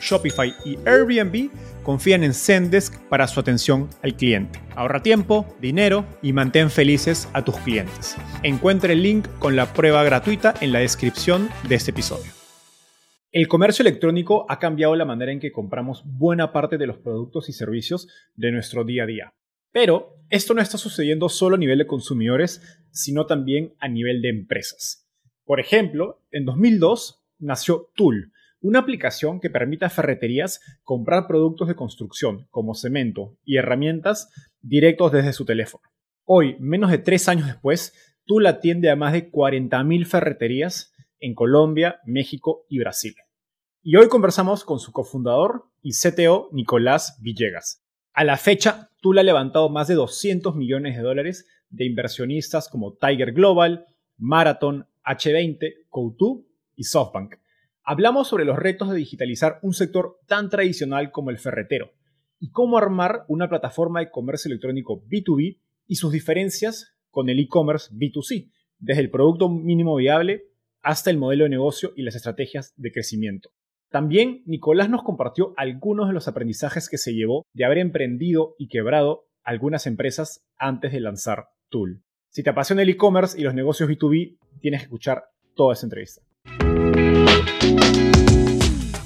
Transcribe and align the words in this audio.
Shopify 0.00 0.54
y 0.64 0.78
Airbnb 0.86 1.50
confían 1.82 2.24
en 2.24 2.34
Zendesk 2.34 3.00
para 3.08 3.28
su 3.28 3.40
atención 3.40 3.88
al 4.02 4.16
cliente. 4.16 4.60
Ahorra 4.74 5.02
tiempo, 5.02 5.46
dinero 5.60 6.04
y 6.22 6.32
mantén 6.32 6.70
felices 6.70 7.28
a 7.32 7.44
tus 7.44 7.56
clientes. 7.58 8.16
Encuentre 8.42 8.94
el 8.94 9.02
link 9.02 9.26
con 9.38 9.56
la 9.56 9.72
prueba 9.72 10.02
gratuita 10.04 10.54
en 10.60 10.72
la 10.72 10.80
descripción 10.80 11.48
de 11.68 11.74
este 11.76 11.92
episodio. 11.92 12.32
El 13.32 13.48
comercio 13.48 13.82
electrónico 13.82 14.46
ha 14.48 14.58
cambiado 14.58 14.96
la 14.96 15.04
manera 15.04 15.30
en 15.30 15.40
que 15.40 15.52
compramos 15.52 16.02
buena 16.06 16.52
parte 16.52 16.78
de 16.78 16.86
los 16.86 16.98
productos 16.98 17.48
y 17.48 17.52
servicios 17.52 18.08
de 18.34 18.50
nuestro 18.50 18.84
día 18.84 19.02
a 19.02 19.06
día. 19.06 19.34
Pero 19.72 20.16
esto 20.30 20.54
no 20.54 20.62
está 20.62 20.78
sucediendo 20.78 21.28
solo 21.28 21.56
a 21.56 21.58
nivel 21.58 21.78
de 21.78 21.86
consumidores, 21.86 22.62
sino 22.90 23.26
también 23.26 23.74
a 23.78 23.88
nivel 23.88 24.22
de 24.22 24.30
empresas. 24.30 25.06
Por 25.44 25.60
ejemplo, 25.60 26.22
en 26.30 26.46
2002 26.46 27.22
nació 27.38 27.90
Tool, 27.94 28.32
una 28.66 28.80
aplicación 28.80 29.38
que 29.38 29.48
permite 29.48 29.84
a 29.84 29.90
ferreterías 29.90 30.60
comprar 30.82 31.28
productos 31.28 31.68
de 31.68 31.76
construcción 31.76 32.48
como 32.50 32.74
cemento 32.74 33.36
y 33.44 33.58
herramientas 33.58 34.28
directos 34.60 35.12
desde 35.12 35.32
su 35.32 35.44
teléfono. 35.44 35.84
Hoy, 36.24 36.56
menos 36.58 36.90
de 36.90 36.98
tres 36.98 37.28
años 37.28 37.46
después, 37.46 37.94
Tool 38.24 38.44
atiende 38.44 38.90
a 38.90 38.96
más 38.96 39.12
de 39.12 39.30
40.000 39.30 40.04
ferreterías 40.06 40.92
en 41.20 41.36
Colombia, 41.36 42.00
México 42.06 42.66
y 42.68 42.80
Brasil. 42.80 43.14
Y 43.82 43.94
hoy 43.94 44.08
conversamos 44.08 44.64
con 44.64 44.80
su 44.80 44.90
cofundador 44.90 45.66
y 45.80 45.92
CTO 45.92 46.48
Nicolás 46.50 47.20
Villegas. 47.22 47.84
A 48.14 48.24
la 48.24 48.36
fecha, 48.36 48.90
Tool 49.00 49.20
ha 49.20 49.22
levantado 49.22 49.68
más 49.68 49.86
de 49.86 49.94
200 49.94 50.56
millones 50.56 50.96
de 50.96 51.02
dólares 51.02 51.46
de 51.68 51.84
inversionistas 51.84 52.68
como 52.68 52.94
Tiger 52.94 53.32
Global, 53.32 53.86
Marathon, 54.16 54.88
H20, 55.04 55.86
Coutu 55.88 56.48
y 56.74 56.82
SoftBank 56.82 57.36
Hablamos 57.88 58.26
sobre 58.26 58.44
los 58.44 58.58
retos 58.58 58.90
de 58.90 58.96
digitalizar 58.96 59.60
un 59.62 59.72
sector 59.72 60.18
tan 60.26 60.50
tradicional 60.50 61.12
como 61.12 61.30
el 61.30 61.38
ferretero 61.38 61.92
y 62.40 62.50
cómo 62.50 62.78
armar 62.78 63.24
una 63.28 63.48
plataforma 63.48 64.00
de 64.00 64.10
comercio 64.10 64.48
electrónico 64.48 65.04
B2B 65.06 65.60
y 65.86 65.94
sus 65.94 66.10
diferencias 66.10 66.96
con 67.12 67.28
el 67.28 67.38
e-commerce 67.38 67.94
B2C, 67.94 68.50
desde 68.80 69.02
el 69.02 69.10
producto 69.10 69.48
mínimo 69.48 69.94
viable 69.94 70.48
hasta 70.82 71.10
el 71.10 71.18
modelo 71.18 71.44
de 71.44 71.50
negocio 71.50 71.92
y 71.94 72.02
las 72.02 72.16
estrategias 72.16 72.74
de 72.76 72.90
crecimiento. 72.90 73.50
También 73.88 74.42
Nicolás 74.46 74.90
nos 74.90 75.04
compartió 75.04 75.54
algunos 75.56 76.08
de 76.08 76.14
los 76.14 76.26
aprendizajes 76.26 76.88
que 76.88 76.98
se 76.98 77.14
llevó 77.14 77.46
de 77.52 77.66
haber 77.66 77.78
emprendido 77.78 78.56
y 78.58 78.66
quebrado 78.66 79.28
algunas 79.44 79.86
empresas 79.86 80.44
antes 80.58 80.90
de 80.90 80.98
lanzar 80.98 81.50
Tool. 81.68 82.02
Si 82.30 82.42
te 82.42 82.50
apasiona 82.50 82.82
el 82.82 82.88
e-commerce 82.88 83.40
y 83.40 83.44
los 83.44 83.54
negocios 83.54 83.88
B2B, 83.88 84.38
tienes 84.60 84.80
que 84.80 84.86
escuchar 84.86 85.26
toda 85.54 85.74
esa 85.74 85.86
entrevista. 85.86 86.22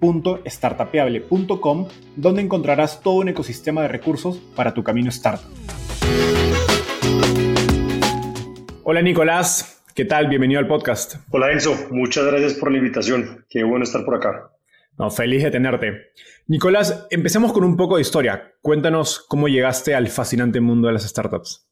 www.startapeable.com, 0.00 1.88
donde 2.16 2.42
encontrarás 2.42 3.02
todo 3.02 3.14
un 3.16 3.28
ecosistema 3.28 3.82
de 3.82 3.88
recursos 3.88 4.38
para 4.56 4.74
tu 4.74 4.82
camino 4.82 5.10
startup. 5.10 5.48
Hola 8.82 9.02
Nicolás, 9.02 9.84
¿qué 9.94 10.04
tal? 10.04 10.28
Bienvenido 10.28 10.58
al 10.58 10.66
podcast. 10.66 11.16
Hola 11.30 11.52
Enzo, 11.52 11.76
muchas 11.90 12.24
gracias 12.26 12.54
por 12.54 12.72
la 12.72 12.78
invitación. 12.78 13.44
Qué 13.48 13.62
bueno 13.62 13.84
estar 13.84 14.04
por 14.04 14.16
acá. 14.16 14.50
No, 14.98 15.10
feliz 15.10 15.42
de 15.42 15.50
tenerte. 15.50 16.12
Nicolás, 16.46 17.06
empecemos 17.10 17.52
con 17.52 17.64
un 17.64 17.76
poco 17.76 17.96
de 17.96 18.02
historia. 18.02 18.54
Cuéntanos 18.60 19.24
cómo 19.28 19.48
llegaste 19.48 19.94
al 19.94 20.08
fascinante 20.08 20.60
mundo 20.60 20.88
de 20.88 20.94
las 20.94 21.08
startups. 21.08 21.66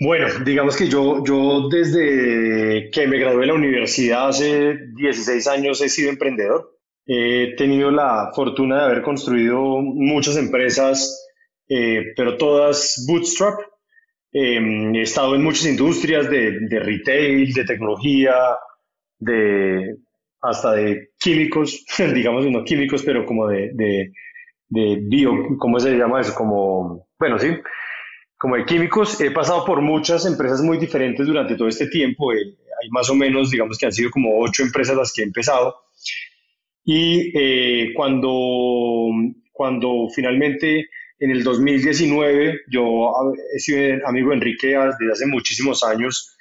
Bueno, 0.00 0.26
digamos 0.44 0.76
que 0.76 0.88
yo, 0.88 1.22
yo 1.24 1.68
desde 1.68 2.90
que 2.90 3.06
me 3.06 3.18
gradué 3.18 3.42
de 3.42 3.46
la 3.46 3.54
universidad 3.54 4.28
hace 4.28 4.76
16 4.96 5.46
años 5.46 5.80
he 5.80 5.88
sido 5.88 6.10
emprendedor. 6.10 6.73
He 7.06 7.54
tenido 7.56 7.90
la 7.90 8.30
fortuna 8.34 8.78
de 8.78 8.84
haber 8.84 9.02
construido 9.02 9.80
muchas 9.80 10.36
empresas, 10.36 11.28
eh, 11.68 12.12
pero 12.16 12.36
todas 12.36 13.04
bootstrap. 13.06 13.60
Em, 14.32 14.94
he 14.94 15.02
estado 15.02 15.34
en 15.34 15.44
muchas 15.44 15.66
industrias 15.66 16.28
de, 16.28 16.60
de, 16.60 16.80
retail, 16.80 17.52
de 17.52 17.64
tecnología, 17.64 18.34
de 19.18 19.96
hasta 20.40 20.72
de 20.72 21.10
químicos, 21.18 21.84
digamos 22.14 22.44
no 22.46 22.64
químicos, 22.64 23.02
pero 23.02 23.24
como 23.24 23.46
de, 23.46 23.70
de, 23.74 24.12
de 24.68 24.98
bio, 25.02 25.56
¿cómo 25.58 25.78
se 25.80 25.96
llama 25.96 26.20
eso? 26.20 26.34
Como, 26.34 27.08
bueno, 27.18 27.38
sí, 27.38 27.48
como 28.36 28.56
de 28.56 28.64
químicos. 28.64 29.20
He 29.20 29.30
pasado 29.30 29.64
por 29.64 29.80
muchas 29.80 30.26
empresas 30.26 30.60
muy 30.60 30.78
diferentes 30.78 31.26
durante 31.26 31.56
todo 31.56 31.68
este 31.68 31.86
tiempo. 31.86 32.32
Eh, 32.32 32.38
hay 32.82 32.90
más 32.90 33.08
o 33.08 33.14
menos, 33.14 33.50
digamos 33.50 33.78
que 33.78 33.86
han 33.86 33.92
sido 33.92 34.10
como 34.10 34.38
ocho 34.40 34.62
empresas 34.62 34.96
las 34.96 35.12
que 35.12 35.22
he 35.22 35.24
empezado. 35.24 35.76
Y 36.84 37.32
eh, 37.34 37.92
cuando, 37.94 39.08
cuando 39.52 40.08
finalmente 40.14 40.88
en 41.18 41.30
el 41.30 41.42
2019 41.42 42.62
yo 42.68 43.12
he 43.54 43.58
sido 43.58 44.06
amigo 44.06 44.30
de 44.30 44.36
Enrique 44.36 44.68
desde 44.68 45.12
hace 45.12 45.26
muchísimos 45.26 45.82
años 45.82 46.36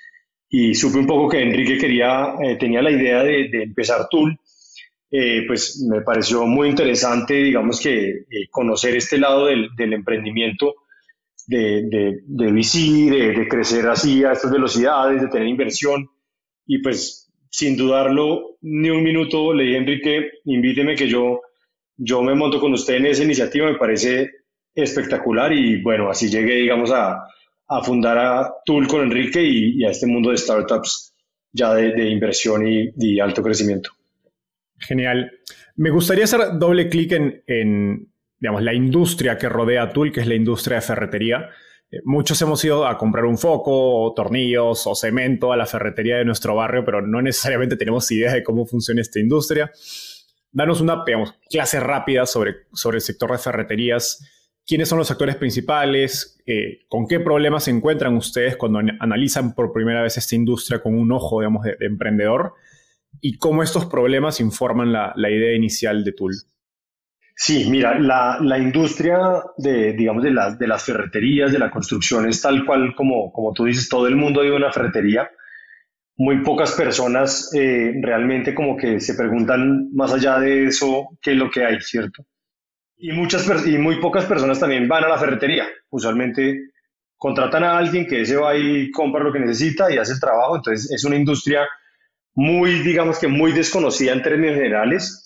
y 0.49 0.75
supe 0.75 0.99
un 0.99 1.07
poco 1.07 1.29
que 1.29 1.41
Enrique 1.41 1.77
quería, 1.77 2.35
eh, 2.43 2.57
tenía 2.57 2.81
la 2.81 2.91
idea 2.91 3.23
de, 3.23 3.49
de 3.49 3.63
empezar 3.63 4.07
Tool, 4.09 4.37
eh, 5.09 5.45
pues 5.47 5.79
me 5.89 6.01
pareció 6.01 6.45
muy 6.45 6.69
interesante, 6.69 7.35
digamos 7.35 7.79
que 7.79 8.25
conocer 8.51 8.95
este 8.95 9.17
lado 9.17 9.45
del, 9.45 9.69
del 9.75 9.93
emprendimiento 9.93 10.75
de, 11.47 11.83
de, 11.83 12.19
de 12.25 12.51
VC, 12.51 13.09
de, 13.09 13.33
de 13.33 13.47
crecer 13.47 13.87
así 13.87 14.23
a 14.23 14.33
estas 14.33 14.51
velocidades, 14.51 15.21
de 15.21 15.27
tener 15.27 15.47
inversión 15.47 16.09
y 16.65 16.79
pues 16.79 17.22
sin 17.53 17.77
dudarlo 17.77 18.57
ni 18.61 18.89
un 18.89 19.03
minuto, 19.03 19.53
le 19.53 19.65
dije 19.65 19.77
Enrique, 19.77 20.31
invíteme 20.45 20.95
que 20.95 21.07
yo, 21.07 21.39
yo 21.95 22.23
me 22.23 22.33
monto 22.33 22.59
con 22.59 22.73
usted 22.73 22.95
en 22.95 23.05
esa 23.05 23.23
iniciativa, 23.23 23.71
me 23.71 23.77
parece 23.77 24.31
espectacular 24.73 25.53
y 25.53 25.79
bueno, 25.83 26.09
así 26.09 26.29
llegué, 26.29 26.55
digamos, 26.55 26.89
a, 26.91 27.27
a 27.67 27.83
fundar 27.83 28.17
a 28.17 28.51
Tool 28.65 28.87
con 28.87 29.03
Enrique 29.03 29.43
y, 29.43 29.85
a 29.85 29.91
este 29.91 30.07
mundo 30.07 30.31
de 30.31 30.37
startups 30.37 31.13
ya 31.51 31.75
de, 31.75 32.09
inversión 32.09 32.67
y, 32.67 33.19
alto 33.19 33.43
crecimiento. 33.43 33.91
Genial. 34.79 35.31
Me 35.75 35.91
gustaría 35.91 36.23
hacer 36.23 36.57
doble 36.57 36.89
clic 36.89 37.11
en, 37.11 37.43
en, 37.45 38.11
digamos, 38.39 38.63
la 38.63 38.73
industria 38.73 39.37
que 39.37 39.47
rodea 39.47 39.83
a 39.83 39.93
Tool, 39.93 40.11
que 40.11 40.21
es 40.21 40.27
la 40.27 40.33
industria 40.33 40.77
de 40.77 40.81
ferretería. 40.81 41.49
Eh, 41.93 42.01
muchos 42.05 42.41
hemos 42.41 42.63
ido 42.65 42.87
a 42.87 42.97
comprar 42.97 43.25
un 43.25 43.37
foco, 43.37 44.13
tornillos 44.15 44.87
o 44.87 44.95
cemento 44.95 45.53
a 45.53 45.57
la 45.57 45.67
ferretería 45.67 46.17
de 46.17 46.25
nuestro 46.25 46.55
barrio, 46.55 46.83
pero 46.83 47.05
no 47.05 47.21
necesariamente 47.21 47.77
tenemos 47.77 48.09
idea 48.11 48.33
de 48.33 48.43
cómo 48.43 48.65
funciona 48.65 49.01
esta 49.01 49.19
industria. 49.19 49.71
danos 50.51 50.81
una 50.81 51.03
clase 51.49 51.79
rápida 51.79 52.25
sobre, 52.25 52.67
sobre 52.73 52.97
el 52.97 53.01
sector 53.01 53.31
de 53.31 53.37
ferreterías. 53.37 54.27
¿Quiénes 54.65 54.89
son 54.89 54.97
los 54.97 55.11
actores 55.11 55.35
principales? 55.35 56.41
Eh, 56.47 56.79
¿Con 56.87 57.07
qué 57.07 57.19
problemas 57.19 57.65
se 57.65 57.71
encuentran 57.71 58.15
ustedes 58.15 58.57
cuando 58.57 58.79
analizan 58.99 59.53
por 59.53 59.71
primera 59.73 60.01
vez 60.01 60.17
esta 60.17 60.35
industria 60.35 60.81
con 60.81 60.95
un 60.95 61.11
ojo, 61.11 61.41
digamos, 61.41 61.63
de, 61.63 61.75
emprendedor? 61.81 62.53
¿Y 63.21 63.37
cómo 63.37 63.61
estos 63.61 63.85
problemas 63.85 64.39
informan 64.39 64.91
la, 64.91 65.13
la 65.15 65.29
idea 65.29 65.55
inicial 65.55 66.03
de 66.03 66.13
Tool? 66.13 66.33
Sí, 67.35 67.67
mira, 67.69 67.99
la, 67.99 68.37
la, 68.39 68.59
industria 68.59 69.17
de, 69.57 69.93
digamos, 69.93 70.23
de 70.23 70.31
las, 70.31 70.57
de 70.59 70.67
las 70.67 70.83
ferreterías, 70.83 71.51
de 71.51 71.57
la 71.57 71.71
construcción 71.71 72.29
es 72.29 72.41
tal 72.41 72.63
cual 72.63 72.93
como, 72.95 73.31
como 73.31 73.53
tú 73.53 73.65
dices, 73.65 73.89
todo 73.89 74.07
el 74.07 74.15
mundo 74.15 74.41
vive 74.41 74.55
una 74.55 74.71
ferretería. 74.71 75.29
Muy 76.15 76.43
pocas 76.43 76.73
personas 76.73 77.49
eh, 77.55 77.91
realmente 78.01 78.53
como 78.53 78.77
que 78.77 78.99
se 78.99 79.15
preguntan 79.15 79.89
más 79.93 80.13
allá 80.13 80.39
de 80.39 80.65
eso 80.67 81.09
qué 81.19 81.31
es 81.31 81.37
lo 81.37 81.49
que 81.49 81.65
hay, 81.65 81.81
¿cierto? 81.81 82.23
Y, 82.97 83.11
muchas, 83.11 83.47
y 83.65 83.79
muy 83.79 83.99
pocas 83.99 84.25
personas 84.25 84.59
también 84.59 84.87
van 84.87 85.03
a 85.03 85.09
la 85.09 85.17
ferretería. 85.17 85.65
Usualmente 85.89 86.69
contratan 87.17 87.63
a 87.63 87.77
alguien 87.77 88.05
que 88.05 88.21
ese 88.21 88.35
va 88.35 88.55
y 88.55 88.91
compra 88.91 89.23
lo 89.23 89.33
que 89.33 89.39
necesita 89.39 89.91
y 89.91 89.97
hace 89.97 90.13
el 90.13 90.19
trabajo. 90.19 90.57
Entonces 90.57 90.91
es 90.91 91.03
una 91.03 91.15
industria 91.15 91.67
muy, 92.35 92.79
digamos 92.83 93.17
que 93.17 93.27
muy 93.27 93.51
desconocida 93.53 94.13
en 94.13 94.21
términos 94.21 94.55
generales 94.55 95.22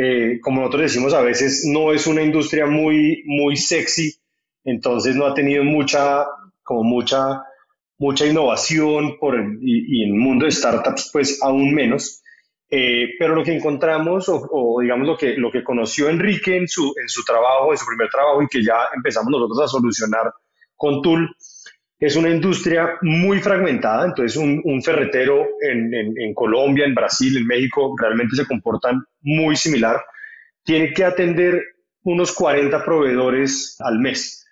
eh, 0.00 0.38
como 0.40 0.60
nosotros 0.60 0.82
decimos 0.82 1.12
a 1.12 1.22
veces, 1.22 1.64
no 1.66 1.92
es 1.92 2.06
una 2.06 2.22
industria 2.22 2.66
muy, 2.66 3.24
muy 3.26 3.56
sexy, 3.56 4.14
entonces 4.62 5.16
no 5.16 5.26
ha 5.26 5.34
tenido 5.34 5.64
mucha, 5.64 6.24
como 6.62 6.84
mucha, 6.84 7.42
mucha 7.98 8.24
innovación 8.24 9.18
por 9.18 9.34
y, 9.60 10.04
en 10.04 10.14
el 10.14 10.20
mundo 10.20 10.44
de 10.44 10.52
startups 10.52 11.10
pues 11.12 11.42
aún 11.42 11.74
menos. 11.74 12.22
Eh, 12.70 13.14
pero 13.18 13.34
lo 13.34 13.42
que 13.42 13.56
encontramos, 13.56 14.26
o, 14.28 14.78
digamos 14.80 15.08
lo 15.08 15.16
que, 15.16 15.34
lo 15.34 15.50
que 15.50 15.64
conoció 15.64 16.08
Enrique 16.08 16.56
en 16.56 16.68
su, 16.68 16.94
en 16.96 17.08
su 17.08 17.24
trabajo, 17.24 17.72
en 17.72 17.78
su 17.78 17.86
primer 17.86 18.08
trabajo, 18.08 18.40
y 18.40 18.46
que 18.46 18.62
ya 18.62 18.76
empezamos 18.94 19.32
nosotros 19.32 19.60
a 19.62 19.66
solucionar 19.66 20.32
con 20.76 21.02
Tool, 21.02 21.28
es 22.00 22.14
una 22.14 22.30
industria 22.30 22.96
muy 23.02 23.40
fragmentada, 23.40 24.06
entonces 24.06 24.36
un, 24.36 24.60
un 24.64 24.82
ferretero 24.82 25.48
en, 25.60 25.92
en, 25.94 26.34
Colombia, 26.34 26.84
en 26.84 26.94
Brasil, 26.94 27.36
en 27.36 27.46
México, 27.46 27.94
realmente 28.00 28.36
se 28.36 28.46
comportan 28.46 29.02
muy 29.20 29.56
similar. 29.56 30.00
Tiene 30.62 30.92
que 30.92 31.04
atender 31.04 31.60
unos 32.02 32.32
40 32.32 32.84
proveedores 32.84 33.76
al 33.80 33.98
mes. 33.98 34.46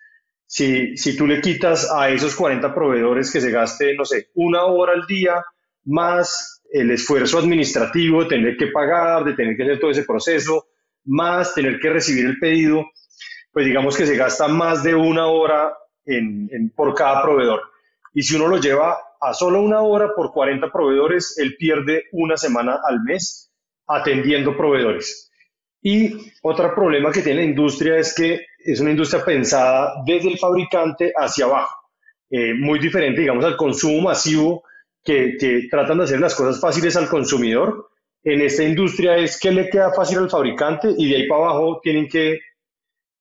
Si, 0.44 0.96
si 0.96 1.16
tú 1.16 1.26
le 1.26 1.40
quitas 1.40 1.90
a 1.92 2.10
esos 2.10 2.34
40 2.34 2.74
proveedores 2.74 3.30
que 3.32 3.40
se 3.40 3.50
gaste, 3.50 3.94
no 3.94 4.04
sé, 4.04 4.28
una 4.34 4.64
hora 4.64 4.94
al 4.94 5.06
día, 5.06 5.44
más 5.84 6.62
el 6.72 6.90
esfuerzo 6.90 7.38
administrativo 7.38 8.24
de 8.24 8.28
tener 8.28 8.56
que 8.56 8.68
pagar, 8.68 9.24
de 9.24 9.34
tener 9.34 9.56
que 9.56 9.62
hacer 9.62 9.78
todo 9.78 9.90
ese 9.92 10.04
proceso, 10.04 10.66
más 11.04 11.54
tener 11.54 11.78
que 11.78 11.90
recibir 11.90 12.26
el 12.26 12.38
pedido, 12.40 12.84
pues 13.52 13.64
digamos 13.64 13.96
que 13.96 14.04
se 14.04 14.16
gasta 14.16 14.48
más 14.48 14.82
de 14.82 14.96
una 14.96 15.26
hora 15.28 15.72
por 16.74 16.94
cada 16.94 17.22
proveedor. 17.22 17.62
Y 18.14 18.22
si 18.22 18.36
uno 18.36 18.48
lo 18.48 18.58
lleva 18.58 18.96
a 19.20 19.34
solo 19.34 19.60
una 19.60 19.82
hora 19.82 20.14
por 20.14 20.32
40 20.32 20.70
proveedores, 20.70 21.36
él 21.38 21.56
pierde 21.58 22.04
una 22.12 22.36
semana 22.36 22.80
al 22.84 23.02
mes 23.02 23.50
atendiendo 23.86 24.56
proveedores. 24.56 25.30
Y 25.82 26.32
otro 26.42 26.74
problema 26.74 27.12
que 27.12 27.22
tiene 27.22 27.42
la 27.42 27.46
industria 27.46 27.96
es 27.96 28.14
que 28.14 28.46
es 28.58 28.80
una 28.80 28.90
industria 28.90 29.24
pensada 29.24 30.02
desde 30.04 30.30
el 30.30 30.38
fabricante 30.38 31.12
hacia 31.14 31.44
abajo, 31.44 31.76
eh, 32.30 32.54
muy 32.54 32.78
diferente, 32.78 33.20
digamos, 33.20 33.44
al 33.44 33.56
consumo 33.56 34.00
masivo, 34.00 34.64
que, 35.04 35.36
que 35.38 35.68
tratan 35.70 35.98
de 35.98 36.04
hacer 36.04 36.18
las 36.18 36.34
cosas 36.34 36.60
fáciles 36.60 36.96
al 36.96 37.08
consumidor. 37.08 37.90
En 38.24 38.40
esta 38.40 38.64
industria 38.64 39.16
es 39.16 39.38
que 39.38 39.52
le 39.52 39.70
queda 39.70 39.92
fácil 39.92 40.18
al 40.18 40.30
fabricante 40.30 40.92
y 40.96 41.08
de 41.08 41.16
ahí 41.16 41.28
para 41.28 41.44
abajo 41.44 41.80
tienen 41.80 42.08
que 42.08 42.40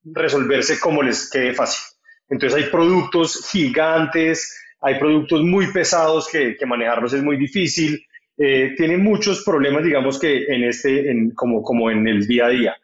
resolverse 0.03 0.79
como 0.79 1.03
les 1.03 1.29
quede 1.29 1.53
fácil. 1.53 1.94
Entonces 2.29 2.63
hay 2.63 2.69
productos 2.69 3.47
gigantes, 3.51 4.59
hay 4.81 4.99
productos 4.99 5.41
muy 5.41 5.71
pesados 5.71 6.27
que, 6.29 6.55
manejarlos 6.65 7.13
es 7.13 7.23
muy 7.23 7.37
difícil, 7.37 8.05
eh, 8.37 8.73
tiene 8.75 8.97
muchos 8.97 9.43
problemas, 9.43 9.83
digamos 9.83 10.19
que 10.19 10.45
en 10.45 10.63
este, 10.63 11.31
como, 11.35 11.61
como 11.61 11.89
en 11.89 12.07
el 12.07 12.27
día 12.27 12.47
a 12.47 12.49
día. 12.49 12.75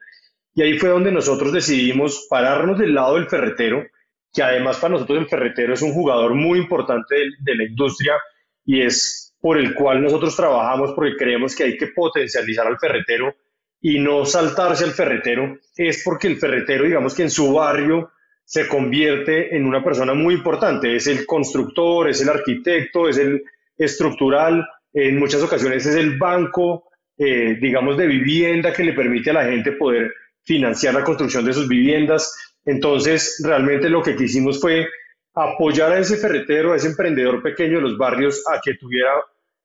Y 0.54 0.64
ahí 0.64 0.78
fue 0.78 0.90
donde 0.90 1.12
nosotros 1.12 1.54
decidimos 1.54 2.28
pararnos 2.30 2.78
del 2.78 2.94
lado 2.94 3.16
del 3.16 3.28
ferretero, 3.28 3.86
que 4.34 4.44
además 4.44 4.78
para 4.78 4.94
nosotros 4.94 5.20
el 5.20 5.28
ferretero 5.28 5.74
es 5.74 5.82
un 5.82 5.94
jugador 5.94 6.34
muy 6.34 6.60
importante 6.60 7.16
de, 7.40 7.56
la 7.56 7.64
industria 7.64 8.14
y 8.66 8.82
es 8.82 9.34
por 9.40 9.58
el 9.58 9.74
cual 9.74 10.02
nosotros 10.02 10.36
trabajamos 10.36 10.94
porque 10.94 11.16
creemos 11.18 11.56
que 11.56 11.64
hay 11.64 11.78
que 11.78 11.88
potencializar 11.88 12.68
al 12.68 12.80
ferretero 12.80 13.36
y 13.82 14.00
no 14.00 14.26
saltarse 14.26 14.84
al 14.84 14.92
ferretero, 14.92 15.58
es 15.76 16.04
porque 16.04 16.28
el 16.28 16.38
ferretero, 16.38 16.84
digamos 16.84 17.16
que 17.16 17.24
en 17.24 17.32
su 17.32 17.52
barrio, 17.52 18.12
se 18.52 18.68
convierte 18.68 19.56
en 19.56 19.66
una 19.66 19.82
persona 19.82 20.14
muy 20.14 20.34
importante. 20.34 20.94
Es 20.94 21.08
el 21.08 21.26
constructor, 21.26 22.10
es 22.10 22.20
el 22.20 22.28
arquitecto, 22.28 23.08
es 23.08 23.18
el 23.18 23.42
estructural, 23.78 24.68
en 24.92 25.18
muchas 25.18 25.42
ocasiones 25.42 25.86
es 25.86 25.96
el 25.96 26.18
banco, 26.18 26.84
eh, 27.18 27.58
digamos, 27.62 27.96
de 27.96 28.08
vivienda 28.08 28.74
que 28.74 28.84
le 28.84 28.92
permite 28.92 29.30
a 29.30 29.36
la 29.36 29.46
gente 29.46 29.72
poder 29.72 30.14
financiar 30.44 30.94
la 30.94 31.06
construcción 31.06 31.46
de 31.46 31.54
sus 31.54 31.70
viviendas. 31.70 32.36
Entonces, 32.66 33.42
realmente 33.42 33.88
lo 33.88 34.04
que 34.04 34.18
quisimos 34.18 34.60
fue 34.60 34.86
apoyar 35.34 35.94
a 35.94 36.00
ese 36.00 36.18
ferretero, 36.18 36.74
a 36.74 36.76
ese 36.76 36.90
emprendedor 36.90 37.42
pequeño 37.42 37.78
de 37.78 37.84
los 37.84 37.98
barrios, 37.98 38.44
a 38.52 38.60
que 38.60 38.74
tuviera 38.74 39.14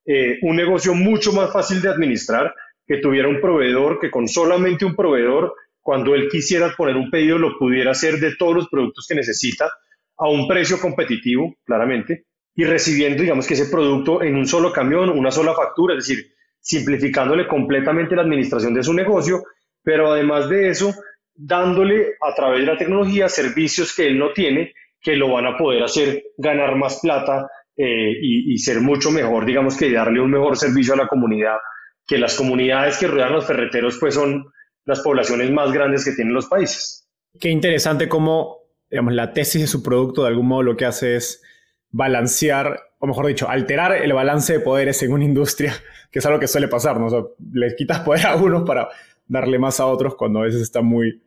eh, 0.05 0.39
un 0.43 0.55
negocio 0.55 0.95
mucho 0.95 1.33
más 1.33 1.53
fácil 1.53 1.83
de 1.83 1.89
administrar, 1.89 2.55
que 2.87 2.99
tuviera 2.99 3.27
un 3.27 3.41
proveedor, 3.41 3.99
que 3.99 4.13
con 4.13 4.29
solamente 4.29 4.85
un 4.85 4.95
proveedor 4.95 5.56
cuando 5.87 6.17
él 6.17 6.29
quisiera 6.29 6.75
poner 6.77 6.97
un 6.97 7.13
pedido 7.13 7.39
lo 7.39 7.57
pudiera 7.57 7.93
hacer 7.93 8.19
de 8.19 8.35
todos 8.35 8.57
los 8.57 8.69
productos 8.69 9.07
que 9.07 9.15
necesita 9.15 9.71
a 10.17 10.29
un 10.29 10.49
precio 10.49 10.81
competitivo, 10.81 11.55
claramente, 11.65 12.25
y 12.57 12.65
recibiendo, 12.65 13.23
digamos 13.23 13.47
que 13.47 13.55
ese 13.55 13.67
producto 13.71 14.21
en 14.21 14.35
un 14.35 14.49
solo 14.49 14.73
camión, 14.73 15.11
una 15.11 15.31
sola 15.31 15.55
factura, 15.55 15.95
es 15.95 16.09
decir, 16.09 16.27
simplificándole 16.59 17.47
completamente 17.47 18.17
la 18.17 18.23
administración 18.23 18.75
de 18.75 18.83
su 18.83 18.93
negocio, 18.95 19.45
pero 19.81 20.11
además 20.11 20.49
de 20.49 20.71
eso, 20.71 20.93
dándole 21.33 22.17
a 22.21 22.35
través 22.35 22.63
de 22.63 22.67
la 22.67 22.77
tecnología 22.77 23.29
servicios 23.29 23.95
que 23.95 24.09
él 24.09 24.19
no 24.19 24.33
tiene, 24.33 24.73
que 25.01 25.15
lo 25.15 25.31
van 25.31 25.47
a 25.47 25.57
poder 25.57 25.85
hacer 25.85 26.25
ganar 26.37 26.75
más 26.75 26.99
plata 27.01 27.49
eh, 27.77 28.11
y, 28.21 28.59
ser 28.59 28.81
mucho 28.81 29.13
mejor, 29.13 29.47
digamos 29.47 29.77
que 29.77 29.93
darle 29.93 30.21
un 30.21 30.33
mejor 30.33 30.57
servicio 30.57 30.95
a 30.95 30.97
la 30.97 31.07
comunidad, 31.07 31.59
que 32.05 32.19
las 32.19 32.35
comunidades 32.35 32.99
que 32.99 33.07
rodean 33.07 33.35
los 33.35 33.47
ferreteros 33.47 33.99
pues 34.01 34.15
son 34.15 34.47
las 34.87 35.01
poblaciones 35.01 35.51
más 35.51 35.73
grandes 35.73 36.05
que 36.05 36.13
tienen 36.13 36.33
los 36.33 36.47
países. 36.47 37.07
Qué 37.39 37.51
interesante 37.51 38.09
cómo, 38.09 38.61
la 38.89 39.33
tesis 39.33 39.61
de 39.61 39.67
su 39.67 39.83
producto 39.83 40.23
de 40.23 40.29
algún 40.29 40.47
modo 40.47 40.63
lo 40.63 40.77
que 40.77 40.87
hace 40.87 41.17
es 41.17 41.43
balancear, 41.91 42.81
o 42.99 43.07
mejor 43.07 43.27
dicho, 43.27 43.49
alterar 43.49 43.93
el 43.93 44.13
balance 44.13 44.55
de 44.55 44.61
poderes 44.61 45.03
en 45.03 45.13
una 45.13 45.25
industria, 45.25 45.75
que 46.11 46.21
es 46.21 46.27
algo 46.27 46.41
que 46.41 46.49
suele 46.49 46.69
pasar, 46.69 46.99
¿no? 46.99 47.07
O 47.09 47.37
le 47.53 47.75
quitas 47.75 48.01
poder 48.01 48.27
a 48.27 48.37
unos 48.37 48.63
para 48.67 48.89
darle 49.27 49.59
más 49.59 49.81
a 49.81 49.87
otros 49.87 50.15
cuando 50.15 50.39
a 50.39 50.45
veces 50.45 50.63
está 50.63 50.81
muy, 50.81 51.21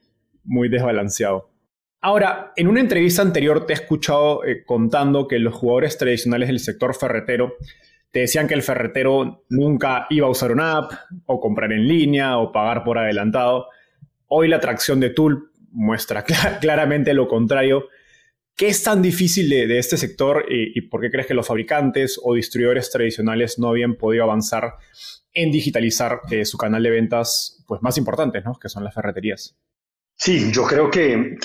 muy 0.44 0.70
desbalanceado. 0.70 1.50
Ahora, 2.02 2.54
en 2.56 2.70
una 2.70 2.80
entrevista 2.80 3.22
anterior 3.22 3.66
te 3.66 3.74
he 3.74 3.76
escuchado 3.76 4.46
eh, 4.46 4.64
contando 4.66 5.28
que 5.28 5.38
los 5.38 5.54
jugadores 5.54 5.98
tradicionales 5.98 6.48
del 6.48 6.60
sector 6.60 6.96
ferretero 6.96 7.56
te 8.12 8.22
decían 8.22 8.48
que 8.48 8.56
el 8.56 8.64
ferretero 8.64 9.46
nunca 9.50 10.08
iba 10.10 10.28
a 10.28 10.32
usar 10.32 10.52
una 10.52 10.78
app 10.78 10.92
o 11.26 11.40
comprar 11.40 11.72
en 11.72 11.88
línea 11.88 12.38
o 12.38 12.52
pagar 12.52 12.84
por 12.84 12.98
adelantado. 12.98 13.68
Hoy 14.28 14.48
la 14.48 14.58
atracción 14.58 15.00
de 15.00 15.12
Tool 15.12 15.52
muestra 15.72 16.24
claramente 16.62 17.14
lo 17.14 17.28
contrario. 17.28 17.88
¿Qué 18.56 18.68
es 18.68 18.84
tan 18.84 19.02
difícil 19.02 19.48
de, 19.48 19.78
este 19.78 19.96
sector 19.96 20.46
y, 20.50 20.82
por 20.82 21.00
qué 21.00 21.10
crees 21.10 21.28
que 21.28 21.34
los 21.34 21.48
fabricantes 21.48 22.20
o 22.22 22.34
distribuidores 22.34 22.92
tradicionales 22.92 23.58
no 23.58 23.70
habían 23.70 23.96
podido 23.96 24.26
avanzar 24.26 24.74
en 25.32 25.52
digitalizar 25.52 26.20
eh, 26.30 26.44
su 26.44 26.58
canal 26.58 26.84
de 26.84 26.90
ventas 26.90 27.64
pues, 27.68 27.82
más 27.82 27.98
importante, 27.98 28.42
¿no? 28.42 28.60
que 28.60 28.68
son 28.68 28.84
las 28.84 28.94
ferreterías? 28.94 29.56
Sí, 30.16 30.52
yo 30.52 30.64
creo 30.64 30.92
que 30.92 31.38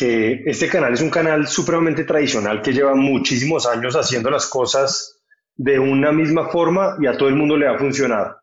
este 0.44 0.66
canal 0.66 0.94
es 0.94 1.02
un 1.02 1.10
canal 1.10 1.46
supremamente 1.46 2.02
tradicional 2.02 2.60
que 2.60 2.72
lleva 2.72 2.96
muchísimos 2.96 3.66
años 3.66 3.94
haciendo 3.94 4.30
las 4.30 4.46
cosas 4.46 5.23
de 5.56 5.78
una 5.78 6.12
misma 6.12 6.48
forma 6.48 6.96
y 7.00 7.06
a 7.06 7.16
todo 7.16 7.28
el 7.28 7.36
mundo 7.36 7.56
le 7.56 7.68
ha 7.68 7.78
funcionado. 7.78 8.36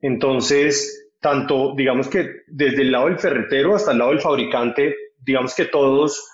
Entonces, 0.00 1.10
tanto, 1.20 1.74
digamos 1.76 2.08
que 2.08 2.42
desde 2.48 2.82
el 2.82 2.92
lado 2.92 3.06
del 3.06 3.18
ferretero 3.18 3.74
hasta 3.74 3.92
el 3.92 3.98
lado 3.98 4.10
del 4.10 4.20
fabricante, 4.20 4.96
digamos 5.18 5.54
que 5.54 5.66
todos, 5.66 6.28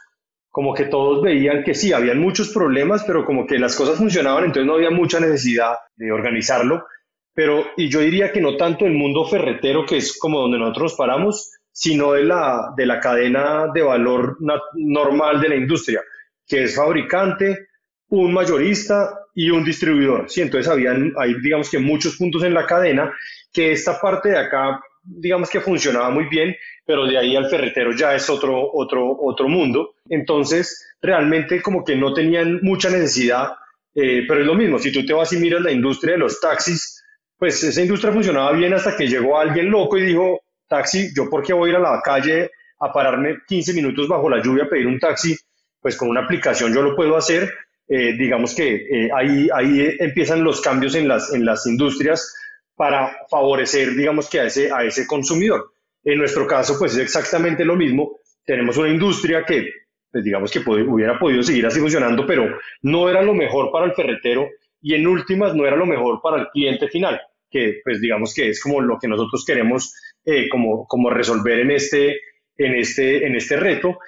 como 0.48 0.72
que 0.72 0.86
todos 0.86 1.22
veían 1.22 1.62
que 1.62 1.74
sí, 1.74 1.92
habían 1.92 2.18
muchos 2.18 2.48
problemas, 2.48 3.04
pero 3.04 3.24
como 3.24 3.46
que 3.46 3.58
las 3.58 3.76
cosas 3.76 3.98
funcionaban, 3.98 4.44
entonces 4.44 4.66
no 4.66 4.74
había 4.74 4.90
mucha 4.90 5.20
necesidad 5.20 5.74
de 5.96 6.10
organizarlo. 6.10 6.86
Pero, 7.34 7.66
y 7.76 7.88
yo 7.88 8.00
diría 8.00 8.32
que 8.32 8.40
no 8.40 8.56
tanto 8.56 8.86
el 8.86 8.94
mundo 8.94 9.24
ferretero, 9.26 9.84
que 9.86 9.98
es 9.98 10.18
como 10.18 10.40
donde 10.40 10.58
nosotros 10.58 10.84
nos 10.84 10.94
paramos, 10.94 11.52
sino 11.70 12.12
de 12.12 12.24
la, 12.24 12.72
de 12.76 12.86
la 12.86 12.98
cadena 12.98 13.66
de 13.72 13.82
valor 13.82 14.38
normal 14.74 15.40
de 15.40 15.48
la 15.50 15.54
industria, 15.54 16.02
que 16.46 16.64
es 16.64 16.74
fabricante, 16.74 17.68
un 18.08 18.32
mayorista 18.32 19.16
y 19.38 19.50
un 19.50 19.62
distribuidor. 19.62 20.28
Sí, 20.28 20.40
entonces 20.40 20.68
habían, 20.68 21.12
hay 21.16 21.32
digamos 21.40 21.70
que 21.70 21.78
muchos 21.78 22.16
puntos 22.16 22.42
en 22.42 22.54
la 22.54 22.66
cadena 22.66 23.14
que 23.52 23.70
esta 23.70 24.00
parte 24.00 24.30
de 24.30 24.38
acá 24.38 24.80
digamos 25.04 25.48
que 25.48 25.60
funcionaba 25.60 26.10
muy 26.10 26.24
bien, 26.24 26.56
pero 26.84 27.06
de 27.06 27.16
ahí 27.16 27.36
al 27.36 27.48
ferretero 27.48 27.92
ya 27.92 28.16
es 28.16 28.28
otro, 28.28 28.68
otro, 28.72 29.16
otro 29.20 29.48
mundo. 29.48 29.94
Entonces, 30.08 30.92
realmente 31.00 31.62
como 31.62 31.84
que 31.84 31.94
no 31.94 32.12
tenían 32.12 32.58
mucha 32.62 32.90
necesidad, 32.90 33.52
eh, 33.94 34.24
pero 34.26 34.40
es 34.40 34.46
lo 34.46 34.56
mismo, 34.56 34.80
si 34.80 34.90
tú 34.90 35.06
te 35.06 35.12
vas 35.12 35.32
y 35.32 35.36
miras 35.36 35.62
la 35.62 35.70
industria 35.70 36.14
de 36.14 36.18
los 36.18 36.40
taxis, 36.40 37.04
pues 37.38 37.62
esa 37.62 37.80
industria 37.80 38.12
funcionaba 38.12 38.50
bien 38.50 38.74
hasta 38.74 38.96
que 38.96 39.06
llegó 39.06 39.38
alguien 39.38 39.70
loco 39.70 39.96
y 39.96 40.02
dijo, 40.02 40.40
taxi, 40.66 41.10
yo 41.14 41.30
por 41.30 41.44
qué 41.44 41.52
voy 41.52 41.70
a 41.70 41.72
ir 41.74 41.76
a 41.76 41.80
la 41.80 42.00
calle 42.02 42.50
a 42.80 42.92
pararme 42.92 43.38
15 43.46 43.72
minutos 43.72 44.08
bajo 44.08 44.28
la 44.28 44.42
lluvia 44.42 44.64
a 44.64 44.68
pedir 44.68 44.88
un 44.88 44.98
taxi, 44.98 45.36
pues 45.80 45.96
con 45.96 46.08
una 46.08 46.22
aplicación 46.22 46.74
yo 46.74 46.82
lo 46.82 46.96
puedo 46.96 47.16
hacer. 47.16 47.48
Eh, 47.88 48.12
digamos 48.18 48.54
que 48.54 48.74
eh, 48.74 49.08
ahí, 49.14 49.48
ahí 49.52 49.96
empiezan 49.98 50.44
los 50.44 50.60
cambios 50.60 50.94
en 50.94 51.08
las, 51.08 51.32
en 51.32 51.44
las 51.44 51.66
industrias 51.66 52.34
para 52.76 53.16
favorecer, 53.30 53.94
digamos 53.94 54.28
que 54.28 54.40
a 54.40 54.44
ese, 54.44 54.70
a 54.72 54.84
ese 54.84 55.06
consumidor. 55.06 55.72
En 56.04 56.18
nuestro 56.18 56.46
caso, 56.46 56.78
pues 56.78 56.92
es 56.92 57.00
exactamente 57.00 57.64
lo 57.64 57.76
mismo. 57.76 58.18
Tenemos 58.44 58.76
una 58.76 58.88
industria 58.88 59.44
que, 59.44 59.68
pues 60.10 60.22
digamos 60.22 60.50
que 60.50 60.60
hubiera 60.60 61.18
podido 61.18 61.42
seguir 61.42 61.66
así 61.66 61.80
funcionando, 61.80 62.24
pero 62.26 62.58
no 62.82 63.08
era 63.10 63.22
lo 63.22 63.34
mejor 63.34 63.70
para 63.72 63.86
el 63.86 63.94
ferretero 63.94 64.48
y 64.80 64.94
en 64.94 65.06
últimas 65.06 65.54
no 65.54 65.66
era 65.66 65.76
lo 65.76 65.86
mejor 65.86 66.20
para 66.22 66.42
el 66.42 66.48
cliente 66.48 66.88
final, 66.88 67.20
que 67.50 67.80
pues 67.82 68.00
digamos 68.00 68.32
que 68.32 68.50
es 68.50 68.62
como 68.62 68.80
lo 68.80 68.98
que 68.98 69.08
nosotros 69.08 69.44
queremos 69.44 69.92
eh, 70.24 70.48
como, 70.48 70.86
como 70.86 71.10
resolver 71.10 71.60
en 71.60 71.72
este, 71.72 72.20
en 72.56 72.74
este, 72.74 73.26
en 73.26 73.34
este 73.34 73.56
reto. 73.56 73.98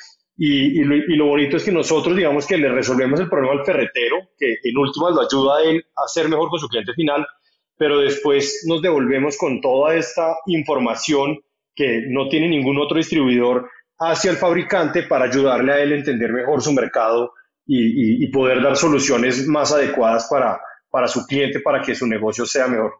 Y, 0.42 0.80
y, 0.80 1.16
lo, 1.16 1.26
bonito 1.26 1.59
es 1.59 1.64
que 1.64 1.70
nosotros, 1.70 2.16
digamos 2.16 2.47
que 2.47 2.56
le 2.56 2.70
resolvemos 2.70 3.20
el 3.20 3.28
problema 3.28 3.61
al 3.61 3.66
ferretero, 3.66 4.30
que 4.38 4.56
en 4.64 4.78
últimas 4.78 5.14
lo 5.14 5.20
ayuda 5.20 5.59
a 5.59 5.62
él 5.64 5.85
a 5.94 6.09
ser 6.09 6.30
mejor 6.30 6.49
con 6.49 6.59
su 6.59 6.66
cliente 6.66 6.94
final, 6.94 7.26
pero 7.76 8.00
después 8.00 8.64
nos 8.66 8.80
devolvemos 8.80 9.37
con 9.37 9.61
toda 9.61 9.94
esta 9.94 10.35
información 10.47 11.38
que 11.75 12.04
no 12.09 12.30
tiene 12.30 12.49
ningún 12.49 12.78
otro 12.78 12.97
distribuidor 12.97 13.68
hacia 13.99 14.30
el 14.30 14.38
fabricante 14.38 15.02
para 15.02 15.26
ayudarle 15.26 15.73
a 15.75 15.80
él 15.80 15.92
a 15.92 15.97
entender 15.97 16.32
mejor 16.32 16.62
su 16.62 16.73
mercado 16.73 17.35
y, 17.66 18.26
poder 18.32 18.62
dar 18.62 18.76
soluciones 18.76 19.47
más 19.47 19.75
adecuadas 19.75 20.26
para, 20.30 20.59
para 20.88 21.06
su 21.06 21.26
cliente, 21.26 21.61
para 21.61 21.82
que 21.82 21.94
su 21.94 22.06
negocio 22.06 22.47
sea 22.47 22.66
mejor. 22.66 22.94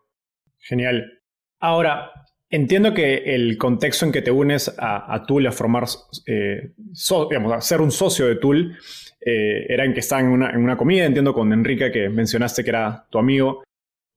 Genial. 0.59 1.11
Ahora, 1.59 2.13
entiendo 2.51 2.93
que 2.93 3.35
el 3.35 3.57
contexto 3.57 4.05
en 4.05 4.13
que 4.13 4.23
te 4.23 4.31
unes 4.31 4.75
a, 4.77 5.15
a 5.15 5.25
Tool, 5.25 5.47
a 5.47 5.53
formar, 5.53 5.85
eh, 6.27 6.73
a 7.53 7.61
ser 7.61 7.81
un 7.81 7.91
socio 7.91 8.27
de 8.27 8.37
Tool, 8.37 8.77
eh, 9.25 9.67
era 9.69 9.85
en 9.85 9.95
que 9.95 10.01
estaban 10.01 10.27
en 10.27 10.33
una, 10.33 10.51
en 10.51 10.59
una, 10.59 10.77
comida, 10.77 11.05
entiendo 11.05 11.33
con 11.33 11.53
Enrique, 11.53 11.91
que 11.91 12.09
mencionaste 12.09 12.65
que 12.65 12.71
era 12.71 13.07
tu 13.11 13.19
amigo. 13.19 13.63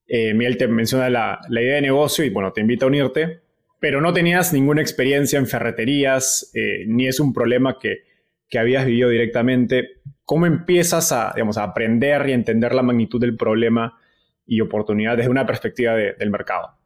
Eh, 0.08 0.34
Miguel 0.34 0.58
te 0.58 0.68
menciona 0.68 1.10
la, 1.10 1.40
la, 1.48 1.62
idea 1.62 1.76
de 1.76 1.82
negocio 1.82 2.26
y 2.26 2.30
bueno, 2.30 2.52
te 2.52 2.62
invita 2.62 2.86
a 2.86 2.90
unirte, 2.90 3.42
pero 3.80 4.02
no 4.02 4.12
tenías 4.12 4.52
ninguna 4.52 4.82
experiencia 4.82 5.40
en 5.40 5.48
ferreterías, 5.48 6.52
ni 6.88 7.08
es 7.08 7.20
un 7.20 7.34
problema 7.34 7.78
que, 7.80 8.04
que 8.50 8.60
habías 8.60 8.86
vivido 8.86 9.10
directamente. 9.10 10.02
¿Cómo 10.24 10.46
empiezas 10.46 11.12
a, 11.12 11.34
digamos, 11.36 11.58
a 11.58 11.64
aprender 11.64 12.28
y 12.30 12.32
entender 12.32 12.74
la 12.74 12.82
magnitud 12.82 13.20
del 13.20 13.36
problema 13.36 14.00
y 14.46 14.62
oportunidad 14.62 15.18
desde 15.18 15.30
una 15.30 15.46
perspectiva 15.46 15.96
del 15.96 16.30
mercado? 16.30 16.78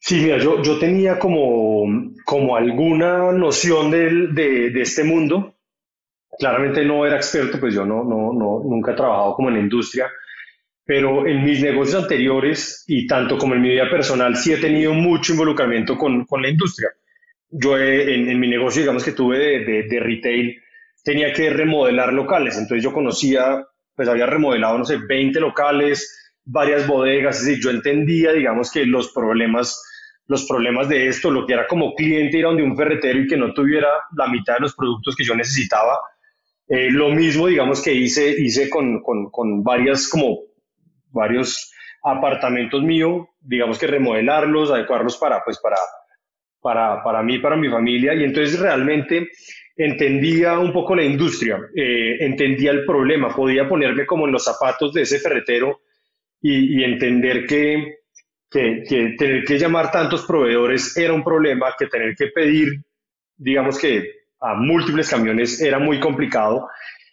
Sí, 0.00 0.20
mira, 0.20 0.38
yo, 0.38 0.62
yo 0.62 0.78
tenía 0.78 1.18
como, 1.18 2.12
como 2.24 2.56
alguna 2.56 3.32
noción 3.32 3.90
de, 3.90 4.28
de, 4.28 4.80
este 4.80 5.04
mundo. 5.04 5.56
Claramente 6.38 6.84
no 6.84 7.04
era 7.04 7.16
experto, 7.16 7.58
pues 7.58 7.74
yo 7.74 7.84
no, 7.84 8.04
no, 8.04 8.32
no, 8.32 8.62
nunca 8.64 8.92
he 8.92 8.96
trabajado 8.96 9.34
como 9.34 9.48
en 9.48 9.56
la 9.56 9.60
industria, 9.60 10.08
pero 10.84 11.26
en 11.26 11.44
mis 11.44 11.60
negocios 11.60 12.02
anteriores 12.02 12.84
y 12.86 13.06
tanto 13.08 13.36
como 13.36 13.54
en 13.54 13.62
mi 13.62 13.70
vida 13.70 13.90
personal 13.90 14.36
sí 14.36 14.52
he 14.52 14.58
tenido 14.58 14.94
mucho 14.94 15.32
involucramiento 15.32 15.98
con, 15.98 16.24
con 16.26 16.42
la 16.42 16.48
industria. 16.48 16.90
Yo 17.50 17.76
en, 17.76 18.28
en, 18.28 18.38
mi 18.38 18.48
negocio, 18.48 18.82
digamos 18.82 19.02
que 19.04 19.12
tuve 19.12 19.38
de, 19.38 19.82
de 19.82 20.00
retail, 20.00 20.62
tenía 21.02 21.32
que 21.32 21.50
remodelar 21.50 22.12
locales. 22.12 22.56
Entonces 22.56 22.84
yo 22.84 22.92
conocía, 22.92 23.66
pues 23.96 24.08
había 24.08 24.26
remodelado, 24.26 24.78
no 24.78 24.84
sé, 24.84 24.98
20 24.98 25.40
locales, 25.40 26.27
varias 26.50 26.86
bodegas, 26.86 27.38
es 27.38 27.46
decir, 27.46 27.62
yo 27.62 27.70
entendía, 27.70 28.32
digamos, 28.32 28.72
que 28.72 28.86
los 28.86 29.12
problemas, 29.12 29.84
los 30.26 30.46
problemas 30.46 30.88
de 30.88 31.08
esto, 31.08 31.30
lo 31.30 31.46
que 31.46 31.52
era 31.52 31.66
como 31.66 31.94
cliente 31.94 32.38
ir 32.38 32.46
a 32.46 32.48
donde 32.48 32.62
un 32.62 32.76
ferretero 32.76 33.20
y 33.20 33.26
que 33.26 33.36
no 33.36 33.52
tuviera 33.52 33.88
la 34.16 34.28
mitad 34.28 34.54
de 34.54 34.60
los 34.60 34.74
productos 34.74 35.14
que 35.14 35.24
yo 35.24 35.34
necesitaba. 35.34 35.98
Eh, 36.66 36.90
lo 36.90 37.10
mismo, 37.10 37.46
digamos, 37.46 37.82
que 37.82 37.92
hice, 37.92 38.34
hice 38.38 38.70
con, 38.70 39.02
con, 39.02 39.30
con 39.30 39.62
varias, 39.62 40.08
como 40.08 40.38
varios 41.10 41.70
apartamentos 42.02 42.82
míos, 42.82 43.26
digamos 43.40 43.78
que 43.78 43.86
remodelarlos, 43.86 44.70
adecuarlos 44.70 45.18
para, 45.18 45.42
pues, 45.44 45.58
para, 45.60 45.76
para, 46.62 47.02
para 47.02 47.22
mí, 47.22 47.38
para 47.40 47.56
mi 47.56 47.68
familia. 47.68 48.14
Y 48.14 48.24
entonces 48.24 48.58
realmente 48.58 49.28
entendía 49.76 50.58
un 50.58 50.72
poco 50.72 50.96
la 50.96 51.04
industria, 51.04 51.60
eh, 51.76 52.16
entendía 52.20 52.70
el 52.70 52.86
problema, 52.86 53.34
podía 53.34 53.68
ponerme 53.68 54.06
como 54.06 54.26
en 54.26 54.32
los 54.32 54.44
zapatos 54.44 54.94
de 54.94 55.02
ese 55.02 55.18
ferretero 55.18 55.82
y, 56.40 56.82
entender 56.84 57.46
que, 57.46 57.98
que, 58.50 58.84
tener 59.18 59.44
que 59.44 59.58
llamar 59.58 59.90
tantos 59.90 60.24
proveedores 60.24 60.96
era 60.96 61.12
un 61.12 61.24
problema, 61.24 61.74
que 61.78 61.86
tener 61.86 62.14
que 62.14 62.28
pedir, 62.28 62.82
digamos 63.36 63.78
que 63.78 64.12
a 64.40 64.54
múltiples 64.54 65.10
camiones 65.10 65.60
era 65.60 65.78
muy 65.78 65.98
complicado. 65.98 66.68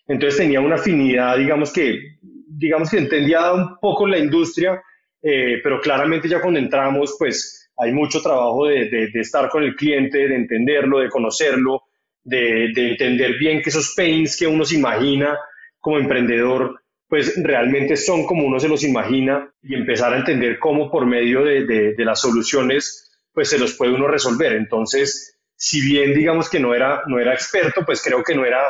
Entonces 0.08 0.38
tenía 0.38 0.62
una 0.62 0.76
afinidad, 0.76 1.38
digamos 1.38 1.74
que, 1.74 2.18
digamos 2.22 2.92
que 2.92 3.00
entendía 3.00 3.52
un 3.52 3.78
poco 3.80 4.08
la 4.08 4.20
industria, 4.20 4.82
eh, 5.22 5.60
pero 5.64 5.82
claramente 5.82 6.30
ya 6.30 6.40
cuando 6.40 6.60
entramos, 6.60 7.16
pues 7.18 7.72
hay 7.78 7.92
mucho 7.92 8.22
trabajo 8.22 8.68
de, 8.68 8.90
de 8.90 9.20
estar 9.20 9.50
con 9.50 9.64
el 9.64 9.76
cliente, 9.76 10.28
de 10.28 10.36
entenderlo, 10.36 11.00
de 11.00 11.10
conocerlo, 11.10 11.82
de, 12.26 12.92
entender 12.92 13.38
bien 13.38 13.62
que 13.62 13.70
esos 13.70 13.94
pains 13.96 14.38
que 14.38 14.48
uno 14.48 14.66
se 14.66 14.76
imagina 14.76 15.38
como 15.80 16.00
emprendedor, 16.00 16.82
pues 17.08 17.42
realmente 17.44 17.98
son 17.98 18.26
como 18.26 18.46
uno 18.46 18.60
se 18.60 18.68
los 18.68 18.84
imagina 18.84 19.52
y 19.62 19.76
empezar 19.76 20.14
a 20.14 20.18
entender 20.18 20.58
cómo 20.60 20.90
por 20.90 21.06
medio 21.06 21.44
de, 21.44 21.94
las 21.98 22.22
soluciones, 22.22 23.12
pues 23.34 23.50
se 23.50 23.60
los 23.60 23.74
puede 23.76 23.94
uno 23.94 24.08
resolver. 24.08 24.54
Entonces, 24.54 25.38
si 25.56 25.82
bien 25.82 26.14
digamos 26.14 26.50
que 26.50 26.60
no 26.60 26.74
era, 26.74 27.04
no 27.08 27.20
era 27.20 27.34
experto, 27.34 27.86
pues 27.86 28.02
creo 28.04 28.24
que 28.24 28.36
no 28.36 28.46
era 28.46 28.62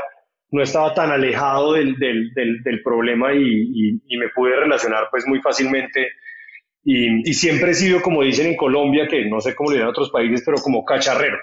no 0.51 0.61
estaba 0.61 0.93
tan 0.93 1.11
alejado 1.11 1.73
del, 1.73 1.97
problema 2.83 3.33
y, 3.33 3.99
me 4.17 4.29
pude 4.33 4.55
relacionar 4.55 5.07
pues 5.11 5.25
muy 5.27 5.41
fácilmente 5.41 6.11
y, 6.83 7.29
y, 7.29 7.33
siempre 7.33 7.71
he 7.71 7.73
sido, 7.73 8.01
como 8.01 8.21
dicen 8.21 8.45
en 8.45 8.55
Colombia, 8.55 9.07
que 9.07 9.25
no 9.25 9.41
sé 9.41 9.55
cómo 9.55 9.71
le 9.71 9.77
dirán 9.77 9.89
otros 9.89 10.11
países, 10.11 10.43
pero 10.45 10.57
como 10.57 10.85
cacharrero. 10.85 11.37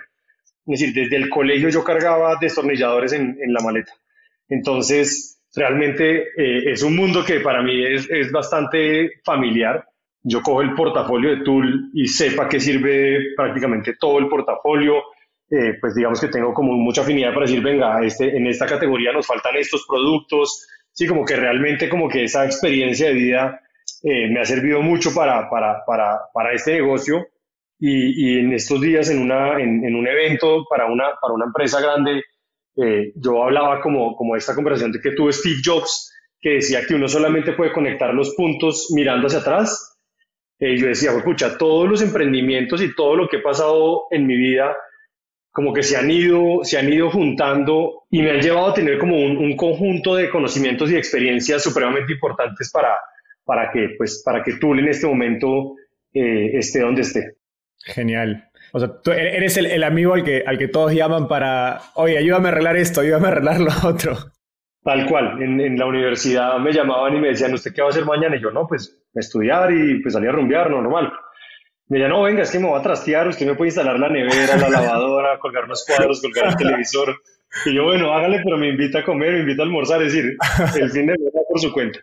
Es 0.66 0.80
decir, 0.80 0.94
desde 0.94 1.16
el 1.16 1.28
colegio 1.28 1.68
yo 1.68 1.82
cargaba 1.82 2.38
destornilladores 2.40 3.12
en 3.12 3.36
la 3.52 3.60
maleta. 3.60 3.92
Entonces, 4.48 5.31
realmente 5.54 6.28
eh, 6.36 6.72
es 6.72 6.82
un 6.82 6.96
mundo 6.96 7.24
que 7.24 7.40
para 7.40 7.62
mí 7.62 7.84
es, 7.84 8.08
es, 8.10 8.30
bastante 8.30 9.20
familiar. 9.24 9.86
Yo 10.22 10.40
cojo 10.40 10.62
el 10.62 10.74
portafolio 10.74 11.30
de 11.30 11.44
Tool 11.44 11.90
y 11.94 12.06
sepa 12.06 12.48
que 12.48 12.60
sirve 12.60 13.34
prácticamente 13.36 13.94
todo 13.98 14.18
el 14.18 14.28
portafolio. 14.28 15.02
Eh, 15.50 15.76
pues 15.80 15.94
digamos 15.94 16.20
que 16.20 16.28
tengo 16.28 16.54
como 16.54 16.72
mucha 16.72 17.02
afinidad 17.02 17.34
para 17.34 17.46
decir, 17.46 17.62
venga, 17.62 18.02
este, 18.04 18.36
en 18.36 18.46
esta 18.46 18.66
categoría 18.66 19.12
nos 19.12 19.26
faltan 19.26 19.56
estos 19.56 19.84
productos. 19.86 20.66
Sí, 20.92 21.06
como 21.06 21.24
que 21.24 21.36
realmente 21.36 21.88
como 21.88 22.08
que 22.08 22.24
esa 22.24 22.44
experiencia 22.44 23.08
de 23.08 23.14
vida 23.14 23.60
eh, 24.02 24.28
me 24.28 24.40
ha 24.40 24.44
servido 24.44 24.80
mucho 24.80 25.14
para, 25.14 25.48
para, 25.50 25.84
para, 25.84 26.20
para 26.32 26.52
este 26.52 26.74
negocio 26.74 27.26
y, 27.84 28.38
en 28.38 28.52
estos 28.52 28.80
días 28.80 29.10
en, 29.10 29.20
una, 29.20 29.60
en, 29.60 29.94
un 29.94 30.06
evento 30.06 30.64
para 30.70 30.86
una, 30.86 31.04
para 31.20 31.34
una 31.34 31.46
empresa 31.46 31.80
grande, 31.80 32.22
eh, 32.76 33.12
yo 33.16 33.42
hablaba 33.44 33.80
como, 33.80 34.16
como 34.16 34.36
esta 34.36 34.54
conversación 34.54 34.92
de 34.92 35.00
que 35.00 35.12
tuvo 35.12 35.30
Steve 35.32 35.60
Jobs, 35.64 36.12
que 36.40 36.54
decía 36.54 36.80
que 36.86 36.94
uno 36.94 37.08
solamente 37.08 37.52
puede 37.52 37.72
conectar 37.72 38.12
los 38.14 38.34
puntos 38.34 38.88
mirando 38.94 39.26
hacia 39.26 39.40
atrás. 39.40 39.98
Eh, 40.58 40.76
yo 40.76 40.86
decía, 40.86 41.12
escucha, 41.12 41.58
todos 41.58 41.88
los 41.88 42.02
emprendimientos 42.02 42.82
y 42.82 42.94
todo 42.94 43.16
lo 43.16 43.28
que 43.28 43.38
he 43.38 43.42
pasado 43.42 44.04
en 44.10 44.26
mi 44.26 44.36
vida, 44.36 44.76
como 45.50 45.72
que 45.72 45.82
se 45.82 45.96
han 45.96 46.10
ido, 46.10 46.60
se 46.62 46.78
han 46.78 46.92
ido 46.92 47.10
juntando 47.10 48.04
y 48.10 48.22
me 48.22 48.30
han 48.30 48.40
llevado 48.40 48.68
a 48.68 48.74
tener 48.74 48.98
como 48.98 49.16
un, 49.16 49.36
un 49.36 49.56
conjunto 49.56 50.14
de 50.14 50.30
conocimientos 50.30 50.90
y 50.90 50.96
experiencias 50.96 51.62
supremamente 51.62 52.12
importantes 52.12 52.70
para, 52.72 52.96
para, 53.44 53.70
que, 53.70 53.90
pues, 53.98 54.22
para 54.24 54.42
que 54.42 54.54
tú 54.54 54.72
en 54.74 54.88
este 54.88 55.06
momento 55.06 55.76
eh, 56.14 56.56
esté 56.58 56.80
donde 56.80 57.02
esté. 57.02 57.36
Genial. 57.84 58.48
O 58.72 58.80
sea, 58.80 58.88
tú 59.02 59.12
e-, 59.12 59.36
eres 59.36 59.56
el, 59.56 59.84
amigo 59.84 60.14
al 60.14 60.24
que, 60.24 60.42
al 60.46 60.58
que 60.58 60.68
todos 60.68 60.92
llaman 60.92 61.28
para, 61.28 61.80
oye, 61.94 62.18
ayúdame 62.18 62.48
a 62.48 62.52
arreglar 62.52 62.76
esto, 62.76 63.00
ayúdame 63.00 63.28
a 63.28 63.30
arreglar 63.30 63.60
lo 63.60 63.72
otro. 63.88 64.16
Tal 64.82 65.06
cual, 65.06 65.40
en, 65.40 65.78
la 65.78 65.86
universidad 65.86 66.58
me 66.58 66.72
llamaban 66.72 67.14
y 67.16 67.20
me 67.20 67.28
decían, 67.28 67.54
¿usted 67.54 67.72
qué 67.72 67.82
va 67.82 67.88
a 67.88 67.90
hacer 67.90 68.04
mañana? 68.04 68.34
Y 68.34 68.42
yo, 68.42 68.50
no, 68.50 68.66
pues 68.66 68.98
estudiar 69.14 69.72
y 69.72 70.00
pues 70.02 70.14
salir 70.14 70.30
a 70.30 70.32
rumbear, 70.32 70.70
normal. 70.70 71.12
Me 71.86 71.98
decían, 71.98 72.10
no, 72.10 72.22
venga, 72.22 72.42
es 72.42 72.50
que 72.50 72.58
me 72.58 72.66
voy 72.66 72.80
a 72.80 72.82
trastear, 72.82 73.28
usted 73.28 73.46
me 73.46 73.54
puede 73.54 73.68
instalar 73.68 73.98
la 74.00 74.08
nevera, 74.08 74.56
la 74.56 74.68
lavadora, 74.68 75.38
colgar 75.40 75.68
los 75.68 75.84
cuadros, 75.84 76.20
colgar 76.20 76.48
el 76.48 76.56
televisor. 76.56 77.14
Y 77.66 77.74
yo, 77.74 77.84
bueno, 77.84 78.12
hágale, 78.12 78.40
pero 78.42 78.56
me 78.56 78.70
invita 78.70 79.00
a 79.00 79.04
comer, 79.04 79.34
me 79.34 79.40
invita 79.40 79.62
a 79.62 79.66
almorzar, 79.66 80.02
es 80.02 80.12
decir, 80.12 80.36
el 80.80 80.90
fin 80.90 81.06
de 81.06 81.14
semana 81.14 81.46
por 81.48 81.60
su 81.60 81.72
cuenta. 81.72 82.00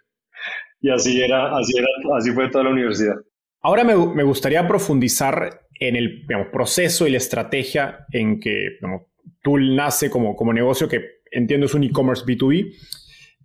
Y 0.80 0.90
así 0.90 1.22
era, 1.22 1.58
así 1.58 1.74
era, 1.78 1.88
así 2.18 2.32
fue 2.32 2.50
toda 2.50 2.66
la 2.66 2.70
universidad. 2.70 3.16
Ahora 3.62 3.84
me, 3.84 3.94
me 3.94 4.24
gustaría 4.24 4.66
profundizar 4.66 5.64
en 5.80 5.96
el 5.96 6.26
proceso 6.52 7.08
y 7.08 7.12
la 7.12 7.18
estrategia 7.18 8.06
en 8.12 8.40
que 8.40 8.78
Tool 9.42 9.76
nace 9.76 10.10
como, 10.10 10.36
como 10.36 10.54
negocio, 10.54 10.88
que 10.88 11.22
entiendo 11.32 11.66
es 11.66 11.74
un 11.74 11.84
e-commerce 11.84 12.26
B2B. 12.26 12.74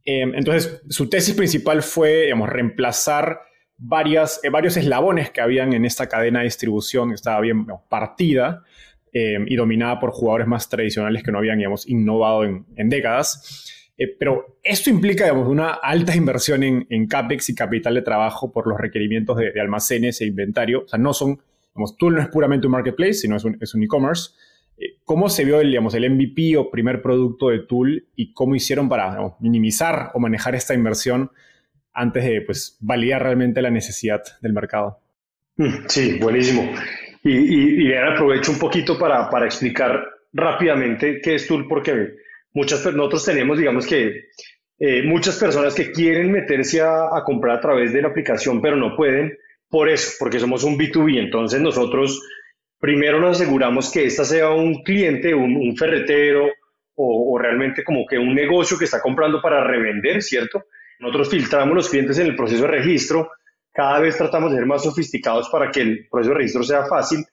Em, 0.04 0.34
entonces, 0.34 0.82
su 0.88 1.08
tesis 1.08 1.34
principal 1.34 1.82
fue 1.82 2.24
digamos, 2.24 2.48
reemplazar 2.48 3.40
varias, 3.76 4.40
eh, 4.42 4.50
varios 4.50 4.76
eslabones 4.76 5.30
que 5.30 5.40
habían 5.40 5.72
en 5.72 5.84
esta 5.84 6.08
cadena 6.08 6.40
de 6.40 6.46
distribución 6.46 7.08
que 7.10 7.14
estaba 7.14 7.40
bien 7.40 7.66
partida 7.88 8.62
em, 9.12 9.46
y 9.48 9.56
dominada 9.56 10.00
por 10.00 10.10
jugadores 10.10 10.46
más 10.46 10.68
tradicionales 10.68 11.22
que 11.22 11.32
no 11.32 11.38
habían 11.38 11.58
digamos, 11.58 11.88
innovado 11.88 12.44
en, 12.44 12.66
en 12.76 12.88
décadas. 12.88 13.70
Eh, 13.96 14.08
pero 14.18 14.58
esto 14.62 14.90
implica 14.90 15.24
digamos, 15.24 15.48
una 15.48 15.70
alta 15.74 16.16
inversión 16.16 16.62
en, 16.62 17.06
CAPEX 17.06 17.50
y 17.50 17.54
capital 17.54 17.94
de 17.94 18.02
trabajo 18.02 18.52
por 18.52 18.66
los 18.66 18.78
requerimientos 18.78 19.36
de, 19.36 19.60
almacenes 19.60 20.20
e 20.20 20.26
inventario. 20.26 20.82
O 20.84 20.88
sea, 20.88 20.98
no 20.98 21.12
son, 21.12 21.40
digamos, 21.74 21.96
Tool 21.96 22.14
no 22.14 22.20
es 22.20 22.28
puramente 22.28 22.66
un 22.66 22.72
marketplace, 22.72 23.14
sino 23.14 23.36
es 23.36 23.74
un 23.74 23.82
e-commerce. 23.82 24.30
Eh, 24.76 24.98
¿Cómo 25.04 25.28
se 25.28 25.44
vio 25.44 25.60
el, 25.60 25.68
digamos, 25.68 25.94
el 25.94 26.08
MVP 26.10 26.56
o 26.56 26.70
primer 26.70 27.02
producto 27.02 27.48
de 27.48 27.60
Tool 27.60 28.06
y 28.16 28.32
cómo 28.32 28.54
hicieron 28.54 28.88
para 28.88 29.36
minimizar 29.40 30.10
o 30.14 30.20
manejar 30.20 30.54
esta 30.54 30.74
inversión 30.74 31.30
antes 31.92 32.24
de 32.24 32.42
pues, 32.42 32.76
validar 32.80 33.22
realmente 33.22 33.62
la 33.62 33.70
necesidad 33.70 34.22
del 34.40 34.52
mercado? 34.52 35.00
Mm, 35.56 35.86
sí, 35.88 36.18
buenísimo. 36.18 36.72
Y, 37.22 37.88
y, 37.88 37.94
aprovecho 37.94 38.52
un 38.52 38.58
poquito 38.58 38.98
para, 38.98 39.30
para, 39.30 39.46
explicar 39.46 40.04
rápidamente 40.32 41.20
qué 41.22 41.36
es 41.36 41.46
Tool, 41.46 41.66
porque 41.68 42.16
muchas, 42.52 42.84
nosotros 42.92 43.24
tenemos, 43.24 43.56
digamos 43.58 43.86
que, 43.86 44.28
eh, 44.78 45.02
muchas 45.04 45.38
personas 45.38 45.74
que 45.74 45.92
quieren 45.92 46.32
meterse 46.32 46.82
a 46.82 47.22
comprar 47.24 47.58
a 47.58 47.60
través 47.60 47.92
de 47.92 48.02
la 48.02 48.08
aplicación, 48.08 48.60
pero 48.60 48.76
no 48.76 48.96
pueden 48.96 49.38
por 49.74 49.88
eso, 49.88 50.12
porque 50.20 50.38
somos 50.38 50.62
un 50.62 50.78
B2B. 50.78 51.18
Entonces 51.18 51.60
nosotros 51.60 52.22
primero 52.78 53.18
nos 53.18 53.40
aseguramos 53.40 53.90
que 53.90 54.04
ésta 54.04 54.24
sea 54.24 54.50
un 54.50 54.84
cliente, 54.84 55.34
un, 55.34 55.76
ferretero 55.76 56.48
o, 56.94 57.36
realmente 57.36 57.82
como 57.82 58.06
que 58.06 58.16
un 58.16 58.36
negocio 58.36 58.78
que 58.78 58.84
está 58.84 59.02
comprando 59.02 59.42
para 59.42 59.64
revender, 59.64 60.22
¿cierto? 60.22 60.66
Nosotros 61.00 61.28
filtramos 61.28 61.74
los 61.74 61.88
clientes 61.88 62.16
en 62.20 62.28
el 62.28 62.36
proceso 62.36 62.62
de 62.62 62.68
registro, 62.68 63.32
cada 63.72 63.98
vez 63.98 64.16
tratamos 64.16 64.52
de 64.52 64.58
ser 64.58 64.66
más 64.66 64.84
sofisticados 64.84 65.48
para 65.48 65.72
que 65.72 65.80
el 65.80 66.06
proceso 66.08 66.30
de 66.30 66.36
registro 66.36 66.62
sea 66.62 66.84
fácil, 66.84 67.24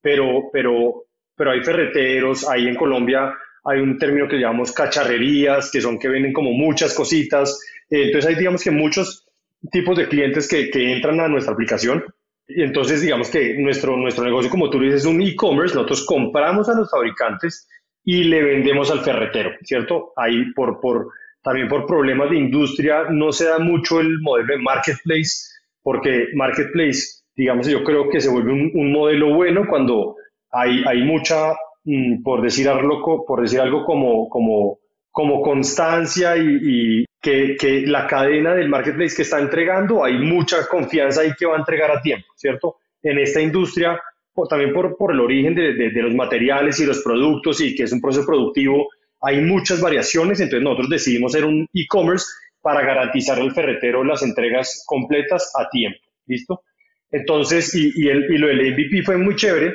pero, 0.00 0.50
pero, 0.52 1.06
pero 1.34 1.50
hay 1.50 1.64
ferreteros, 1.64 2.48
ahí 2.48 2.68
en 2.68 2.76
Colombia 2.76 3.34
hay 3.64 3.80
un 3.80 3.98
término 3.98 4.28
que 4.28 4.38
llamamos 4.38 4.70
cacharrerías, 4.70 5.68
que 5.72 5.80
son 5.80 5.98
que 5.98 6.06
venden 6.06 6.32
como 6.32 6.52
muchas 6.52 6.94
cositas, 6.94 7.60
eh, 7.90 8.04
entonces 8.04 8.30
hay 8.30 8.36
digamos 8.36 8.62
que 8.62 8.70
muchos 8.70 9.27
tipos 9.70 9.96
de 9.96 10.08
clientes 10.08 10.48
que, 10.48 10.70
que 10.70 10.92
entran 10.92 11.20
a 11.20 11.28
nuestra 11.28 11.52
aplicación 11.52 12.04
y 12.48 12.62
entonces, 12.62 13.02
digamos 13.02 13.30
que 13.30 13.58
nuestro, 13.58 13.96
nuestro 13.98 14.24
negocio, 14.24 14.50
como 14.50 14.70
tú 14.70 14.80
dices, 14.80 15.02
es 15.02 15.06
un 15.06 15.20
e-commerce. 15.20 15.74
Nosotros 15.74 16.06
compramos 16.06 16.68
a 16.68 16.74
los 16.74 16.90
fabricantes 16.90 17.68
y 18.02 18.24
le 18.24 18.42
vendemos 18.42 18.90
al 18.90 19.00
ferretero, 19.00 19.50
¿cierto? 19.62 20.14
Ahí, 20.16 20.50
por, 20.54 20.80
por, 20.80 21.10
también 21.42 21.68
por 21.68 21.86
problemas 21.86 22.30
de 22.30 22.38
industria, 22.38 23.04
no 23.10 23.32
se 23.32 23.44
da 23.44 23.58
mucho 23.58 24.00
el 24.00 24.18
modelo 24.20 24.54
de 24.54 24.62
marketplace, 24.62 25.46
porque 25.82 26.28
marketplace, 26.34 27.22
digamos, 27.36 27.68
yo 27.68 27.84
creo 27.84 28.08
que 28.08 28.22
se 28.22 28.30
vuelve 28.30 28.52
un, 28.52 28.70
un 28.72 28.92
modelo 28.92 29.34
bueno 29.34 29.66
cuando 29.68 30.16
hay, 30.50 30.82
hay 30.86 31.02
mucha, 31.02 31.52
mm, 31.84 32.22
por, 32.22 32.40
decir 32.40 32.66
algo, 32.66 33.26
por 33.26 33.42
decir 33.42 33.60
algo 33.60 33.84
como, 33.84 34.30
como, 34.30 34.78
como 35.10 35.42
constancia 35.42 36.34
y, 36.38 37.04
que, 37.28 37.56
que, 37.58 37.86
la 37.86 38.06
cadena 38.06 38.54
del 38.54 38.70
marketplace 38.70 39.14
que 39.14 39.22
está 39.22 39.38
entregando, 39.38 40.02
hay 40.02 40.18
mucha 40.18 40.66
confianza 40.66 41.20
ahí 41.20 41.32
que 41.38 41.44
va 41.44 41.56
a 41.56 41.58
entregar 41.58 41.90
a 41.90 42.00
tiempo, 42.00 42.26
¿cierto? 42.34 42.76
En 43.02 43.18
esta 43.18 43.40
industria, 43.40 44.00
también 44.48 44.72
por, 44.72 44.96
por 44.96 45.12
el 45.12 45.20
origen 45.20 45.54
de, 45.54 45.74
de, 45.74 46.02
los 46.02 46.14
materiales 46.14 46.80
y 46.80 46.86
los 46.86 47.02
productos 47.02 47.60
y 47.60 47.74
que 47.74 47.82
es 47.82 47.92
un 47.92 48.00
proceso 48.00 48.26
productivo, 48.26 48.88
hay 49.20 49.42
muchas 49.42 49.80
variaciones, 49.80 50.40
entonces 50.40 50.64
nosotros 50.64 50.88
decidimos 50.88 51.32
ser 51.32 51.44
un 51.44 51.66
e-commerce 51.74 52.26
para 52.62 52.82
garantizar 52.82 53.38
al 53.38 53.52
ferretero 53.52 54.04
las 54.04 54.22
entregas 54.22 54.84
completas 54.86 55.52
a 55.58 55.68
tiempo, 55.68 55.98
¿listo? 56.26 56.62
Entonces, 57.10 57.74
y, 57.74 57.92
y, 57.94 58.08
el, 58.08 58.32
y 58.32 58.38
lo 58.38 58.48
del 58.48 58.72
MVP 58.72 59.02
fue 59.02 59.18
muy 59.18 59.36
chévere 59.36 59.74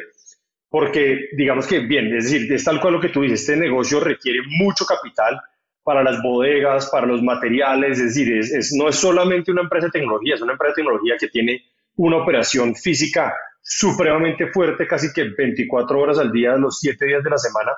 porque 0.70 1.30
digamos 1.38 1.68
que, 1.68 1.82
bien, 1.82 2.16
es 2.16 2.32
decir, 2.32 2.52
es 2.52 2.64
tal 2.64 2.82
cual 2.82 2.94
lo 2.94 3.00
que 3.00 3.10
tú 3.10 3.22
dices, 3.22 3.42
este 3.42 3.58
negocio 3.58 4.00
requiere 4.00 4.40
mucho 4.58 4.86
capital, 4.86 5.40
para 5.84 6.04
las 6.04 6.22
bodegas, 6.22 6.90
para 6.90 7.06
los 7.06 7.22
materiales, 7.22 8.00
es 8.00 8.16
decir, 8.16 8.38
es, 8.38 8.74
no 8.74 8.88
es 8.88 8.96
solamente 8.96 9.52
una 9.52 9.62
empresa 9.62 9.88
de 9.88 10.00
tecnología, 10.00 10.36
es 10.36 10.42
una 10.42 10.54
empresa 10.54 10.72
de 10.72 10.82
tecnología 10.82 11.16
que 11.20 11.28
tiene 11.28 11.64
una 11.96 12.18
operación 12.18 12.76
física 12.76 13.34
supremamente 13.62 14.48
fuerte, 14.48 14.88
casi 14.88 15.12
que 15.14 15.30
24 15.38 16.00
horas 16.00 16.20
al 16.20 16.32
día, 16.32 16.56
los 16.56 16.80
7 16.80 17.06
días 17.06 17.24
de 17.24 17.30
la 17.30 17.38
semana, 17.38 17.72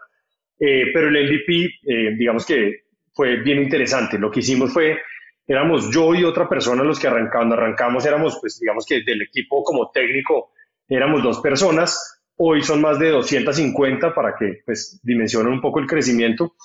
eh, 0.60 0.86
pero 0.94 1.10
el 1.10 1.26
MVP, 1.26 1.66
eh, 1.84 2.16
digamos 2.18 2.46
que 2.46 2.86
fue 3.14 3.38
bien 3.38 3.62
interesante. 3.62 4.18
Lo 4.18 4.32
que 4.32 4.40
hicimos 4.40 4.72
fue, 4.72 5.00
éramos 5.48 5.90
yo 5.92 6.14
y 6.16 6.24
otra 6.24 6.48
persona 6.48 6.84
los 6.84 7.00
que 7.00 7.08
arrancamos, 7.08 7.58
arrancamos 7.58 8.06
éramos, 8.06 8.38
pues 8.40 8.60
digamos 8.60 8.86
que 8.86 9.04
del 9.04 9.22
equipo 9.22 9.64
como 9.64 9.92
técnico, 9.92 10.52
éramos 10.88 11.24
dos 11.24 11.40
personas, 11.40 12.22
hoy 12.38 12.62
son 12.62 12.82
más 12.82 13.00
de 13.00 13.10
250 13.10 14.14
para 14.14 14.36
que 14.36 14.62
pues 14.66 15.00
dimensionen 15.04 15.54
un 15.54 15.62
poco 15.62 15.80
el 15.80 15.88
crecimiento 15.88 16.56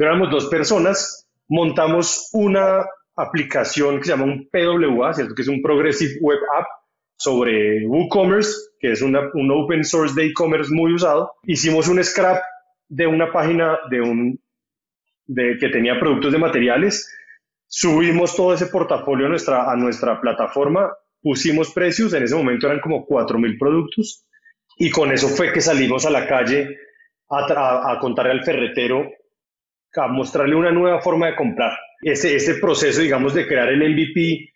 pero 0.00 0.12
éramos 0.12 0.30
dos 0.30 0.46
personas, 0.46 1.28
montamos 1.46 2.30
una 2.32 2.86
aplicación 3.14 3.98
que 3.98 4.04
se 4.04 4.12
llama 4.12 4.24
un 4.24 4.48
PWA, 4.48 5.12
¿cierto? 5.12 5.34
que 5.34 5.42
es 5.42 5.48
un 5.48 5.60
Progressive 5.60 6.14
Web 6.22 6.38
App 6.58 6.64
sobre 7.18 7.86
WooCommerce, 7.86 8.50
que 8.78 8.92
es 8.92 9.02
una, 9.02 9.28
un 9.34 9.50
open 9.50 9.84
source 9.84 10.14
de 10.14 10.28
e-commerce 10.28 10.72
muy 10.72 10.94
usado. 10.94 11.34
Hicimos 11.42 11.86
un 11.86 12.02
scrap 12.02 12.42
de 12.88 13.06
una 13.06 13.30
página 13.30 13.78
de 13.90 14.00
un, 14.00 14.40
de, 15.26 15.58
que 15.60 15.68
tenía 15.68 16.00
productos 16.00 16.32
de 16.32 16.38
materiales, 16.38 17.06
subimos 17.66 18.34
todo 18.34 18.54
ese 18.54 18.68
portafolio 18.68 19.26
a 19.26 19.28
nuestra, 19.28 19.70
a 19.70 19.76
nuestra 19.76 20.18
plataforma, 20.18 20.90
pusimos 21.20 21.74
precios, 21.74 22.14
en 22.14 22.22
ese 22.22 22.36
momento 22.36 22.68
eran 22.68 22.80
como 22.80 23.06
4.000 23.06 23.58
productos, 23.58 24.24
y 24.78 24.88
con 24.90 25.12
eso 25.12 25.28
fue 25.28 25.52
que 25.52 25.60
salimos 25.60 26.06
a 26.06 26.10
la 26.10 26.26
calle 26.26 26.74
a, 27.28 27.52
a, 27.52 27.92
a 27.92 27.98
contarle 27.98 28.32
al 28.32 28.44
ferretero 28.44 29.06
a 29.96 30.06
mostrarle 30.08 30.54
una 30.54 30.70
nueva 30.70 31.00
forma 31.00 31.26
de 31.26 31.36
comprar. 31.36 31.72
Ese, 32.02 32.34
ese 32.36 32.54
proceso, 32.54 33.00
digamos, 33.00 33.34
de 33.34 33.46
crear 33.46 33.68
el 33.68 33.90
MVP, 33.90 34.50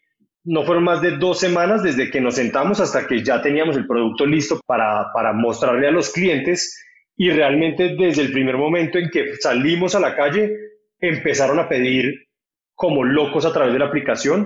no 0.45 0.65
fueron 0.65 0.85
más 0.85 1.01
de 1.01 1.13
dos 1.13 1.41
semanas 1.41 1.83
desde 1.83 2.11
que 2.11 2.21
nos 2.21 2.37
sentamos 2.37 2.81
hasta 2.81 3.07
que 3.07 3.23
ya 3.23 3.41
teníamos 3.41 3.77
el 3.77 3.87
producto 3.87 4.27
listo 4.27 4.61
para, 4.67 5.11
para 5.13 5.33
mostrarle 5.33 5.89
a 5.89 5.91
los 5.91 6.11
clientes 6.11 6.81
y 7.17 7.31
realmente 7.31 7.97
desde 7.99 8.23
el 8.23 8.33
primer 8.33 8.57
momento 8.57 8.99
en 8.99 9.09
que 9.09 9.37
salimos 9.37 9.95
a 9.95 10.01
la 10.01 10.15
calle 10.15 10.55
empezaron 11.01 11.59
a 11.59 11.69
pedir 11.69 12.27
como 12.75 13.05
locos 13.05 13.47
a 13.47 13.53
través 13.53 13.73
de 13.73 13.79
la 13.79 13.87
aplicación 13.87 14.45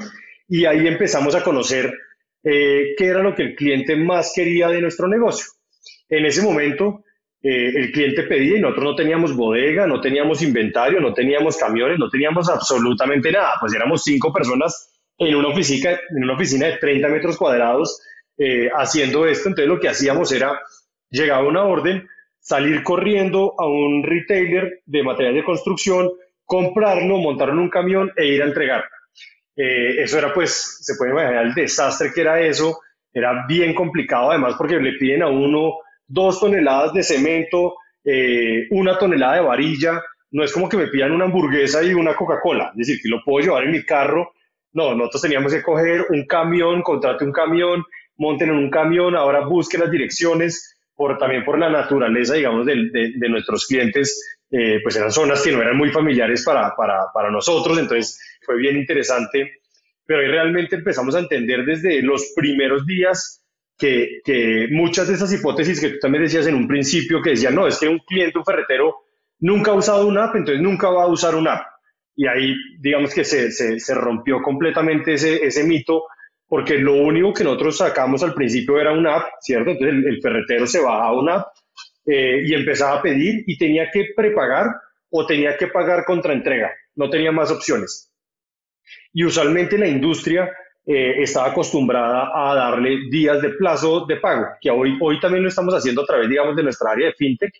y 0.48 0.66
ahí 0.66 0.86
empezamos 0.86 1.34
a 1.34 1.42
conocer 1.42 1.92
eh, 2.44 2.94
qué 2.96 3.06
era 3.06 3.22
lo 3.22 3.34
que 3.34 3.42
el 3.42 3.54
cliente 3.56 3.96
más 3.96 4.32
quería 4.34 4.68
de 4.68 4.80
nuestro 4.80 5.08
negocio. 5.08 5.50
En 6.08 6.26
ese 6.26 6.42
momento 6.42 7.04
eh, 7.40 7.72
el 7.74 7.92
cliente 7.92 8.24
pedía 8.24 8.58
y 8.58 8.60
nosotros 8.60 8.84
no 8.84 8.94
teníamos 8.96 9.36
bodega, 9.36 9.86
no 9.86 10.00
teníamos 10.00 10.42
inventario, 10.42 11.00
no 11.00 11.14
teníamos 11.14 11.56
camiones, 11.56 11.98
no 11.98 12.10
teníamos 12.10 12.48
absolutamente 12.50 13.30
nada. 13.30 13.52
Pues 13.60 13.74
éramos 13.74 14.02
cinco 14.02 14.32
personas 14.32 14.90
en 15.18 15.34
una 15.34 15.48
oficina, 15.48 15.90
en 15.90 16.24
una 16.24 16.34
oficina 16.34 16.66
de 16.66 16.78
30 16.78 17.08
metros 17.08 17.36
cuadrados 17.36 18.00
eh, 18.36 18.68
haciendo 18.76 19.26
esto. 19.26 19.48
Entonces 19.48 19.68
lo 19.68 19.78
que 19.78 19.88
hacíamos 19.88 20.32
era, 20.32 20.60
llegaba 21.10 21.46
una 21.46 21.64
orden, 21.64 22.08
salir 22.40 22.82
corriendo 22.82 23.54
a 23.58 23.66
un 23.66 24.02
retailer 24.02 24.80
de 24.84 25.02
material 25.02 25.34
de 25.34 25.44
construcción, 25.44 26.10
comprarlo, 26.44 27.18
montarlo 27.18 27.54
en 27.54 27.60
un 27.60 27.70
camión 27.70 28.10
e 28.16 28.26
ir 28.26 28.42
a 28.42 28.46
entregar. 28.46 28.84
Eh, 29.54 30.02
eso 30.02 30.18
era 30.18 30.32
pues, 30.32 30.78
se 30.80 30.94
puede 30.96 31.12
imaginar 31.12 31.46
el 31.46 31.54
desastre 31.54 32.10
que 32.14 32.20
era 32.20 32.40
eso, 32.40 32.78
era 33.12 33.44
bien 33.46 33.74
complicado 33.74 34.30
además 34.30 34.54
porque 34.56 34.78
le 34.78 34.92
piden 34.92 35.22
a 35.22 35.28
uno 35.28 35.78
dos 36.08 36.40
toneladas 36.40 36.92
de 36.94 37.02
cemento, 37.02 37.76
eh, 38.04 38.66
una 38.70 38.98
tonelada 38.98 39.34
de 39.34 39.42
varilla. 39.42 40.02
No 40.30 40.42
es 40.42 40.52
como 40.52 40.68
que 40.68 40.76
me 40.76 40.88
pidan 40.88 41.12
una 41.12 41.26
hamburguesa 41.26 41.82
y 41.82 41.94
una 41.94 42.14
Coca-Cola, 42.14 42.70
es 42.72 42.88
decir, 42.88 43.00
que 43.02 43.08
lo 43.08 43.22
puedo 43.24 43.46
llevar 43.46 43.64
en 43.64 43.72
mi 43.72 43.84
carro. 43.84 44.32
No, 44.72 44.94
nosotros 44.94 45.22
teníamos 45.22 45.52
que 45.52 45.62
coger 45.62 46.06
un 46.10 46.26
camión, 46.26 46.82
contrate 46.82 47.24
un 47.24 47.32
camión, 47.32 47.84
monten 48.16 48.50
en 48.50 48.56
un 48.56 48.70
camión, 48.70 49.16
ahora 49.16 49.46
busquen 49.46 49.80
las 49.80 49.90
direcciones, 49.90 50.76
por, 50.94 51.16
también 51.16 51.44
por 51.44 51.58
la 51.58 51.70
naturaleza, 51.70 52.34
digamos, 52.34 52.66
de, 52.66 52.74
de, 53.14 53.28
nuestros 53.28 53.66
clientes, 53.66 54.40
eh, 54.50 54.80
pues 54.82 54.96
eran 54.96 55.12
zonas 55.12 55.42
que 55.42 55.52
no 55.52 55.62
eran 55.62 55.76
muy 55.76 55.90
familiares 55.90 56.44
para, 56.44 56.74
para, 56.74 57.06
para 57.14 57.30
nosotros, 57.30 57.78
entonces 57.78 58.20
fue 58.44 58.56
bien 58.56 58.76
interesante, 58.76 59.60
pero 60.04 60.20
ahí 60.20 60.26
realmente 60.26 60.74
empezamos 60.74 61.14
a 61.14 61.20
entender 61.20 61.64
desde 61.64 62.02
los 62.02 62.32
primeros 62.34 62.84
días 62.84 63.44
que, 63.78 64.68
muchas 64.70 65.08
de 65.08 65.14
esas 65.14 65.32
hipótesis 65.32 65.80
que 65.80 65.90
tú 65.90 65.98
también 66.00 66.24
decías 66.24 66.46
en 66.46 66.56
un 66.56 66.66
principio, 66.66 67.22
que 67.22 67.30
decían, 67.30 67.54
no, 67.54 67.66
es 67.66 67.78
que 67.78 67.88
un 67.88 68.00
cliente, 68.00 68.38
un 68.38 68.44
ferretero, 68.44 68.96
nunca 69.40 69.70
ha 69.70 69.74
usado 69.74 70.06
una 70.06 70.24
app, 70.24 70.36
entonces 70.36 70.62
nunca 70.62 70.90
va 70.90 71.04
a 71.04 71.08
usar 71.08 71.34
una 71.34 71.54
app. 71.54 71.66
Y 72.16 72.26
ahí, 72.26 72.56
digamos 72.80 73.14
que 73.14 73.24
se, 73.24 73.52
se, 73.52 73.94
rompió 73.94 74.42
completamente 74.42 75.14
ese, 75.14 75.46
ese 75.46 75.62
mito 75.62 76.02
porque 76.48 76.78
lo 76.78 76.94
único 76.94 77.32
que 77.32 77.44
nosotros 77.44 77.76
sacamos 77.76 78.22
al 78.22 78.34
principio 78.34 78.80
era 78.80 78.92
una 78.92 79.16
app, 79.16 79.32
¿cierto? 79.40 79.70
Entonces 79.70 80.04
el, 80.06 80.20
ferretero 80.20 80.66
se 80.66 80.80
bajaba 80.80 81.20
una 81.20 81.34
app 81.36 81.48
eh, 82.06 82.42
y 82.44 82.54
empezaba 82.54 82.98
a 82.98 83.02
pedir 83.02 83.44
y 83.46 83.58
tenía 83.58 83.90
que 83.92 84.06
prepagar 84.16 84.66
o 85.10 85.26
tenía 85.26 85.56
que 85.56 85.68
pagar 85.68 86.04
contra 86.04 86.32
entrega, 86.32 86.72
no 86.96 87.10
tenía 87.10 87.30
más 87.30 87.50
opciones. 87.50 88.10
Y 89.12 89.24
usualmente 89.24 89.76
la 89.76 89.88
industria 89.88 90.50
eh, 90.90 91.22
estaba 91.22 91.48
acostumbrada 91.48 92.30
a 92.34 92.54
darle 92.54 93.10
días 93.10 93.42
de 93.42 93.50
plazo 93.50 94.06
de 94.06 94.16
pago, 94.16 94.46
que 94.58 94.70
hoy, 94.70 94.96
hoy 95.02 95.20
también 95.20 95.42
lo 95.42 95.50
estamos 95.50 95.74
haciendo 95.74 96.00
a 96.00 96.06
través, 96.06 96.30
digamos, 96.30 96.56
de 96.56 96.62
nuestra 96.62 96.92
área 96.92 97.08
de 97.08 97.12
fintech, 97.12 97.52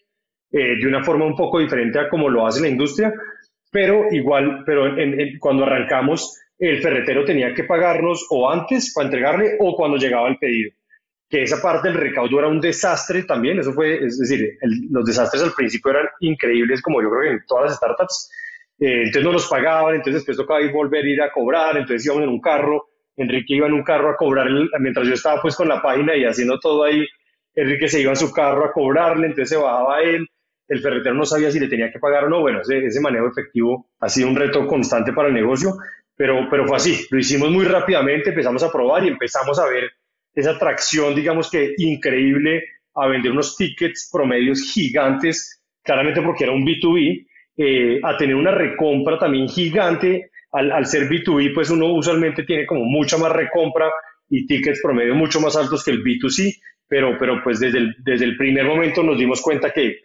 eh, 0.50 0.76
de 0.80 0.88
una 0.88 1.04
forma 1.04 1.26
un 1.26 1.36
poco 1.36 1.58
diferente 1.58 1.98
a 1.98 2.08
como 2.08 2.30
lo 2.30 2.46
hace 2.46 2.62
la 2.62 2.68
industria, 2.68 3.12
pero 3.70 4.06
igual, 4.10 4.62
pero 4.64 4.94
cuando 5.40 5.64
arrancamos, 5.66 6.40
el 6.58 6.80
ferretero 6.80 7.22
tenía 7.26 7.52
que 7.52 7.64
pagarnos 7.64 8.26
o 8.30 8.50
antes 8.50 8.94
para 8.94 9.08
entregarle 9.08 9.58
o 9.60 9.76
cuando 9.76 9.98
llegaba 9.98 10.26
el 10.28 10.38
pedido. 10.38 10.72
Que 11.28 11.42
esa 11.42 11.60
parte 11.60 11.88
del 11.88 11.98
recaudo 11.98 12.38
era 12.38 12.48
un 12.48 12.62
desastre 12.62 13.24
también, 13.24 13.58
eso 13.58 13.74
fue, 13.74 14.06
es 14.06 14.18
decir, 14.18 14.56
los 14.90 15.04
desastres 15.04 15.42
al 15.42 15.52
principio 15.52 15.90
eran 15.90 16.06
increíbles, 16.20 16.80
como 16.80 17.02
yo 17.02 17.10
creo 17.10 17.22
que 17.24 17.30
en 17.36 17.46
todas 17.46 17.66
las 17.66 17.76
startups. 17.76 18.30
Eh, 18.80 19.02
entonces 19.02 19.22
no 19.22 19.32
nos 19.32 19.46
pagaban, 19.48 19.96
entonces 19.96 20.14
después 20.24 20.38
tocaba 20.38 20.62
ir 20.62 20.72
volver 20.72 21.04
a 21.04 21.08
ir 21.08 21.20
a 21.20 21.30
cobrar, 21.30 21.76
entonces 21.76 22.06
íbamos 22.06 22.22
en 22.22 22.30
un 22.30 22.40
carro, 22.40 22.88
Enrique 23.18 23.54
iba 23.54 23.66
en 23.66 23.74
un 23.74 23.82
carro 23.82 24.10
a 24.10 24.16
cobrar, 24.16 24.48
mientras 24.78 25.06
yo 25.06 25.14
estaba 25.14 25.42
pues 25.42 25.56
con 25.56 25.68
la 25.68 25.82
página 25.82 26.16
y 26.16 26.24
haciendo 26.24 26.58
todo 26.58 26.84
ahí, 26.84 27.06
Enrique 27.54 27.88
se 27.88 28.00
iba 28.00 28.10
en 28.10 28.16
su 28.16 28.32
carro 28.32 28.64
a 28.64 28.72
cobrarle, 28.72 29.26
entonces 29.26 29.50
se 29.50 29.56
bajaba 29.56 30.00
él, 30.02 30.26
el 30.68 30.80
ferretero 30.80 31.14
no 31.14 31.24
sabía 31.24 31.50
si 31.50 31.58
le 31.58 31.68
tenía 31.68 31.90
que 31.90 31.98
pagar 31.98 32.24
o 32.24 32.28
no, 32.28 32.40
bueno, 32.40 32.60
ese, 32.60 32.78
ese 32.86 33.00
manejo 33.00 33.26
efectivo 33.26 33.90
ha 34.00 34.08
sido 34.08 34.28
un 34.28 34.36
reto 34.36 34.66
constante 34.66 35.12
para 35.12 35.28
el 35.28 35.34
negocio, 35.34 35.74
pero, 36.14 36.46
pero 36.48 36.66
fue 36.66 36.76
así, 36.76 37.06
lo 37.10 37.18
hicimos 37.18 37.50
muy 37.50 37.64
rápidamente, 37.64 38.30
empezamos 38.30 38.62
a 38.62 38.70
probar 38.70 39.04
y 39.04 39.08
empezamos 39.08 39.58
a 39.58 39.66
ver 39.68 39.90
esa 40.34 40.52
atracción, 40.52 41.14
digamos 41.14 41.50
que 41.50 41.74
increíble, 41.78 42.62
a 42.94 43.08
vender 43.08 43.32
unos 43.32 43.56
tickets 43.56 44.08
promedios 44.12 44.62
gigantes, 44.62 45.62
claramente 45.82 46.22
porque 46.22 46.44
era 46.44 46.52
un 46.52 46.64
B2B, 46.64 47.26
eh, 47.56 48.00
a 48.04 48.16
tener 48.16 48.36
una 48.36 48.52
recompra 48.52 49.18
también 49.18 49.48
gigante 49.48 50.30
al, 50.52 50.86
ser 50.86 51.08
B2B, 51.08 51.54
pues 51.54 51.70
uno 51.70 51.92
usualmente 51.94 52.44
tiene 52.44 52.66
como 52.66 52.84
mucha 52.84 53.18
más 53.18 53.32
recompra 53.32 53.90
y 54.30 54.46
tickets 54.46 54.80
promedio 54.82 55.14
mucho 55.14 55.40
más 55.40 55.56
altos 55.56 55.84
que 55.84 55.90
el 55.90 56.02
B2C, 56.02 56.58
pero, 56.86 57.16
pero 57.18 57.42
pues 57.42 57.60
desde 57.60 57.78
el, 57.78 57.94
desde 57.98 58.24
el 58.24 58.36
primer 58.36 58.64
momento 58.64 59.02
nos 59.02 59.18
dimos 59.18 59.42
cuenta 59.42 59.70
que, 59.72 59.98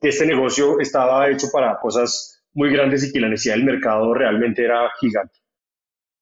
que 0.00 0.08
este 0.08 0.26
negocio 0.26 0.78
estaba 0.80 1.28
hecho 1.30 1.46
para 1.52 1.78
cosas 1.80 2.42
muy 2.52 2.70
grandes 2.70 3.04
y 3.04 3.12
que 3.12 3.20
la 3.20 3.28
necesidad 3.28 3.54
del 3.54 3.64
mercado 3.64 4.12
realmente 4.14 4.64
era 4.64 4.90
gigante. 5.00 5.34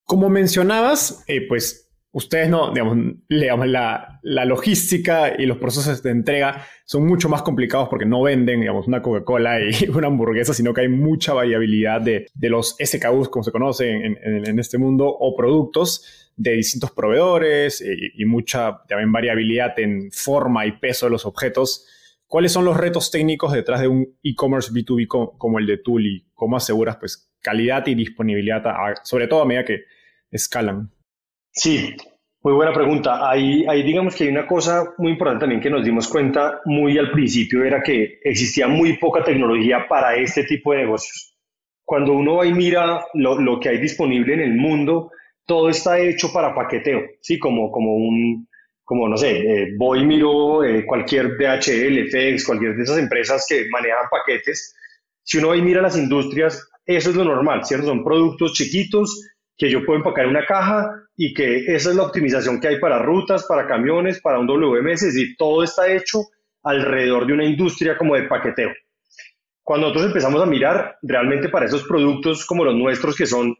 Como 0.03 0.29
mencionabas, 0.29 1.23
eh, 1.27 1.47
pues 1.47 1.86
ustedes 2.11 2.49
no, 2.49 2.71
digamos, 2.73 3.67
la, 3.67 4.19
logística 4.23 5.33
y 5.37 5.45
los 5.45 5.57
procesos 5.57 6.01
de 6.01 6.11
entrega 6.11 6.65
son 6.85 7.05
mucho 7.05 7.29
más 7.29 7.41
complicados 7.41 7.89
porque 7.89 8.05
no 8.05 8.21
venden, 8.21 8.61
digamos, 8.61 8.87
una 8.87 9.01
Coca-Cola 9.01 9.59
y 9.61 9.89
una 9.93 10.07
hamburguesa, 10.07 10.53
sino 10.53 10.73
que 10.73 10.81
hay 10.81 10.87
mucha 10.87 11.33
variabilidad 11.33 12.01
de, 12.01 12.27
de 12.33 12.49
los 12.49 12.75
SKUs, 12.83 13.29
como 13.29 13.43
se 13.43 13.51
conoce 13.51 13.91
en, 13.91 14.17
en, 14.23 14.59
este 14.59 14.77
mundo, 14.77 15.07
o 15.07 15.35
productos 15.35 16.31
de 16.35 16.51
distintos 16.51 16.91
proveedores 16.91 17.81
y, 17.81 17.89
eh, 17.89 18.11
y, 18.15 18.25
mucha 18.25 18.81
también 18.87 19.11
variabilidad 19.11 19.77
en 19.79 20.11
forma 20.11 20.65
y 20.65 20.73
peso 20.73 21.07
de 21.07 21.11
los 21.11 21.25
objetos. 21.25 21.87
¿Cuáles 22.27 22.51
son 22.51 22.65
los 22.65 22.77
retos 22.77 23.09
técnicos 23.09 23.53
detrás 23.53 23.81
de 23.81 23.87
un 23.87 24.17
e-commerce 24.23 24.71
B2B 24.71 25.07
como, 25.07 25.37
como 25.37 25.59
el 25.59 25.65
de 25.65 25.77
Tuli? 25.77 26.27
¿Cómo 26.33 26.57
aseguras 26.57 26.97
pues, 26.97 27.31
calidad 27.41 27.85
y 27.87 27.95
disponibilidad, 27.95 28.63
sobre 29.03 29.27
todo 29.27 29.41
a 29.41 29.45
medida 29.45 29.65
que 29.65 29.83
escalan? 30.31 30.91
Sí, 31.57 31.95
muy 32.43 32.53
buena 32.53 32.71
pregunta. 32.71 33.27
Ahí, 33.27 33.65
digamos 33.83 34.15
que 34.15 34.25
hay 34.25 34.29
una 34.29 34.45
cosa 34.45 34.93
muy 34.99 35.13
importante 35.13 35.41
también 35.41 35.59
que 35.59 35.71
nos 35.71 35.83
dimos 35.83 36.07
cuenta 36.07 36.61
muy 36.65 36.97
al 36.99 37.11
principio, 37.11 37.63
era 37.63 37.81
que 37.81 38.19
existía 38.23 38.67
muy 38.67 38.97
poca 38.97 39.23
tecnología 39.23 39.87
para 39.89 40.15
este 40.15 40.43
tipo 40.43 40.71
de 40.71 40.79
negocios. 40.79 41.35
Cuando 41.83 42.13
uno 42.13 42.35
va 42.35 42.45
y 42.45 42.53
mira 42.53 43.03
lo, 43.15 43.41
lo 43.41 43.59
que 43.59 43.69
hay 43.69 43.79
disponible 43.79 44.35
en 44.35 44.41
el 44.41 44.53
mundo, 44.53 45.09
todo 45.47 45.69
está 45.69 45.99
hecho 45.99 46.31
para 46.31 46.53
paqueteo, 46.53 47.01
¿sí? 47.21 47.39
Como, 47.39 47.71
como 47.71 47.95
un, 47.95 48.47
como 48.83 49.09
no 49.09 49.17
sé, 49.17 49.39
eh, 49.39 49.67
voy 49.75 50.01
y 50.01 50.05
miro 50.05 50.63
eh, 50.63 50.85
cualquier 50.85 51.37
DHL, 51.37 52.07
FedEx, 52.11 52.45
cualquier 52.45 52.75
de 52.75 52.83
esas 52.83 52.99
empresas 52.99 53.47
que 53.49 53.65
manejan 53.71 54.09
paquetes. 54.11 54.75
Si 55.23 55.39
uno 55.39 55.49
va 55.49 55.57
y 55.57 55.63
mira 55.63 55.81
las 55.81 55.97
industrias, 55.97 56.69
eso 56.85 57.09
es 57.09 57.15
lo 57.15 57.23
normal, 57.23 57.65
¿cierto? 57.65 57.87
Son 57.87 58.03
productos 58.03 58.53
chiquitos 58.53 59.27
que 59.57 59.71
yo 59.71 59.83
puedo 59.83 59.97
empacar 59.97 60.25
en 60.25 60.31
una 60.31 60.45
caja 60.45 61.06
y 61.17 61.33
que 61.33 61.65
esa 61.75 61.89
es 61.89 61.95
la 61.95 62.03
optimización 62.03 62.61
que 62.61 62.67
hay 62.67 62.79
para 62.79 62.99
rutas, 62.99 63.45
para 63.45 63.67
camiones, 63.67 64.21
para 64.21 64.39
un 64.39 64.47
WMS, 64.47 65.01
es 65.01 65.13
decir, 65.15 65.35
todo 65.35 65.63
está 65.63 65.91
hecho 65.91 66.27
alrededor 66.63 67.25
de 67.25 67.33
una 67.33 67.45
industria 67.45 67.97
como 67.97 68.15
de 68.15 68.27
paqueteo. 68.27 68.69
Cuando 69.63 69.87
nosotros 69.87 70.11
empezamos 70.11 70.41
a 70.41 70.45
mirar 70.45 70.97
realmente 71.01 71.49
para 71.49 71.65
esos 71.65 71.83
productos 71.83 72.45
como 72.45 72.63
los 72.63 72.75
nuestros 72.75 73.15
que 73.17 73.25
son 73.25 73.55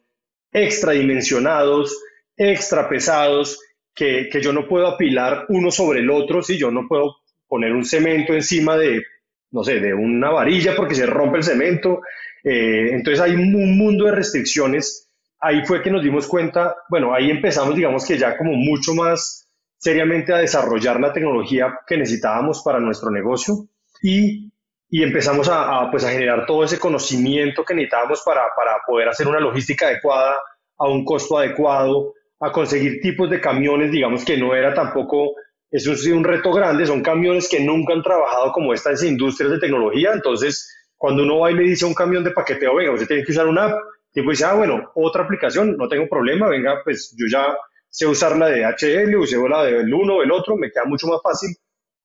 extradimensionados, 0.51 1.99
extra 2.37 2.87
pesados, 2.87 3.59
que, 3.93 4.29
que 4.31 4.39
yo 4.39 4.53
no 4.53 4.67
puedo 4.67 4.87
apilar 4.87 5.47
uno 5.49 5.71
sobre 5.71 6.01
el 6.01 6.11
otro, 6.11 6.43
si 6.43 6.57
yo 6.57 6.69
no 6.69 6.87
puedo 6.87 7.15
poner 7.47 7.73
un 7.73 7.83
cemento 7.83 8.33
encima 8.33 8.77
de, 8.77 9.03
no 9.51 9.63
sé, 9.63 9.79
de 9.79 9.95
una 9.95 10.29
varilla 10.29 10.75
porque 10.75 10.93
se 10.93 11.07
rompe 11.07 11.37
el 11.37 11.43
cemento. 11.43 12.01
Eh, 12.43 12.89
entonces 12.91 13.19
hay 13.19 13.31
un 13.31 13.77
mundo 13.77 14.05
de 14.05 14.11
restricciones 14.11 15.06
ahí 15.39 15.65
fue 15.65 15.81
que 15.81 15.91
nos 15.91 16.03
dimos 16.03 16.27
cuenta, 16.27 16.75
bueno, 16.89 17.13
ahí 17.13 17.29
empezamos, 17.29 17.75
digamos 17.75 18.05
que 18.05 18.17
ya 18.17 18.37
como 18.37 18.53
mucho 18.53 18.93
más 18.93 19.47
seriamente 19.77 20.33
a 20.33 20.37
desarrollar 20.37 20.99
la 20.99 21.13
tecnología 21.13 21.79
que 21.85 21.97
necesitábamos 21.97 22.63
para 22.63 22.79
nuestro 22.79 23.11
negocio 23.11 23.67
y, 24.01 24.51
y 24.89 25.03
empezamos 25.03 25.49
a, 25.51 25.89
pues 25.91 26.03
a 26.03 26.11
generar 26.11 26.45
todo 26.45 26.63
ese 26.63 26.79
conocimiento 26.79 27.63
que 27.63 27.75
necesitábamos 27.75 28.21
para, 28.25 28.41
para 28.55 28.77
poder 28.85 29.09
hacer 29.09 29.27
una 29.27 29.39
logística 29.39 29.87
adecuada, 29.87 30.35
a 30.79 30.87
un 30.87 31.05
costo 31.05 31.37
adecuado, 31.37 32.13
a 32.39 32.51
conseguir 32.51 33.01
tipos 33.01 33.29
de 33.29 33.41
camiones, 33.41 33.91
digamos 33.91 34.23
que 34.23 34.37
no 34.37 34.55
era 34.55 34.73
tampoco, 34.73 35.33
es 35.71 35.87
un 36.07 36.23
reto 36.23 36.51
grande, 36.53 36.85
son 36.85 37.01
camiones 37.01 37.49
que 37.49 37.59
nunca 37.59 37.93
han 37.93 38.03
trabajado 38.03 38.51
como 38.51 38.73
estas 38.73 39.03
industrias 39.03 39.51
de 39.51 39.59
tecnología, 39.59 40.11
entonces 40.13 40.73
cuando 40.95 41.23
uno 41.23 41.39
va 41.39 41.51
y 41.51 41.55
le 41.55 41.63
dice 41.63 41.85
a 41.85 41.87
un 41.87 41.93
camión 41.93 42.23
de 42.23 42.31
paqueteo, 42.31 42.75
venga, 42.75 42.91
usted 42.91 43.07
tiene 43.07 43.23
que 43.23 43.31
usar 43.31 43.47
una 43.47 43.65
app, 43.65 43.79
y 44.17 44.23
pues, 44.23 44.41
ah, 44.41 44.55
bueno, 44.55 44.89
otra 44.95 45.25
aplicación, 45.25 45.77
no 45.77 45.87
tengo 45.87 46.09
problema, 46.09 46.49
venga, 46.49 46.81
pues 46.83 47.15
yo 47.15 47.27
ya 47.31 47.55
sé 47.87 48.07
usar 48.07 48.35
la 48.35 48.47
de 48.47 48.65
HL, 48.65 49.15
usé 49.15 49.37
la 49.47 49.63
del 49.63 49.93
uno 49.93 50.15
o 50.15 50.23
el 50.23 50.31
otro, 50.31 50.57
me 50.57 50.71
queda 50.71 50.85
mucho 50.85 51.05
más 51.05 51.21
fácil 51.21 51.55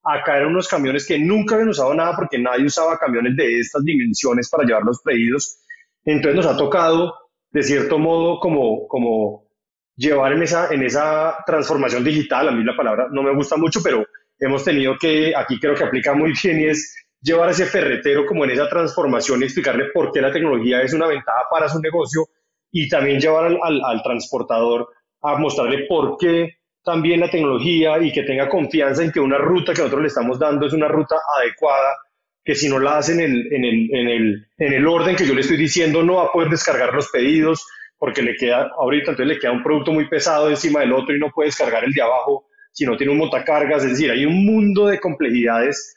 a 0.03 0.21
caer 0.21 0.43
en 0.43 0.49
unos 0.49 0.67
camiones 0.67 1.07
que 1.07 1.17
nunca 1.17 1.55
habían 1.55 1.69
usado 1.69 1.91
nada 1.95 2.15
porque 2.15 2.37
nadie 2.37 2.67
usaba 2.67 2.99
camiones 2.99 3.35
de 3.35 3.57
estas 3.57 3.83
dimensiones 3.83 4.47
para 4.47 4.63
llevar 4.63 4.83
los 4.83 5.01
pedidos. 5.01 5.57
Entonces 6.05 6.35
nos 6.35 6.45
ha 6.45 6.55
tocado, 6.55 7.15
de 7.49 7.63
cierto 7.63 7.97
modo, 7.97 8.39
como, 8.39 8.87
como 8.87 9.47
llevar 9.95 10.33
en 10.33 10.43
esa, 10.43 10.71
en 10.71 10.83
esa 10.83 11.37
transformación 11.47 12.03
digital, 12.03 12.47
a 12.47 12.51
mí 12.51 12.63
la 12.63 12.77
palabra 12.77 13.07
no 13.11 13.23
me 13.23 13.33
gusta 13.33 13.57
mucho, 13.57 13.79
pero 13.83 14.05
hemos 14.37 14.63
tenido 14.63 14.99
que, 15.01 15.33
aquí 15.35 15.59
creo 15.59 15.73
que 15.73 15.85
aplica 15.85 16.13
muy 16.13 16.31
bien 16.43 16.61
y 16.61 16.65
es 16.65 16.95
llevar 17.23 17.47
a 17.47 17.51
ese 17.51 17.65
ferretero 17.65 18.25
como 18.25 18.43
en 18.43 18.51
esa 18.51 18.67
transformación 18.67 19.41
y 19.41 19.45
explicarle 19.45 19.85
por 19.93 20.11
qué 20.11 20.21
la 20.21 20.31
tecnología 20.31 20.81
es 20.81 20.93
una 20.93 21.07
ventaja 21.07 21.43
para 21.49 21.69
su 21.69 21.79
negocio 21.79 22.27
y 22.69 22.89
también 22.89 23.19
llevar 23.19 23.45
al, 23.45 24.03
transportador 24.03 24.89
a 25.21 25.37
mostrarle 25.37 25.85
por 25.87 26.17
qué 26.17 26.57
también 26.83 27.21
la 27.21 27.31
tecnología 27.31 27.97
y 27.99 28.11
que 28.11 28.23
tenga 28.23 28.49
confianza 28.49 29.03
en 29.03 29.11
que 29.11 29.21
una 29.21 29.37
ruta 29.37 29.73
que 29.73 29.79
nosotros 29.79 30.01
le 30.01 30.07
estamos 30.09 30.37
dando 30.37 30.67
es 30.67 30.73
una 30.73 30.89
ruta 30.89 31.15
adecuada, 31.39 31.95
que 32.43 32.55
si 32.55 32.67
no 32.67 32.77
la 32.77 32.97
hacen 32.97 33.21
en 33.21 33.31
el, 33.31 33.53
en 33.53 33.63
el, 33.63 33.89
en 33.93 34.07
el, 34.09 34.47
en 34.57 34.73
el 34.73 34.85
orden 34.85 35.15
que 35.15 35.25
yo 35.25 35.33
le 35.33 35.41
estoy 35.41 35.55
diciendo 35.55 36.03
no 36.03 36.15
va 36.15 36.25
a 36.25 36.31
poder 36.31 36.49
descargar 36.49 36.93
los 36.93 37.07
pedidos 37.09 37.65
porque 37.97 38.21
le 38.21 38.35
queda, 38.35 38.69
ahorita 38.77 39.11
entonces 39.11 39.33
le 39.33 39.39
queda 39.39 39.53
un 39.53 39.63
producto 39.63 39.93
muy 39.93 40.09
pesado 40.09 40.49
encima 40.49 40.81
del 40.81 40.91
otro 40.91 41.15
y 41.15 41.19
no 41.19 41.31
puede 41.33 41.47
descargar 41.47 41.85
el 41.85 41.93
de 41.93 42.01
abajo 42.01 42.47
si 42.73 42.85
no 42.85 42.97
tiene 42.97 43.13
un 43.13 43.19
montacargas, 43.19 43.83
es 43.83 43.91
decir, 43.91 44.11
hay 44.11 44.25
un 44.25 44.45
mundo 44.45 44.87
de 44.87 44.99
complejidades 44.99 45.95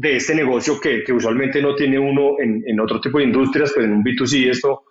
de 0.00 0.16
este 0.16 0.32
negocio 0.32 0.80
que, 0.80 1.02
usualmente 1.12 1.60
no 1.60 1.74
tiene 1.74 1.98
uno 1.98 2.36
en, 2.38 2.78
otro 2.78 3.00
tipo 3.00 3.18
de 3.18 3.24
industrias, 3.24 3.72
pues 3.74 3.84
en 3.84 3.92
un 3.92 4.04
B2C 4.04 4.48
esto 4.48 4.84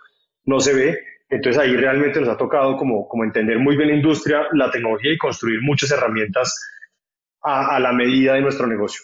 no 0.44 0.60
se 0.60 0.74
ve. 0.74 1.00
Entonces 1.30 1.62
ahí 1.62 1.78
realmente 1.78 2.20
nos 2.20 2.28
ha 2.28 2.38
tocado 2.38 2.76
como, 2.76 3.08
como 3.08 3.24
entender 3.24 3.58
muy 3.58 3.78
bien 3.78 3.90
la 3.90 3.96
industria, 3.96 4.48
la 4.52 4.70
tecnología 4.70 5.14
y 5.14 5.18
construir 5.18 5.62
muchas 5.62 5.92
herramientas 5.92 6.54
a, 7.42 7.80
la 7.80 7.94
medida 7.94 8.34
de 8.34 8.42
nuestro 8.42 8.68
negocio. 8.68 9.02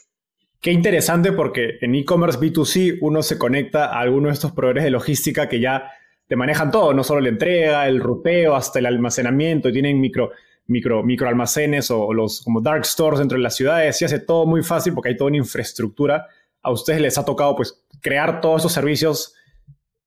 Qué 0.59 0.71
interesante 0.71 1.31
porque 1.31 1.77
en 1.79 1.95
e-commerce 1.95 2.37
B2C 2.37 2.97
uno 2.99 3.23
se 3.23 3.37
conecta 3.37 3.85
a 3.85 4.01
algunos 4.01 4.29
de 4.29 4.33
estos 4.33 4.51
proveedores 4.51 4.83
de 4.83 4.89
logística 4.89 5.47
que 5.47 5.61
ya 5.61 5.89
te 6.27 6.35
manejan 6.35 6.69
todo, 6.69 6.93
no 6.93 7.05
solo 7.05 7.21
la 7.21 7.29
entrega, 7.29 7.87
el 7.87 8.01
ruteo, 8.01 8.55
hasta 8.55 8.79
el 8.79 8.87
almacenamiento, 8.87 9.71
tienen 9.71 10.01
micro, 10.01 10.31
micro, 10.67 11.03
micro 11.03 11.27
almacenes 11.27 11.91
o, 11.91 12.13
los 12.13 12.41
como 12.41 12.61
dark 12.61 12.85
stores 12.85 13.19
dentro 13.19 13.37
de 13.37 13.43
las 13.43 13.55
ciudades 13.55 14.01
y 14.01 14.05
hace 14.05 14.19
todo 14.19 14.45
muy 14.45 14.63
fácil 14.63 14.93
porque 14.93 15.09
hay 15.09 15.17
toda 15.17 15.29
una 15.29 15.37
infraestructura. 15.37 16.27
A 16.61 16.71
ustedes 16.71 17.01
les 17.01 17.17
ha 17.17 17.25
tocado 17.25 17.55
pues 17.55 17.83
crear 18.01 18.41
todos 18.41 18.61
esos 18.61 18.73
servicios 18.73 19.35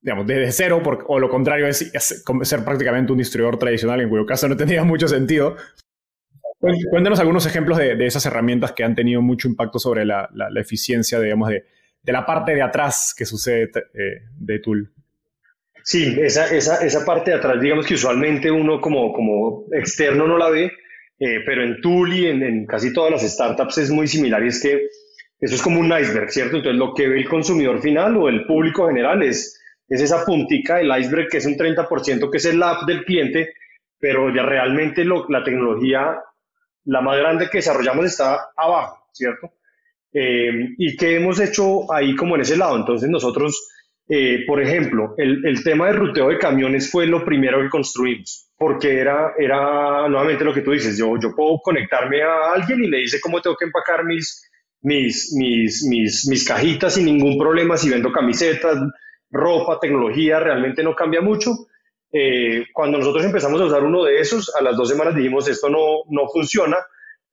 digamos, 0.06 0.24
desde 0.24 0.52
cero, 0.52 0.80
o 1.08 1.18
lo 1.18 1.28
contrario 1.28 1.66
es, 1.66 1.90
ser 2.42 2.64
prácticamente 2.64 3.10
un 3.10 3.18
distribuidor 3.18 3.58
tradicional, 3.58 4.00
en 4.00 4.08
cuyo 4.08 4.24
caso 4.24 4.46
no 4.46 4.56
tendría 4.56 4.84
mucho 4.84 5.08
sentido. 5.08 5.56
Cuéntanos 6.90 7.18
algunos 7.18 7.44
ejemplos 7.44 7.76
de, 7.76 8.06
esas 8.06 8.24
herramientas 8.24 8.70
que 8.70 8.84
han 8.84 8.94
tenido 8.94 9.20
mucho 9.20 9.48
impacto 9.48 9.80
sobre 9.80 10.04
la, 10.04 10.28
eficiencia, 10.54 11.18
digamos, 11.18 11.48
de, 11.48 11.66
de, 12.02 12.12
la 12.12 12.24
parte 12.24 12.54
de 12.54 12.62
atrás 12.62 13.14
que 13.16 13.26
sucede 13.26 13.64
eh, 13.94 14.22
de 14.36 14.58
Tool. 14.60 14.92
Sí, 15.88 16.16
esa, 16.20 16.52
esa, 16.52 16.84
esa, 16.84 17.04
parte 17.04 17.30
de 17.30 17.36
atrás, 17.36 17.60
digamos 17.60 17.86
que 17.86 17.94
usualmente 17.94 18.50
uno 18.50 18.80
como, 18.80 19.12
como 19.12 19.66
externo 19.70 20.26
no 20.26 20.36
la 20.36 20.50
ve, 20.50 20.72
eh, 21.20 21.40
pero 21.46 21.62
en 21.62 21.80
Tool 21.80 22.12
y 22.12 22.26
en, 22.26 22.42
en, 22.42 22.66
casi 22.66 22.92
todas 22.92 23.12
las 23.12 23.22
startups 23.22 23.78
es 23.78 23.90
muy 23.90 24.08
similar 24.08 24.44
y 24.44 24.48
es 24.48 24.60
que 24.60 24.88
eso 25.38 25.54
es 25.54 25.62
como 25.62 25.78
un 25.78 25.86
iceberg, 25.86 26.28
¿cierto? 26.28 26.56
Entonces 26.56 26.76
lo 26.76 26.92
que 26.92 27.06
ve 27.06 27.18
el 27.18 27.28
consumidor 27.28 27.80
final 27.80 28.16
o 28.16 28.28
el 28.28 28.46
público 28.46 28.88
general 28.88 29.22
es, 29.22 29.60
es 29.88 30.00
esa 30.00 30.24
puntica 30.24 30.78
del 30.78 30.90
iceberg 30.98 31.28
que 31.28 31.36
es 31.36 31.46
un 31.46 31.56
30%, 31.56 32.30
que 32.32 32.36
es 32.36 32.44
el 32.46 32.60
app 32.64 32.82
del 32.84 33.04
cliente, 33.04 33.54
pero 33.96 34.34
ya 34.34 34.42
realmente 34.42 35.04
lo, 35.04 35.28
la 35.28 35.44
tecnología, 35.44 36.18
la 36.86 37.00
más 37.00 37.16
grande 37.16 37.48
que 37.48 37.58
desarrollamos 37.58 38.06
está 38.06 38.48
abajo, 38.56 39.06
¿cierto? 39.12 39.52
Eh, 40.12 40.74
¿Y 40.78 40.96
qué 40.96 41.14
hemos 41.14 41.38
hecho 41.38 41.92
ahí 41.92 42.16
como 42.16 42.34
en 42.34 42.40
ese 42.40 42.56
lado? 42.56 42.76
Entonces 42.76 43.08
nosotros, 43.08 43.68
eh, 44.08 44.44
por 44.46 44.62
ejemplo, 44.62 45.14
el, 45.16 45.44
el, 45.44 45.64
tema 45.64 45.86
de 45.86 45.94
ruteo 45.94 46.28
de 46.28 46.38
camiones 46.38 46.90
fue 46.90 47.06
lo 47.06 47.24
primero 47.24 47.60
que 47.60 47.68
construimos, 47.68 48.48
porque 48.56 49.00
era, 49.00 49.34
era 49.38 50.08
nuevamente 50.08 50.44
lo 50.44 50.54
que 50.54 50.62
tú 50.62 50.70
dices, 50.72 50.96
yo, 50.96 51.18
yo 51.20 51.34
puedo 51.34 51.58
conectarme 51.62 52.22
a 52.22 52.52
alguien 52.54 52.84
y 52.84 52.88
le 52.88 52.98
dice 52.98 53.20
cómo 53.20 53.40
tengo 53.40 53.56
que 53.56 53.64
empacar 53.64 54.04
mis 54.04 54.46
mis, 54.86 55.32
mis, 55.32 55.84
mis, 55.88 56.28
mis 56.28 56.46
cajitas 56.46 56.94
sin 56.94 57.06
ningún 57.06 57.36
problema, 57.36 57.76
si 57.76 57.90
vendo 57.90 58.12
camisetas, 58.12 58.78
ropa, 59.30 59.80
tecnología, 59.80 60.38
realmente 60.38 60.84
no 60.84 60.94
cambia 60.94 61.20
mucho. 61.20 61.50
Eh, 62.12 62.66
cuando 62.72 62.98
nosotros 62.98 63.24
empezamos 63.24 63.60
a 63.60 63.64
usar 63.64 63.82
uno 63.82 64.04
de 64.04 64.20
esos, 64.20 64.54
a 64.54 64.62
las 64.62 64.76
dos 64.76 64.88
semanas 64.88 65.16
dijimos 65.16 65.48
esto 65.48 65.68
no, 65.68 66.04
no 66.08 66.28
funciona, 66.28 66.76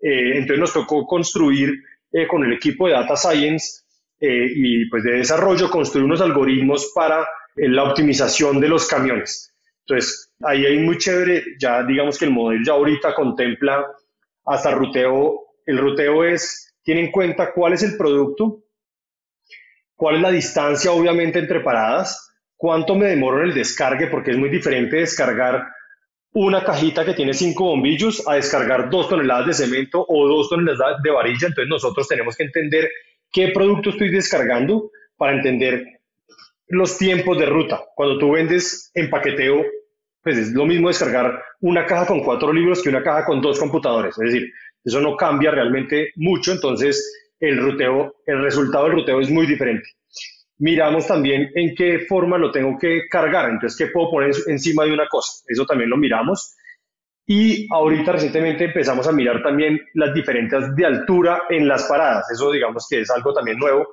eh, 0.02 0.38
entonces 0.38 0.60
nos 0.60 0.74
tocó 0.74 1.06
construir 1.06 1.76
eh, 2.12 2.28
con 2.28 2.44
el 2.44 2.54
equipo 2.54 2.88
de 2.88 2.94
Data 2.94 3.16
Science 3.16 3.83
y 4.26 4.90
pues 4.90 5.04
de 5.04 5.18
desarrollo, 5.18 5.70
construir 5.70 6.06
unos 6.06 6.22
algoritmos 6.22 6.92
para 6.96 7.28
la 7.56 7.84
optimización 7.84 8.60
de 8.60 8.70
los 8.70 8.88
camiones. 8.88 9.54
Entonces, 9.86 10.34
ahí 10.42 10.66
hay 10.66 10.78
muy 10.80 10.98
chévere, 10.98 11.44
ya 11.60 11.84
digamos 11.84 12.18
que 12.18 12.26
el 12.26 12.32
modelo 12.32 12.64
ya 12.66 12.74
ahorita 12.74 13.14
contempla 13.14 13.86
hasta 14.46 14.72
ruteo, 14.72 15.42
el 15.66 15.78
ruteo 15.78 16.24
es 16.24 16.74
tiene 16.84 17.02
en 17.02 17.12
cuenta 17.12 17.52
cuál 17.54 17.74
es 17.74 17.84
el 17.84 17.98
producto, 17.98 18.64
cuál 19.96 20.16
es 20.16 20.22
la 20.22 20.32
distancia 20.32 20.92
obviamente 20.92 21.40
entre 21.40 21.62
paradas, 21.62 22.34
cuánto 22.56 22.96
me 22.96 23.08
demoro 23.08 23.40
en 23.40 23.50
el 23.50 23.54
descargue, 23.54 24.08
porque 24.08 24.32
es 24.32 24.38
muy 24.38 24.50
diferente 24.50 24.98
descargar 24.98 25.66
una 26.34 26.64
cajita 26.64 27.06
que 27.06 27.14
tiene 27.14 27.34
cinco 27.34 27.66
bombillos 27.66 28.28
a 28.28 28.36
descargar 28.36 28.90
dos 28.90 29.08
toneladas 29.08 29.48
de 29.48 29.54
cemento 29.54 30.04
o 30.08 30.28
dos 30.28 30.50
toneladas 30.50 31.02
de 31.04 31.12
varilla. 31.12 31.48
Entonces 31.48 31.70
nosotros 31.70 32.08
tenemos 32.08 32.36
que 32.36 32.44
entender 32.44 32.90
qué 33.34 33.50
producto 33.50 33.90
estoy 33.90 34.12
descargando 34.12 34.92
para 35.18 35.34
entender 35.34 35.84
los 36.68 36.98
tiempos 36.98 37.38
de 37.38 37.48
ruta. 37.48 37.82
Cuando 37.96 38.18
tú 38.18 38.32
vendes 38.32 38.92
en 38.94 39.10
paqueteo, 39.10 39.64
pues 40.22 40.38
es 40.38 40.52
lo 40.54 40.66
mismo 40.66 40.88
descargar 40.88 41.44
una 41.60 41.86
caja 41.86 42.06
con 42.08 42.24
cuatro 42.24 42.54
libros 42.54 42.82
que 42.82 42.90
una 42.90 43.04
caja 43.04 43.26
con 43.26 43.42
dos 43.42 43.60
computadores. 43.60 44.18
Es 44.18 44.32
decir, 44.32 44.50
eso 44.86 45.02
no 45.02 45.18
cambia 45.18 45.52
realmente 45.52 46.12
mucho, 46.16 46.54
entonces 46.54 47.34
el 47.40 47.58
ruteo, 47.58 48.16
el 48.26 48.42
resultado 48.42 48.86
del 48.86 48.94
ruteo 48.94 49.20
es 49.20 49.30
muy 49.30 49.46
diferente. 49.46 49.90
Miramos 50.60 51.08
también 51.08 51.52
en 51.56 51.76
qué 51.76 52.06
forma 52.08 52.38
lo 52.38 52.52
tengo 52.52 52.78
que 52.80 53.08
cargar, 53.10 53.50
entonces 53.50 53.78
qué 53.78 53.92
puedo 53.92 54.12
poner 54.12 54.32
encima 54.48 54.86
de 54.86 54.94
una 54.94 55.08
cosa, 55.08 55.44
eso 55.48 55.66
también 55.66 55.90
lo 55.90 55.98
miramos. 55.98 56.56
Y 57.26 57.68
ahorita 57.72 58.12
recientemente 58.12 58.66
empezamos 58.66 59.08
a 59.08 59.12
mirar 59.12 59.42
también 59.42 59.80
las 59.94 60.14
diferencias 60.14 60.76
de 60.76 60.86
altura 60.86 61.44
en 61.50 61.68
las 61.68 61.86
paradas, 61.86 62.30
eso 62.32 62.52
digamos 62.52 62.86
que 62.90 63.02
es 63.02 63.10
algo 63.10 63.34
también 63.34 63.58
nuevo, 63.58 63.88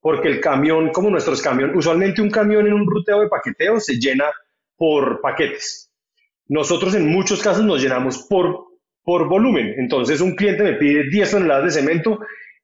porque 0.00 0.28
el 0.28 0.40
camión, 0.40 0.90
como 0.90 1.08
nuestros 1.08 1.40
camiones, 1.40 1.76
usualmente 1.76 2.20
un 2.20 2.30
camión 2.30 2.66
en 2.66 2.72
un 2.72 2.86
ruteo 2.86 3.20
de 3.20 3.28
paqueteo 3.28 3.78
se 3.78 4.00
llena 4.00 4.24
por 4.76 5.20
paquetes. 5.20 5.92
Nosotros 6.48 6.94
en 6.96 7.08
muchos 7.08 7.40
casos 7.40 7.64
nos 7.64 7.80
llenamos 7.80 8.26
por 8.28 8.72
por 9.04 9.28
volumen. 9.28 9.74
Entonces 9.78 10.20
un 10.20 10.34
cliente 10.34 10.62
me 10.62 10.74
pide 10.74 11.08
10 11.08 11.30
toneladas 11.30 11.64
de 11.64 11.80
cemento 11.80 12.20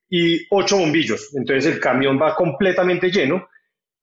y 0.09 0.47
8 0.51 0.77
bombillos. 0.79 1.35
Entonces 1.35 1.73
el 1.73 1.81
camión 1.81 2.19
va 2.21 2.35
completamente 2.35 3.11
lleno. 3.11 3.49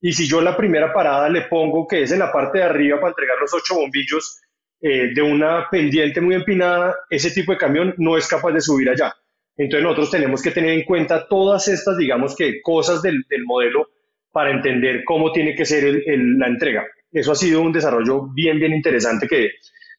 Y 0.01 0.13
si 0.13 0.28
yo 0.28 0.41
la 0.41 0.56
primera 0.56 0.93
parada 0.93 1.30
le 1.30 1.43
pongo 1.43 1.88
que 1.88 2.04
es 2.04 2.12
en 2.12 2.19
la 2.19 2.32
parte 2.32 2.60
de 2.60 2.65
arriba 2.65 2.99
para 2.99 3.10
entregar 3.10 3.38
los 3.39 3.54
8 3.54 3.75
bombillos 3.75 4.41
eh, 4.82 5.14
de 5.14 5.22
una 5.22 5.68
pendiente 5.70 6.22
muy 6.22 6.36
empinada, 6.36 6.96
ese 7.10 7.32
tipo 7.32 7.52
de 7.52 7.58
camión 7.58 7.94
no 7.98 8.18
es 8.18 8.28
capaz 8.28 8.52
de 8.52 8.62
subir 8.62 8.90
allá. 8.90 9.14
Entonces 9.58 9.84
nosotros 9.84 10.12
tenemos 10.12 10.42
que 10.42 10.52
tener 10.52 10.72
en 10.72 10.84
cuenta 10.84 11.28
todas 11.28 11.68
estas, 11.68 11.98
digamos 11.98 12.36
que, 12.36 12.62
cosas 12.62 13.02
del, 13.02 13.24
modelo 13.46 13.90
para 14.32 14.52
entender 14.52 15.04
cómo 15.06 15.32
tiene 15.32 15.56
que 15.56 15.66
ser 15.66 16.04
la 16.06 16.48
entrega. 16.48 16.86
Eso 17.12 17.32
ha 17.32 17.36
sido 17.36 17.62
un 17.62 17.72
desarrollo 17.72 18.28
bien, 18.34 18.60
bien 18.60 18.74
interesante 18.74 19.28
que, 19.28 19.52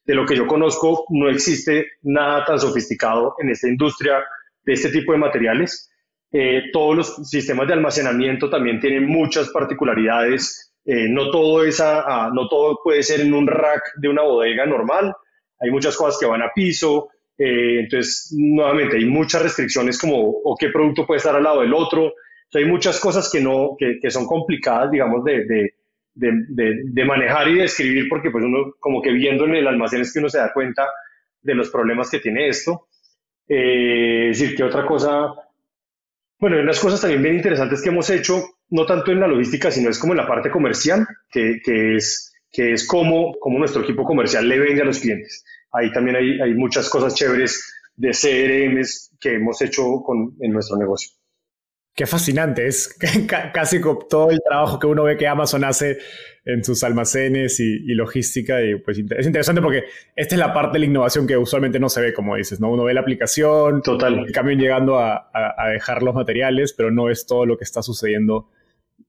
de 0.05 0.15
lo 0.15 0.27
que 0.27 0.37
yo 0.37 0.47
conozco, 0.47 1.07
no 1.09 1.31
existe 1.31 1.93
nada 2.03 2.45
tan 2.45 2.59
sofisticado 2.59 3.35
en 3.39 3.51
esta 3.51 3.69
industria 3.69 4.25
de 4.63 4.73
este 4.75 4.91
tipo 4.91 5.13
de 5.13 5.19
materiales. 5.19 5.91
Eh, 6.31 6.65
todos 6.73 6.97
los 6.97 7.29
sistemas 7.29 7.67
de 7.67 7.73
almacenamiento 7.73 8.51
también 8.51 8.79
tienen 8.79 9.07
muchas 9.07 9.49
particularidades. 9.49 10.66
Eh, 10.87 11.09
no, 11.09 11.31
todo 11.31 11.63
no 12.33 12.49
todo 12.49 12.79
puede 12.83 13.03
ser 13.03 13.21
en 13.21 13.35
un 13.35 13.47
rack 13.47 13.83
de 13.97 14.09
una 14.09 14.23
bodega 14.23 14.65
normal. 14.67 15.15
Hay 15.61 15.71
muchas 15.71 15.97
cosas 15.97 16.19
que 16.19 16.27
van 16.27 16.43
a 16.43 16.53
piso. 16.55 17.09
Eh, 17.37 17.81
entonces, 17.81 18.33
nuevamente, 18.37 18.97
hay 18.97 19.05
muchas 19.05 19.43
restricciones 19.43 19.99
como 19.99 20.17
o 20.19 20.57
qué 20.59 20.69
producto 20.69 21.07
puede 21.07 21.19
estar 21.19 21.35
al 21.35 21.43
lado 21.43 21.61
del 21.61 21.75
otro. 21.75 22.15
hay 22.55 22.65
muchas 22.65 22.99
cosas 23.01 23.31
que, 23.31 23.41
no, 23.41 23.77
que, 23.79 23.99
que 24.01 24.11
son 24.11 24.27
complicadas, 24.27 24.91
digamos, 24.91 25.23
de, 25.25 25.45
de 25.45 25.75
de, 26.17 26.83
de, 26.85 27.05
manejar 27.05 27.49
y 27.49 27.57
de 27.57 27.65
escribir, 27.65 28.09
porque 28.09 28.31
pues 28.31 28.43
uno 28.43 28.73
como 28.81 29.03
que 29.03 29.13
viendo 29.13 29.45
en 29.45 29.55
el 29.55 29.67
almacén 29.67 30.01
es 30.01 30.13
que 30.13 30.19
uno 30.19 30.29
se 30.29 30.39
da 30.39 30.53
cuenta 30.53 30.89
de 31.43 31.55
los 31.55 31.71
problemas 31.71 32.11
que 32.11 32.21
tiene 32.21 32.49
esto. 32.49 32.89
Eh, 33.49 34.31
es 34.31 34.39
decir, 34.39 34.57
que 34.57 34.65
otra 34.65 34.87
cosa, 34.87 35.35
bueno, 36.39 36.61
unas 36.61 36.81
cosas 36.81 37.01
también 37.01 37.23
bien 37.23 37.37
interesantes 37.37 37.83
que 37.83 37.89
hemos 37.89 38.11
hecho, 38.11 38.45
no 38.71 38.85
tanto 38.85 39.13
en 39.13 39.21
la 39.21 39.29
logística, 39.29 39.71
sino 39.71 39.91
es 39.91 39.99
como 39.99 40.13
en 40.13 40.19
la 40.19 40.27
parte 40.27 40.51
comercial, 40.51 41.07
que, 41.31 41.61
que 41.65 41.97
es, 41.97 42.35
que 42.51 42.73
es 42.73 42.87
como, 42.87 43.35
como 43.39 43.59
nuestro 43.59 43.83
equipo 43.83 44.05
comercial 44.05 44.49
le 44.49 44.59
vende 44.59 44.83
a 44.83 44.85
los 44.85 45.01
clientes. 45.01 45.45
Ahí 45.73 45.93
también 45.93 46.17
hay, 46.17 46.41
hay 46.41 46.55
muchas 46.55 46.89
cosas 46.89 47.15
chéveres 47.15 47.73
de 47.97 48.11
CRMs 48.11 49.13
que 49.21 49.35
hemos 49.35 49.61
hecho 49.63 50.03
con, 50.05 50.37
en 50.41 50.53
nuestro 50.53 50.77
negocio. 50.77 51.11
Qué 51.97 52.07
fascinante, 52.07 52.67
es 52.67 52.95
casi 53.55 53.81
todo 53.81 54.31
el 54.31 54.43
trabajo 54.47 54.79
que 54.79 54.87
uno 54.87 55.05
ve 55.05 55.17
que 55.17 55.27
Amazon 55.27 55.65
hace 55.65 55.97
en 56.45 56.63
sus 56.63 56.85
almacenes 56.85 57.59
y, 57.59 57.95
logística. 57.95 58.63
Y 58.63 58.77
pues 58.77 58.99
es 58.99 59.27
interesante 59.27 59.63
porque 59.63 59.85
esta 60.15 60.35
es 60.35 60.39
la 60.39 60.53
parte 60.53 60.75
de 60.75 60.81
la 60.81 60.87
innovación 60.87 61.27
que 61.27 61.39
usualmente 61.39 61.81
no 61.81 61.89
se 61.89 62.03
ve, 62.03 62.13
como 62.13 62.37
dices, 62.37 62.61
¿no? 62.61 62.71
Uno 62.71 62.85
ve 62.85 62.93
la 62.93 63.01
aplicación, 63.01 63.81
Total. 63.81 64.27
el 64.27 64.31
camión 64.31 64.59
llegando 64.59 64.99
a, 64.99 65.31
dejar 65.73 66.03
los 66.03 66.15
materiales, 66.15 66.75
pero 66.75 66.91
no 66.91 67.09
es 67.09 67.27
todo 67.27 67.47
lo 67.47 67.57
que 67.57 67.65
está 67.65 67.81
sucediendo 67.81 68.51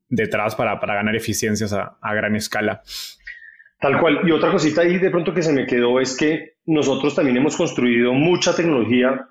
detrás 0.08 0.56
para, 0.56 0.80
ganar 0.80 1.14
eficiencias 1.14 1.74
a, 1.74 1.98
a 2.02 2.14
gran 2.16 2.38
escala. 2.38 2.84
Tal 3.82 4.00
cual. 4.00 4.22
Y 4.24 4.32
otra 4.32 4.50
cosita 4.50 4.84
ahí 4.84 4.98
de 4.98 5.12
pronto 5.12 5.34
que 5.34 5.44
se 5.44 5.52
me 5.52 5.66
quedó 5.66 6.00
es 6.00 6.16
que 6.16 6.54
nosotros 6.66 7.16
también 7.16 7.36
hemos 7.36 7.58
construido 7.58 8.14
mucha 8.14 8.56
tecnología 8.56 9.28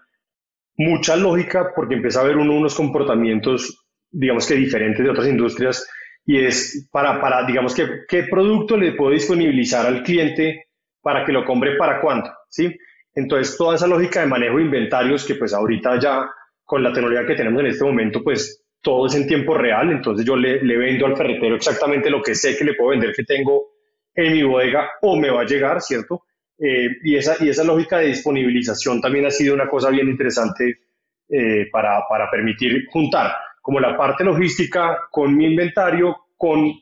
mucha 0.76 1.16
lógica 1.16 1.72
porque 1.74 1.94
empieza 1.94 2.20
a 2.20 2.24
ver 2.24 2.36
uno 2.36 2.54
unos 2.54 2.74
comportamientos, 2.74 3.86
digamos 4.10 4.46
que 4.46 4.54
diferentes 4.54 5.04
de 5.04 5.10
otras 5.10 5.28
industrias 5.28 5.88
y 6.24 6.38
es 6.38 6.88
para, 6.90 7.20
para 7.20 7.46
digamos 7.46 7.74
que, 7.74 7.86
qué 8.08 8.24
producto 8.24 8.76
le 8.76 8.92
puedo 8.92 9.12
disponibilizar 9.12 9.86
al 9.86 10.02
cliente 10.02 10.66
para 11.00 11.24
que 11.24 11.32
lo 11.32 11.44
compre 11.44 11.76
para 11.76 12.00
cuánto, 12.00 12.30
¿sí? 12.48 12.76
Entonces, 13.14 13.56
toda 13.56 13.76
esa 13.76 13.86
lógica 13.86 14.20
de 14.20 14.26
manejo 14.26 14.56
de 14.56 14.64
inventarios 14.64 15.24
que 15.24 15.36
pues 15.36 15.54
ahorita 15.54 15.98
ya 15.98 16.28
con 16.64 16.82
la 16.82 16.92
tecnología 16.92 17.26
que 17.26 17.36
tenemos 17.36 17.60
en 17.60 17.68
este 17.68 17.84
momento, 17.84 18.22
pues 18.22 18.64
todo 18.82 19.06
es 19.06 19.14
en 19.14 19.26
tiempo 19.26 19.54
real, 19.54 19.90
entonces 19.90 20.26
yo 20.26 20.36
le, 20.36 20.62
le 20.62 20.76
vendo 20.76 21.06
al 21.06 21.16
ferretero 21.16 21.56
exactamente 21.56 22.10
lo 22.10 22.22
que 22.22 22.34
sé 22.34 22.56
que 22.56 22.64
le 22.64 22.74
puedo 22.74 22.90
vender 22.90 23.14
que 23.14 23.24
tengo 23.24 23.68
en 24.14 24.32
mi 24.32 24.42
bodega 24.42 24.90
o 25.02 25.16
me 25.16 25.30
va 25.30 25.42
a 25.42 25.46
llegar, 25.46 25.80
¿cierto? 25.80 26.24
Eh, 26.58 26.88
y, 27.04 27.16
esa, 27.16 27.36
y 27.44 27.48
esa 27.48 27.64
lógica 27.64 27.98
de 27.98 28.08
disponibilización 28.08 29.00
también 29.00 29.26
ha 29.26 29.30
sido 29.30 29.54
una 29.54 29.68
cosa 29.68 29.90
bien 29.90 30.08
interesante 30.08 30.80
eh, 31.28 31.68
para, 31.70 32.02
para, 32.08 32.30
permitir 32.30 32.86
juntar 32.88 33.34
como 33.60 33.78
la 33.78 33.96
parte 33.96 34.24
logística 34.24 34.98
con 35.10 35.36
mi 35.36 35.46
inventario 35.46 36.16
con, 36.36 36.72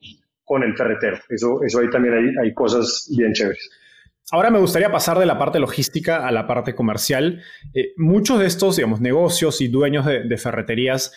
con 0.44 0.62
el 0.62 0.76
ferretero. 0.76 1.18
Eso, 1.28 1.62
eso 1.64 1.80
ahí 1.80 1.90
también 1.90 2.14
hay, 2.14 2.46
hay 2.46 2.54
cosas 2.54 3.10
bien 3.16 3.32
chéveres. 3.32 3.70
Ahora 4.30 4.50
me 4.50 4.58
gustaría 4.58 4.90
pasar 4.90 5.18
de 5.18 5.26
la 5.26 5.38
parte 5.38 5.58
logística 5.58 6.26
a 6.26 6.32
la 6.32 6.46
parte 6.46 6.74
comercial. 6.74 7.42
Eh, 7.74 7.92
muchos 7.96 8.38
de 8.38 8.46
estos, 8.46 8.76
digamos, 8.76 9.00
negocios 9.00 9.60
y 9.60 9.68
dueños 9.68 10.06
de, 10.06 10.22
de 10.22 10.36
ferreterías 10.38 11.12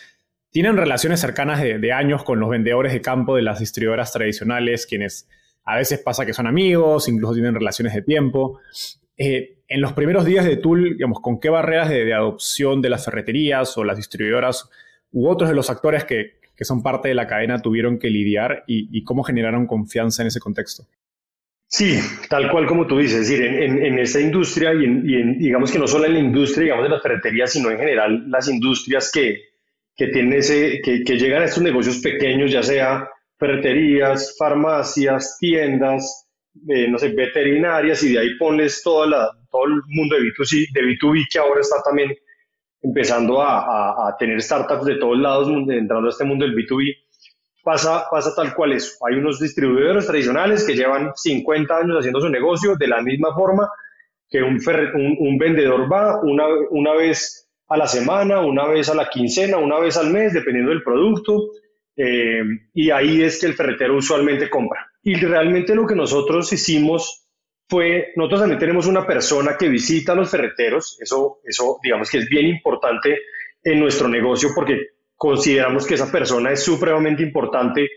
tienen 0.50 0.76
relaciones 0.76 1.20
cercanas 1.20 1.60
de, 1.60 1.92
años 1.92 2.24
con 2.24 2.40
los 2.40 2.48
vendedores 2.48 2.92
de 2.92 3.00
campo 3.00 3.36
de 3.36 3.42
las 3.42 3.60
distribuidoras 3.60 4.12
tradicionales, 4.12 4.86
quienes 4.86 5.28
a 5.68 5.76
veces 5.76 6.00
pasa 6.00 6.24
que 6.24 6.32
son 6.32 6.46
amigos, 6.46 7.08
incluso 7.08 7.34
tienen 7.34 7.54
relaciones 7.54 7.92
de 7.92 8.00
tiempo. 8.00 8.58
Eh, 9.18 9.58
en 9.68 9.82
los 9.82 9.92
primeros 9.92 10.24
días 10.24 10.46
de 10.46 10.56
Tool, 10.56 10.94
digamos, 10.94 11.20
¿con 11.20 11.38
qué 11.38 11.50
barreras 11.50 11.90
de, 11.90 12.14
adopción 12.14 12.80
de 12.80 12.88
las 12.88 13.04
ferreterías 13.04 13.76
o 13.76 13.84
las 13.84 13.98
distribuidoras 13.98 14.70
u 15.12 15.28
otros 15.28 15.50
de 15.50 15.54
los 15.54 15.68
actores 15.68 16.04
que, 16.04 16.38
son 16.60 16.82
parte 16.82 17.08
de 17.08 17.14
la 17.14 17.26
cadena 17.26 17.60
tuvieron 17.60 17.98
que 17.98 18.08
lidiar 18.08 18.64
y, 18.66 19.04
cómo 19.04 19.22
generaron 19.22 19.66
confianza 19.66 20.22
en 20.22 20.28
ese 20.28 20.40
contexto? 20.40 20.86
Sí, 21.66 22.00
tal 22.30 22.50
cual 22.50 22.66
como 22.66 22.86
tú 22.86 22.96
dices, 22.96 23.20
es 23.20 23.28
decir, 23.28 23.44
en, 23.44 23.84
en, 23.84 23.98
esta 23.98 24.20
industria 24.20 24.72
y, 24.72 24.84
en, 24.84 25.38
digamos 25.38 25.70
que 25.70 25.78
no 25.78 25.86
solo 25.86 26.06
en 26.06 26.14
la 26.14 26.18
industria, 26.18 26.64
digamos, 26.64 26.84
de 26.84 26.90
las 26.90 27.02
ferreterías, 27.02 27.52
sino 27.52 27.70
en 27.70 27.76
general 27.76 28.30
las 28.30 28.48
industrias 28.48 29.12
que, 29.12 29.50
que, 29.94 30.06
tienen 30.08 30.32
ese, 30.32 30.80
que, 30.82 31.04
que 31.04 31.18
llegan 31.18 31.42
a 31.42 31.44
estos 31.44 31.62
negocios 31.62 31.98
pequeños, 31.98 32.50
ya 32.50 32.62
sea 32.62 33.10
ferreterías, 33.38 34.36
farmacias, 34.36 35.36
tiendas, 35.38 36.28
eh, 36.68 36.88
no 36.88 36.98
sé, 36.98 37.10
veterinarias 37.10 38.02
y 38.02 38.12
de 38.12 38.18
ahí 38.18 38.28
la, 38.30 39.30
todo 39.50 39.64
el 39.64 39.82
mundo 39.86 40.16
de 40.16 40.22
B2C, 40.22 40.72
de 40.72 40.80
B2B 40.80 41.26
que 41.30 41.38
ahora 41.38 41.60
está 41.60 41.82
también 41.82 42.14
empezando 42.82 43.40
a, 43.40 44.08
a, 44.08 44.16
tener 44.16 44.40
startups 44.40 44.84
de 44.84 44.96
todos 44.96 45.18
lados 45.18 45.48
entrando 45.48 46.06
a 46.06 46.10
este 46.10 46.24
mundo 46.24 46.44
del 46.44 46.54
B2B. 46.54 46.96
Pasa, 47.62 48.06
pasa 48.10 48.34
tal 48.34 48.54
cual 48.54 48.72
es. 48.72 48.98
Hay 49.06 49.16
unos 49.16 49.40
distribuidores 49.40 50.06
tradicionales 50.06 50.64
que 50.64 50.74
llevan 50.74 51.12
50 51.14 51.76
años 51.76 51.98
haciendo 51.98 52.20
su 52.20 52.28
negocio 52.28 52.76
de 52.76 52.88
la 52.88 53.02
misma 53.02 53.34
forma 53.34 53.68
que 54.30 54.42
un, 54.42 54.58
un, 54.94 55.16
un 55.18 55.38
vendedor 55.38 55.90
va 55.90 56.20
una, 56.22 56.44
una 56.70 56.94
vez 56.94 57.48
a 57.68 57.76
la 57.76 57.86
semana, 57.86 58.40
una 58.40 58.66
vez 58.66 58.88
a 58.88 58.94
la 58.94 59.08
quincena, 59.08 59.58
una 59.58 59.78
vez 59.78 59.96
al 59.96 60.10
mes, 60.10 60.32
dependiendo 60.32 60.70
del 60.70 60.82
producto. 60.82 61.50
Eh, 62.00 62.42
y 62.74 62.90
ahí 62.90 63.22
es 63.22 63.40
que 63.40 63.46
el 63.46 63.54
ferretero 63.54 63.96
usualmente 63.96 64.48
compra. 64.48 64.86
Y 65.02 65.16
realmente 65.16 65.74
lo 65.74 65.84
que 65.84 65.96
nosotros 65.96 66.52
hicimos 66.52 67.26
fue, 67.68 68.12
nosotros 68.14 68.40
también 68.40 68.60
tenemos 68.60 68.86
una 68.86 69.04
persona 69.04 69.56
que 69.58 69.68
visita 69.68 70.12
a 70.12 70.14
los 70.14 70.30
ferreteros, 70.30 70.96
eso, 71.00 71.40
eso 71.44 71.78
digamos 71.82 72.08
que 72.08 72.18
es 72.18 72.28
bien 72.28 72.46
importante 72.46 73.18
en 73.62 73.80
nuestro 73.80 74.08
negocio 74.08 74.50
porque 74.54 74.78
consideramos 75.16 75.86
que 75.86 75.94
esa 75.94 76.10
persona 76.10 76.52
es 76.52 76.62
supremamente 76.62 77.22
importante 77.22 77.88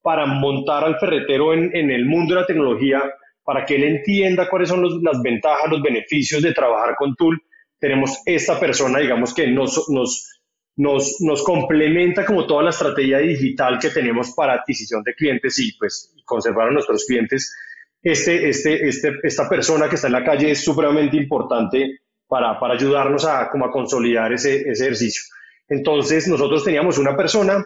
para 0.00 0.24
montar 0.24 0.84
al 0.84 0.98
ferretero 0.98 1.52
en, 1.52 1.76
en 1.76 1.90
el 1.90 2.06
mundo 2.06 2.34
de 2.34 2.40
la 2.40 2.46
tecnología, 2.46 3.02
para 3.44 3.66
que 3.66 3.76
él 3.76 3.84
entienda 3.84 4.48
cuáles 4.48 4.70
son 4.70 5.02
las 5.02 5.20
ventajas, 5.22 5.70
los 5.70 5.82
beneficios 5.82 6.42
de 6.42 6.54
trabajar 6.54 6.94
con 6.96 7.14
Tool. 7.14 7.40
Tenemos 7.78 8.22
esta 8.24 8.58
persona, 8.58 8.98
digamos, 8.98 9.34
que 9.34 9.46
nos, 9.48 9.88
nos, 9.90 10.29
nos, 10.80 11.20
nos 11.20 11.44
complementa 11.44 12.24
como 12.24 12.46
toda 12.46 12.62
la 12.62 12.70
estrategia 12.70 13.18
digital 13.18 13.78
que 13.78 13.90
tenemos 13.90 14.32
para 14.34 14.54
adquisición 14.54 15.02
de 15.02 15.14
clientes 15.14 15.58
y 15.58 15.76
pues 15.78 16.14
conservar 16.24 16.68
a 16.68 16.70
nuestros 16.70 17.04
clientes. 17.04 17.54
Este, 18.02 18.48
este, 18.48 18.88
este, 18.88 19.12
esta 19.22 19.46
persona 19.46 19.90
que 19.90 19.96
está 19.96 20.06
en 20.06 20.14
la 20.14 20.24
calle 20.24 20.52
es 20.52 20.64
supremamente 20.64 21.18
importante 21.18 22.00
para, 22.26 22.58
para 22.58 22.74
ayudarnos 22.74 23.26
a, 23.26 23.50
como 23.50 23.66
a 23.66 23.70
consolidar 23.70 24.32
ese, 24.32 24.70
ese 24.70 24.84
ejercicio. 24.84 25.22
Entonces, 25.68 26.26
nosotros 26.28 26.64
teníamos 26.64 26.96
una 26.96 27.14
persona 27.14 27.62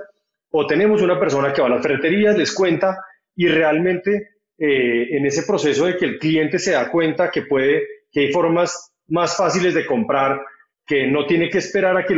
o 0.51 0.67
tenemos 0.67 1.01
una 1.01 1.19
persona 1.21 1.53
que 1.53 1.63
va 1.63 1.69
a 1.69 1.71
las 1.71 1.83
ferreterías, 1.83 2.37
les 2.37 2.53
cuenta 2.53 2.99
y 3.37 3.47
realmente 3.47 4.31
eh, 4.59 5.17
en 5.17 5.25
ese 5.25 5.45
proceso 5.45 5.87
de 5.87 5.97
que 5.97 6.05
el 6.05 6.19
cliente 6.19 6.59
se 6.59 6.73
da 6.73 6.91
cuenta 6.91 7.31
que 7.31 7.43
puede, 7.43 7.87
que 8.11 8.23
hay 8.23 8.33
formas 8.33 8.93
más 9.07 9.37
fáciles 9.37 9.73
de 9.73 9.87
comprar, 9.87 10.41
que 10.87 11.07
no 11.07 11.27
tiene 11.27 11.49
que 11.49 11.59
esperar 11.59 11.97
a 11.97 12.05
que, 12.05 12.15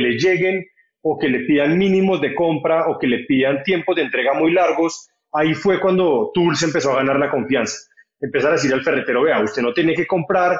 le 0.00 0.18
lleguen 0.18 0.64
o 1.02 1.18
que 1.18 1.28
le 1.28 1.40
pidan 1.40 1.78
mínimos 1.78 2.20
de 2.20 2.34
compra 2.34 2.88
o 2.88 2.98
que 2.98 3.06
le 3.06 3.24
pidan 3.24 3.62
tiempos 3.62 3.96
de 3.96 4.02
entrega 4.02 4.34
muy 4.34 4.52
largos, 4.52 5.08
ahí 5.32 5.54
fue 5.54 5.80
cuando 5.80 6.30
Tools 6.34 6.62
empezó 6.62 6.92
a 6.92 6.96
ganar 6.96 7.18
la 7.18 7.30
confianza. 7.30 7.78
Empezar 8.20 8.50
a 8.50 8.54
decir 8.54 8.72
al 8.72 8.82
ferretero, 8.82 9.22
vea, 9.22 9.40
usted 9.40 9.62
no 9.62 9.72
tiene 9.72 9.94
que 9.94 10.06
comprar 10.06 10.58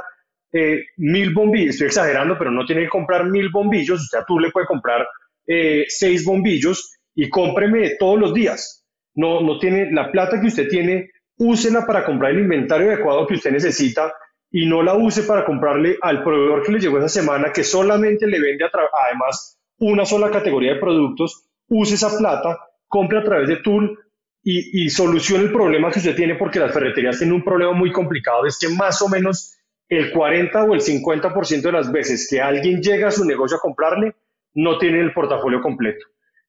eh, 0.53 0.85
mil 0.97 1.33
bombillos, 1.33 1.71
estoy 1.71 1.89
exagerando, 1.89 2.39
pero 2.39 2.51
no 2.51 2.65
tiene 2.65 2.83
que 2.83 2.89
comprar 2.89 3.27
mil 3.27 3.49
bombillos, 3.51 4.03
usted 4.03 4.19
a 4.19 4.25
Tools 4.25 4.47
le 4.47 4.51
puede 4.51 4.67
comprar 4.67 5.07
eh, 5.47 5.85
seis 5.89 6.25
bombillos 6.25 6.97
y 7.15 7.29
cómpreme 7.29 7.97
todos 7.99 8.19
los 8.19 8.35
días. 8.35 8.85
No, 9.15 9.41
no 9.41 9.59
tiene 9.59 9.91
la 9.93 10.11
plata 10.11 10.41
que 10.41 10.49
usted 10.49 10.69
tiene, 10.69 11.11
úsela 11.37 11.87
para 11.87 12.05
comprar 12.05 12.33
el 12.33 12.41
inventario 12.41 12.89
adecuado 12.89 13.27
que 13.27 13.35
usted 13.35 13.53
necesita 13.53 14.13
y 14.57 14.67
no 14.67 14.85
la 14.85 14.95
use 14.95 15.25
para 15.25 15.45
comprarle 15.45 15.99
al 16.01 16.23
proveedor 16.23 16.63
que 16.63 16.71
le 16.71 16.79
llegó 16.79 16.99
esa 16.99 17.09
semana, 17.09 17.51
que 17.53 17.65
solamente 17.65 18.25
le 18.25 18.41
vende 18.41 18.65
además 18.65 19.59
una 19.79 20.05
sola 20.05 20.31
categoría 20.31 20.75
de 20.75 20.81
productos, 20.81 21.49
use 21.67 21.97
esa 21.97 22.17
plata, 22.17 22.61
compre 22.87 23.19
a 23.19 23.25
través 23.25 23.49
de 23.49 23.57
Tool 23.57 23.99
y, 24.45 24.85
y 24.85 24.91
solucione 24.91 25.43
el 25.43 25.53
problema 25.53 25.91
que 25.91 25.99
usted 25.99 26.15
tiene, 26.15 26.37
porque 26.37 26.61
las 26.61 26.73
ferreterías 26.73 27.19
tienen 27.19 27.35
un 27.35 27.43
problema 27.43 27.73
muy 27.73 27.91
complicado, 27.91 28.47
es 28.47 28.57
que 28.57 28.69
más 28.69 29.03
o 29.03 29.09
menos 29.09 29.59
el 29.89 30.13
40 30.13 30.63
o 30.63 30.75
el 30.75 30.81
50% 30.81 31.61
de 31.61 31.73
las 31.73 31.91
veces 31.91 32.29
que 32.31 32.41
alguien 32.41 32.81
llega 32.81 33.09
a 33.09 33.11
su 33.11 33.25
negocio 33.25 33.57
a 33.57 33.61
comprarle, 33.61 34.15
no 34.55 34.79
tiene 34.79 35.01
el 35.01 35.13
portafolio 35.13 35.61
completo. 35.61 36.07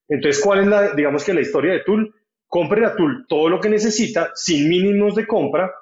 Entonces, 0.08 0.44
¿cuál 0.44 0.60
es 0.60 0.68
la, 0.68 0.91
digamos 0.94 1.24
que 1.24 1.34
la 1.34 1.41
historia 1.41 1.74
de 1.74 1.80
Tool? 1.80 2.13
Compre 2.46 2.86
a 2.86 2.96
Tool 2.96 3.26
todo 3.28 3.50
lo 3.50 3.60
que 3.60 3.70
necesita 3.70 4.30
sin 4.36 4.70
mínimos 4.70 5.15
de 5.15 5.26
compra, 5.26 5.74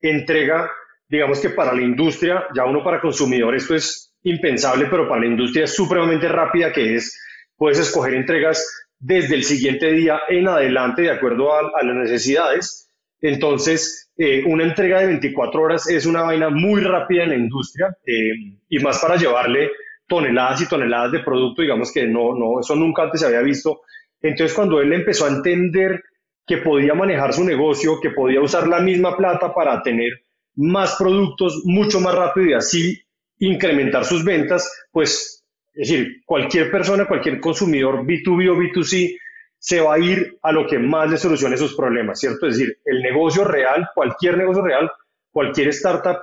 entrega 0.00 0.70
digamos 1.14 1.40
que 1.40 1.50
para 1.50 1.72
la 1.72 1.82
industria, 1.82 2.44
ya 2.56 2.64
uno 2.64 2.82
para 2.82 3.00
consumidor 3.00 3.54
esto 3.54 3.76
es 3.76 4.12
impensable, 4.24 4.86
pero 4.90 5.08
para 5.08 5.20
la 5.20 5.28
industria 5.28 5.64
es 5.64 5.74
supremamente 5.74 6.26
rápida, 6.28 6.72
que 6.72 6.96
es, 6.96 7.16
puedes 7.56 7.78
escoger 7.78 8.14
entregas 8.14 8.86
desde 8.98 9.36
el 9.36 9.44
siguiente 9.44 9.92
día 9.92 10.22
en 10.28 10.48
adelante, 10.48 11.02
de 11.02 11.12
acuerdo 11.12 11.54
a, 11.54 11.84
las 11.84 11.96
necesidades. 11.96 12.90
Entonces, 13.20 14.10
eh, 14.16 14.42
una 14.44 14.64
entrega 14.64 15.00
de 15.00 15.06
24 15.06 15.62
horas 15.62 15.88
es 15.88 16.04
una 16.04 16.22
vaina 16.22 16.50
muy 16.50 16.80
rápida 16.80 17.22
en 17.22 17.28
la 17.28 17.36
industria 17.36 17.96
eh, 18.04 18.58
y 18.68 18.78
más 18.80 18.98
para 18.98 19.16
llevarle 19.16 19.70
toneladas 20.08 20.62
y 20.62 20.68
toneladas 20.68 21.12
de 21.12 21.20
producto, 21.20 21.62
digamos 21.62 21.92
que 21.92 22.08
no, 22.08 22.34
no, 22.34 22.60
eso 22.60 22.74
nunca 22.74 23.04
antes 23.04 23.20
se 23.20 23.26
había 23.28 23.40
visto. 23.40 23.82
Entonces, 24.20 24.54
cuando 24.54 24.80
él 24.80 24.92
empezó 24.92 25.26
a 25.26 25.28
entender 25.28 26.02
que 26.44 26.58
podía 26.58 26.94
manejar 26.94 27.32
su 27.32 27.44
negocio, 27.44 28.00
que 28.00 28.10
podía 28.10 28.40
usar 28.40 28.66
la 28.66 28.80
misma 28.80 29.16
plata 29.16 29.54
para 29.54 29.80
tener 29.80 30.23
más 30.56 30.96
productos 30.96 31.62
mucho 31.64 32.00
más 32.00 32.14
rápido 32.14 32.46
y 32.46 32.52
así 32.54 33.02
incrementar 33.38 34.04
sus 34.04 34.24
ventas, 34.24 34.86
pues, 34.92 35.44
es 35.74 35.88
decir, 35.88 36.22
cualquier 36.24 36.70
persona, 36.70 37.06
cualquier 37.06 37.40
consumidor 37.40 38.04
B2B 38.04 38.50
o 38.50 38.56
B2C 38.56 39.18
se 39.58 39.80
va 39.80 39.94
a 39.94 39.98
ir 39.98 40.38
a 40.42 40.52
lo 40.52 40.66
que 40.66 40.78
más 40.78 41.10
le 41.10 41.16
solucione 41.16 41.56
sus 41.56 41.74
problemas, 41.74 42.20
¿cierto? 42.20 42.46
Es 42.46 42.58
decir, 42.58 42.78
el 42.84 43.02
negocio 43.02 43.44
real, 43.44 43.88
cualquier 43.94 44.36
negocio 44.36 44.62
real, 44.62 44.90
cualquier 45.30 45.68
startup 45.68 46.18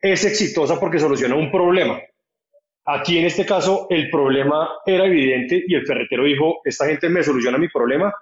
es 0.00 0.24
exitosa 0.24 0.78
porque 0.78 0.98
soluciona 0.98 1.34
un 1.34 1.50
problema. 1.50 1.98
Aquí 2.84 3.18
en 3.18 3.26
este 3.26 3.44
caso 3.44 3.88
el 3.90 4.08
problema 4.08 4.68
era 4.86 5.06
evidente 5.06 5.64
y 5.66 5.74
el 5.74 5.84
ferretero 5.84 6.24
dijo, 6.24 6.60
esta 6.64 6.86
gente 6.86 7.08
me 7.08 7.24
soluciona 7.24 7.58
mi 7.58 7.68
problema, 7.68 8.14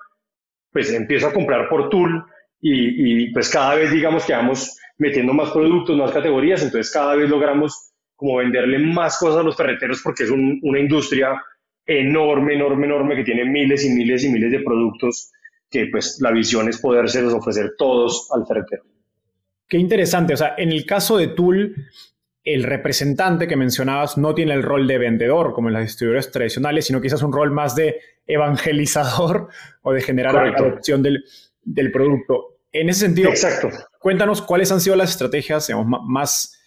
pues 0.73 0.91
empiezo 0.93 1.29
a 1.29 1.33
comprar 1.33 1.69
por 1.69 1.91
Tool 1.91 2.25
y, 2.67 3.31
pues 3.35 3.51
cada 3.51 3.75
vez 3.75 3.93
digamos 3.93 4.25
que 4.25 4.33
vamos 4.33 4.79
metiendo 4.99 5.33
más 5.33 5.51
productos, 5.51 5.97
más 5.97 6.13
categorías, 6.13 6.63
entonces 6.63 6.93
cada 6.93 7.17
vez 7.17 7.29
logramos 7.29 7.93
como 8.17 8.37
venderle 8.37 8.79
más 8.79 9.19
cosas 9.19 9.41
a 9.41 9.43
los 9.43 9.57
ferreteros 9.57 10.01
porque 10.03 10.25
es 10.25 10.31
una 10.31 10.79
industria 10.79 11.43
enorme, 11.87 12.55
enorme, 12.55 12.87
enorme 12.87 13.17
que 13.17 13.25
tiene 13.25 13.45
miles 13.45 13.85
y 13.85 13.91
miles 13.91 14.25
y 14.25 14.31
miles 14.31 14.51
de 14.53 14.61
productos 14.61 15.33
que 15.69 15.87
pues 15.87 16.19
la 16.21 16.31
visión 16.31 16.69
es 16.69 16.81
podérselos 16.81 17.35
ofrecer 17.35 17.73
todos 17.77 18.29
al 18.33 18.47
ferretero. 18.47 18.85
Qué 19.69 19.79
interesante, 19.79 20.35
o 20.35 20.37
sea, 20.37 20.55
en 20.57 20.71
el 20.71 20.87
caso 20.87 21.17
de 21.19 21.29
Tool, 21.29 21.75
el 22.45 22.63
representante 22.63 23.49
que 23.49 23.57
mencionabas 23.57 24.19
no 24.19 24.35
tiene 24.35 24.53
el 24.53 24.63
rol 24.63 24.87
de 24.87 24.99
vendedor 24.99 25.55
como 25.55 25.69
en 25.69 25.75
las 25.75 25.85
distribuidores 25.85 26.31
tradicionales, 26.31 26.87
sino 26.87 27.01
quizás 27.01 27.23
un 27.23 27.33
rol 27.33 27.51
más 27.51 27.75
de 27.75 28.01
evangelizador 28.27 29.49
o 29.83 29.93
de 29.93 30.01
generar 30.03 30.35
la 30.35 30.57
adopción 30.57 31.03
del, 31.03 31.25
del 31.63 31.91
producto. 31.91 32.54
En 32.75 32.89
ese 32.89 33.07
sentido, 33.07 33.31
Exacto. 33.31 33.71
cuéntanos 34.01 34.43
cuáles 34.43 34.73
han 34.73 34.81
sido 34.81 34.97
las 34.97 35.11
estrategias 35.11 35.71
más 35.87 36.61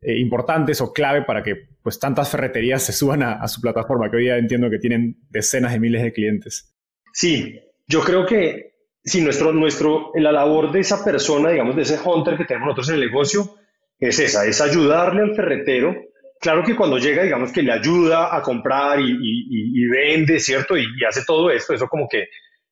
eh, 0.00 0.18
importantes 0.18 0.80
o 0.80 0.92
clave 0.92 1.22
para 1.22 1.44
que 1.44 1.54
pues, 1.80 2.00
tantas 2.00 2.28
ferreterías 2.28 2.82
se 2.82 2.92
suban 2.92 3.22
a, 3.22 3.46
su 3.46 3.60
plataforma, 3.60 4.10
que 4.10 4.16
hoy 4.16 4.24
día 4.24 4.38
entiendo 4.38 4.68
que 4.68 4.80
tienen 4.80 5.14
decenas 5.30 5.72
de 5.72 5.78
miles 5.78 6.02
de 6.02 6.12
clientes. 6.12 6.74
Sí, 7.12 7.60
yo 7.86 8.00
creo 8.00 8.26
que 8.26 8.72
si 9.04 9.20
nuestro, 9.20 9.52
nuestro, 9.52 10.10
la 10.16 10.32
labor 10.32 10.72
de 10.72 10.80
esa 10.80 11.04
persona, 11.04 11.50
digamos, 11.50 11.76
de 11.76 11.82
ese 11.82 12.00
hunter 12.04 12.36
que 12.36 12.44
tenemos 12.44 12.66
nosotros 12.66 12.88
en 12.88 12.94
el 12.96 13.00
negocio, 13.02 13.54
es 14.00 14.18
esa, 14.18 14.44
es 14.44 14.60
ayudarle 14.60 15.22
al 15.22 15.36
ferretero. 15.36 15.94
Claro 16.40 16.64
que 16.64 16.74
cuando 16.74 16.98
llega, 16.98 17.22
digamos 17.22 17.52
que 17.52 17.62
le 17.62 17.70
ayuda 17.70 18.36
a 18.36 18.42
comprar 18.42 18.98
y, 19.00 19.86
vende, 19.86 20.40
¿cierto? 20.40 20.76
Y, 20.76 20.82
y, 20.82 21.04
hace 21.04 21.22
todo 21.24 21.52
esto, 21.52 21.72
eso 21.72 21.86
como 21.86 22.08
que 22.08 22.24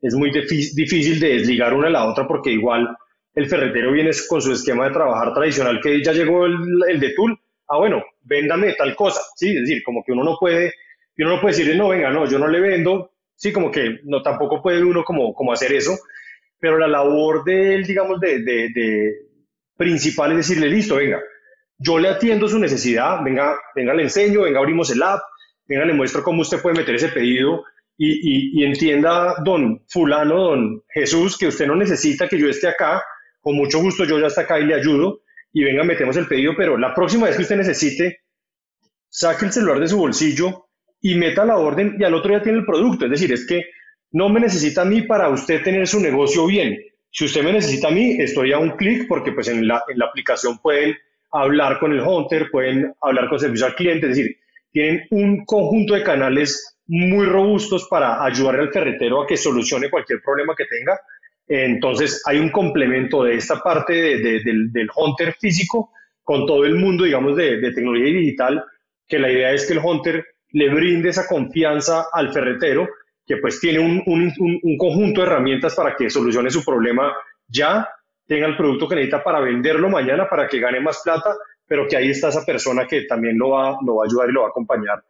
es 0.03 0.14
muy 0.14 0.30
difícil 0.30 1.20
de 1.20 1.34
desligar 1.34 1.74
una 1.74 1.88
a 1.88 1.90
la 1.90 2.07
otra 2.07 2.26
porque 2.26 2.51
igual 2.51 2.88
el 3.34 3.48
ferretero 3.48 3.92
viene 3.92 4.11
con 4.28 4.40
su 4.40 4.53
esquema 4.53 4.86
de 4.86 4.92
trabajar 4.92 5.32
tradicional 5.34 5.80
que 5.82 6.03
ya 6.03 6.12
llegó 6.12 6.46
el, 6.46 6.57
el 6.88 7.01
de 7.01 7.14
Tool, 7.14 7.38
ah 7.68 7.78
bueno, 7.78 8.03
véndame 8.22 8.74
tal 8.74 8.96
cosa, 8.96 9.20
¿sí? 9.36 9.51
Es 9.51 9.62
decir, 9.62 9.82
como 9.84 10.03
que 10.05 10.12
uno 10.12 10.24
no 10.24 10.36
puede 10.38 10.72
uno 11.18 11.36
no 11.36 11.40
puede 11.40 11.55
decirle, 11.55 11.76
no, 11.76 11.88
venga, 11.88 12.11
no, 12.11 12.26
yo 12.26 12.38
no 12.38 12.48
le 12.48 12.61
vendo, 12.61 13.12
sí, 13.36 13.53
como 13.53 13.70
que 13.70 14.01
no, 14.05 14.22
tampoco 14.22 14.62
puede 14.62 14.82
uno 14.82 15.05
como, 15.05 15.34
como 15.34 15.53
hacer 15.53 15.72
eso, 15.72 15.98
pero 16.59 16.78
la 16.78 16.88
labor 16.88 17.44
de 17.44 17.74
él, 17.74 17.84
digamos, 17.84 18.18
de, 18.20 18.38
de 18.40 19.14
principal 19.76 20.30
es 20.32 20.38
decirle, 20.38 20.68
listo, 20.68 20.96
venga, 20.96 21.20
yo 21.78 21.98
le 21.98 22.09
atiendo 22.09 22.48
su 22.48 22.59
necesidad, 22.59 23.22
venga, 23.22 23.57
venga, 23.74 23.94
le 23.94 24.05
enseño, 24.05 24.42
venga, 24.42 24.59
abrimos 24.59 24.90
el 24.90 25.03
app, 25.03 25.20
venga, 25.66 25.84
le 25.84 25.94
muestro 25.94 26.22
cómo 26.22 26.42
usted 26.42 26.61
puede 26.61 26.76
meter 26.76 26.94
ese 26.94 27.09
pedido 27.09 27.64
y, 28.03 28.64
entienda, 28.64 29.34
don 29.44 29.82
fulano, 29.88 30.34
don 30.34 30.82
Jesús, 30.88 31.36
que 31.36 31.48
usted 31.48 31.66
no 31.66 31.76
necesita 31.76 32.26
que 32.28 32.38
yo 32.38 32.48
esté 32.48 32.68
acá, 32.68 33.03
con 33.40 33.57
mucho 33.57 33.78
gusto 33.78 34.05
yo 34.05 34.18
ya 34.18 34.28
estoy 34.28 34.44
acá 34.44 34.59
y 34.59 34.64
le 34.64 34.74
ayudo, 34.74 35.20
y 35.53 35.64
venga, 35.64 35.84
metemos 35.84 36.16
el 36.16 36.26
pedido, 36.26 36.55
pero 36.57 36.78
la 36.78 36.94
próxima 36.94 37.26
vez 37.26 37.36
que 37.36 37.42
usted 37.42 37.57
necesite, 37.57 38.20
saque 39.09 39.44
el 39.44 39.53
celular 39.53 39.80
de 39.80 39.88
su 39.88 39.98
bolsillo 39.98 40.68
y 41.03 41.14
meta 41.16 41.44
la 41.44 41.59
orden 41.59 41.96
y 41.98 42.05
al 42.05 42.14
otro 42.14 42.30
día 42.30 42.42
tiene 42.42 42.59
el 42.59 42.64
producto. 42.64 43.05
Es 43.05 43.11
decir, 43.11 43.32
es 43.32 43.46
que 43.46 43.64
no 44.12 44.28
me 44.28 44.40
necesita 44.40 44.82
a 44.82 44.86
mí 44.86 45.03
para 45.03 45.28
usted 45.28 45.62
tener 45.62 45.86
su 45.86 46.01
negocio 46.01 46.46
bien. 46.46 46.78
Si 47.11 47.24
usted 47.24 47.42
me 47.42 47.53
necesita 47.53 47.88
a 47.88 47.90
mí, 47.90 48.16
estoy 48.18 48.53
a 48.53 48.59
un 48.59 48.70
clic 48.76 49.07
porque 49.09 49.32
pues 49.32 49.48
en 49.48 49.66
la, 49.66 49.82
en 49.88 49.98
la 49.98 50.07
aplicación 50.07 50.59
pueden 50.59 50.96
hablar 51.32 51.78
con 51.78 51.92
el 51.92 52.01
hunter, 52.01 52.48
pueden 52.51 52.94
hablar 53.03 53.28
con 53.28 53.38
servicio 53.38 53.66
al 53.66 53.74
cliente, 53.74 54.09
es 54.09 54.16
decir, 54.16 54.36
tienen 54.72 55.03
un 55.11 55.44
conjunto 55.44 55.94
de 55.94 56.03
canales 56.03 56.78
muy 56.91 57.24
robustos 57.26 57.86
para 57.88 58.24
ayudar 58.24 58.59
al 58.59 58.72
ferretero 58.72 59.22
a 59.22 59.26
que 59.26 59.36
solucione 59.36 59.88
cualquier 59.88 60.20
problema 60.20 60.57
que 60.57 60.64
tenga. 60.64 61.01
Entonces 61.47 62.20
hay 62.26 62.38
un 62.38 62.51
complemento 62.51 63.22
de 63.22 63.36
esta 63.36 63.61
parte 63.61 63.93
del, 63.93 64.72
del, 64.72 64.91
hunter 64.97 65.34
físico 65.34 65.93
con 66.24 66.47
todo 66.47 66.64
el 66.64 66.74
mundo, 66.74 67.05
digamos, 67.05 67.36
de, 67.36 67.61
de 67.61 67.72
tecnología 67.72 68.07
digital, 68.07 68.64
que 69.07 69.20
la 69.20 69.30
idea 69.30 69.53
es 69.53 69.66
que 69.66 69.74
el 69.74 69.78
hunter 69.78 70.24
le 70.51 70.68
brinde 70.68 71.11
esa 71.11 71.28
confianza 71.28 72.07
al 72.12 72.32
ferretero, 72.32 72.88
que 73.24 73.36
pues 73.36 73.61
tiene 73.61 73.78
un, 73.78 74.03
un, 74.07 74.32
un 74.62 74.76
conjunto 74.76 75.20
de 75.20 75.28
herramientas 75.28 75.76
para 75.76 75.95
que 75.95 76.11
solucione 76.11 76.51
su 76.51 76.64
problema 76.64 77.12
ya 77.47 77.88
tenga 78.26 78.47
el 78.47 78.57
producto 78.57 78.88
que 78.88 78.97
necesita 78.97 79.22
para 79.22 79.41
venderlo 79.41 79.88
mañana, 79.88 80.28
para 80.28 80.49
que 80.49 80.59
gane 80.59 80.80
más 80.80 81.03
plata, 81.05 81.36
pero 81.66 81.86
que 81.86 81.97
ahí 81.97 82.11
está 82.11 82.30
esa 82.30 82.45
persona 82.45 82.84
que 82.86 83.03
también 83.03 83.38
lo 83.38 83.51
va, 83.51 83.76
lo 83.84 83.97
va 83.97 84.05
a 84.05 84.07
ayudar 84.07 84.28
y 84.28 84.32
lo 84.32 84.41
va 84.43 84.47
a 84.49 84.51
acompañar 84.51 85.05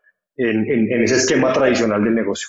en, 0.49 0.93
en, 0.93 1.03
ese 1.03 1.17
esquema 1.17 1.53
tradicional 1.53 2.03
del 2.03 2.15
negocio. 2.15 2.49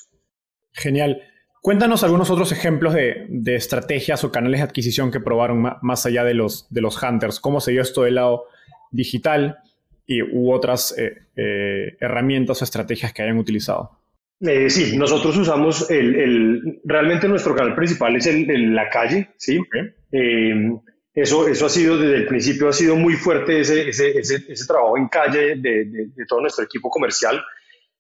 Genial. 0.74 1.22
Cuéntanos 1.62 2.04
algunos 2.04 2.30
otros 2.30 2.52
ejemplos 2.52 2.94
de, 2.94 3.28
de, 3.30 3.56
estrategias 3.56 4.24
o 4.24 4.32
canales 4.32 4.62
de 4.62 4.64
adquisición 4.64 5.12
que 5.12 5.20
probaron 5.20 5.62
más 5.82 6.06
allá 6.06 6.24
de 6.24 6.34
los, 6.34 6.68
de 6.74 6.82
los 6.82 7.02
hunters. 7.02 7.40
¿Cómo 7.40 7.60
se 7.62 7.72
dio 7.72 7.82
esto 7.82 8.04
del 8.04 8.16
lado 8.16 8.46
digital 8.90 9.60
y, 10.08 10.24
u 10.24 10.52
otras 10.52 10.96
eh, 10.98 11.28
eh, 11.36 11.98
herramientas 12.00 12.62
o 12.62 12.64
estrategias 12.64 13.14
que 13.14 13.22
hayan 13.22 13.38
utilizado? 13.38 13.92
Eh, 14.40 14.72
sí, 14.72 14.98
nosotros 14.98 15.38
usamos 15.38 15.92
el, 15.92 16.16
el, 16.16 16.82
realmente 16.84 17.28
nuestro 17.28 17.54
canal 17.54 17.76
principal 17.76 18.16
es 18.16 18.26
el, 18.26 18.74
la 18.74 18.90
calle, 18.90 19.30
¿sí? 19.38 19.60
Eso, 21.14 21.48
eso 21.48 21.66
ha 21.66 21.70
sido 21.70 21.98
desde 21.98 22.16
el 22.16 22.26
principio, 22.26 22.70
ha 22.70 22.74
sido 22.74 22.96
muy 22.96 23.16
fuerte 23.16 23.60
ese, 23.60 23.90
ese, 23.90 24.18
ese, 24.18 24.66
trabajo 24.66 24.98
en 24.98 25.10
calle 25.10 25.58
de, 25.58 25.86
de, 25.86 26.26
todo 26.26 26.40
nuestro 26.40 26.64
equipo 26.64 26.90
comercial, 26.90 27.44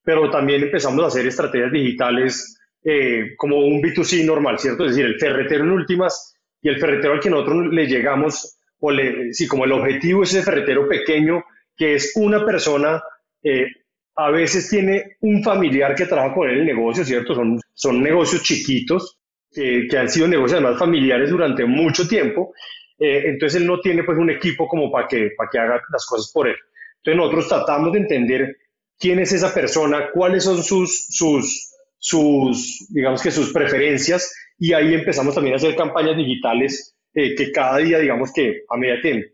pero 0.03 0.29
también 0.29 0.63
empezamos 0.63 1.03
a 1.03 1.07
hacer 1.07 1.27
estrategias 1.27 1.71
digitales 1.71 2.57
eh, 2.83 3.35
como 3.37 3.57
un 3.57 3.81
B2C 3.81 4.25
normal, 4.25 4.57
¿cierto? 4.59 4.85
Es 4.85 4.91
decir, 4.91 5.05
el 5.05 5.19
ferretero 5.19 5.63
en 5.63 5.71
últimas 5.71 6.35
y 6.61 6.69
el 6.69 6.79
ferretero 6.79 7.13
al 7.13 7.19
que 7.19 7.29
nosotros 7.29 7.67
le 7.71 7.87
llegamos, 7.87 8.57
o 8.79 8.91
le, 8.91 9.33
sí, 9.33 9.47
como 9.47 9.65
el 9.65 9.71
objetivo 9.71 10.23
es 10.23 10.33
ese 10.33 10.43
ferretero 10.43 10.87
pequeño, 10.87 11.43
que 11.75 11.95
es 11.95 12.13
una 12.15 12.45
persona, 12.45 13.01
eh, 13.43 13.67
a 14.15 14.29
veces 14.31 14.69
tiene 14.69 15.17
un 15.21 15.43
familiar 15.43 15.95
que 15.95 16.05
trabaja 16.05 16.33
con 16.33 16.49
él 16.49 16.59
el 16.59 16.65
negocio, 16.65 17.05
¿cierto? 17.05 17.35
Son, 17.35 17.59
son 17.73 18.01
negocios 18.01 18.43
chiquitos 18.43 19.19
que, 19.51 19.87
han 19.97 20.09
sido 20.09 20.27
negocios 20.27 20.59
además 20.59 20.79
familiares 20.79 21.29
durante 21.29 21.65
mucho 21.65 22.07
tiempo, 22.07 22.53
eh, 22.97 23.23
entonces 23.25 23.61
él 23.61 23.67
no 23.67 23.79
tiene 23.79 24.03
pues 24.03 24.17
un 24.17 24.29
equipo 24.29 24.67
como 24.67 24.91
para 24.91 25.07
que, 25.07 25.31
para 25.35 25.49
que 25.49 25.59
haga 25.59 25.81
las 25.91 26.05
cosas 26.05 26.31
por 26.31 26.47
él. 26.47 26.55
Entonces 26.97 27.17
nosotros 27.17 27.47
tratamos 27.47 27.91
de 27.93 27.99
entender 27.99 28.57
quién 29.01 29.19
es 29.19 29.33
esa 29.33 29.53
persona, 29.53 30.11
cuáles 30.13 30.43
son 30.43 30.63
sus, 30.63 31.07
sus, 31.09 31.73
sus 31.97 32.87
digamos 32.89 33.21
que 33.21 33.31
sus 33.31 33.51
preferencias 33.51 34.33
y 34.59 34.73
ahí 34.73 34.93
empezamos 34.93 35.33
también 35.33 35.55
a 35.55 35.57
hacer 35.57 35.75
campañas 35.75 36.15
digitales 36.15 36.95
eh, 37.13 37.35
que 37.35 37.51
cada 37.51 37.77
día, 37.77 37.99
digamos 37.99 38.31
que 38.31 38.61
a 38.69 38.77
medida 38.77 39.01
que 39.01 39.33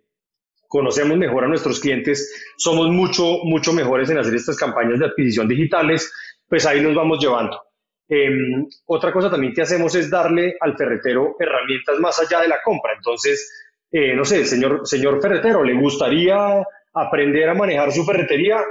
conocemos 0.67 1.17
mejor 1.17 1.43
a 1.43 1.47
nuestros 1.47 1.79
clientes, 1.79 2.53
somos 2.57 2.89
mucho, 2.89 3.39
mucho 3.43 3.73
mejores 3.73 4.09
en 4.09 4.17
hacer 4.17 4.35
estas 4.35 4.57
campañas 4.57 4.99
de 4.99 5.05
adquisición 5.05 5.47
digitales, 5.47 6.11
pues 6.47 6.65
ahí 6.65 6.81
nos 6.81 6.95
vamos 6.95 7.19
llevando. 7.21 7.61
Em, 8.09 8.65
otra 8.85 9.11
cosa 9.11 9.29
también 9.29 9.53
que 9.53 9.61
hacemos 9.61 9.93
es 9.95 10.09
darle 10.09 10.55
al 10.61 10.77
ferretero 10.77 11.35
herramientas 11.39 11.99
más 11.99 12.19
allá 12.19 12.41
de 12.41 12.47
la 12.47 12.59
compra. 12.63 12.93
Entonces, 12.95 13.51
eh, 13.91 14.13
no 14.15 14.23
sé, 14.23 14.45
señor, 14.45 14.81
señor 14.85 15.21
ferretero, 15.21 15.63
¿le 15.63 15.73
gustaría 15.73 16.65
aprender 16.93 17.49
a 17.49 17.53
manejar 17.53 17.91
su 17.91 18.05
ferretería? 18.05 18.63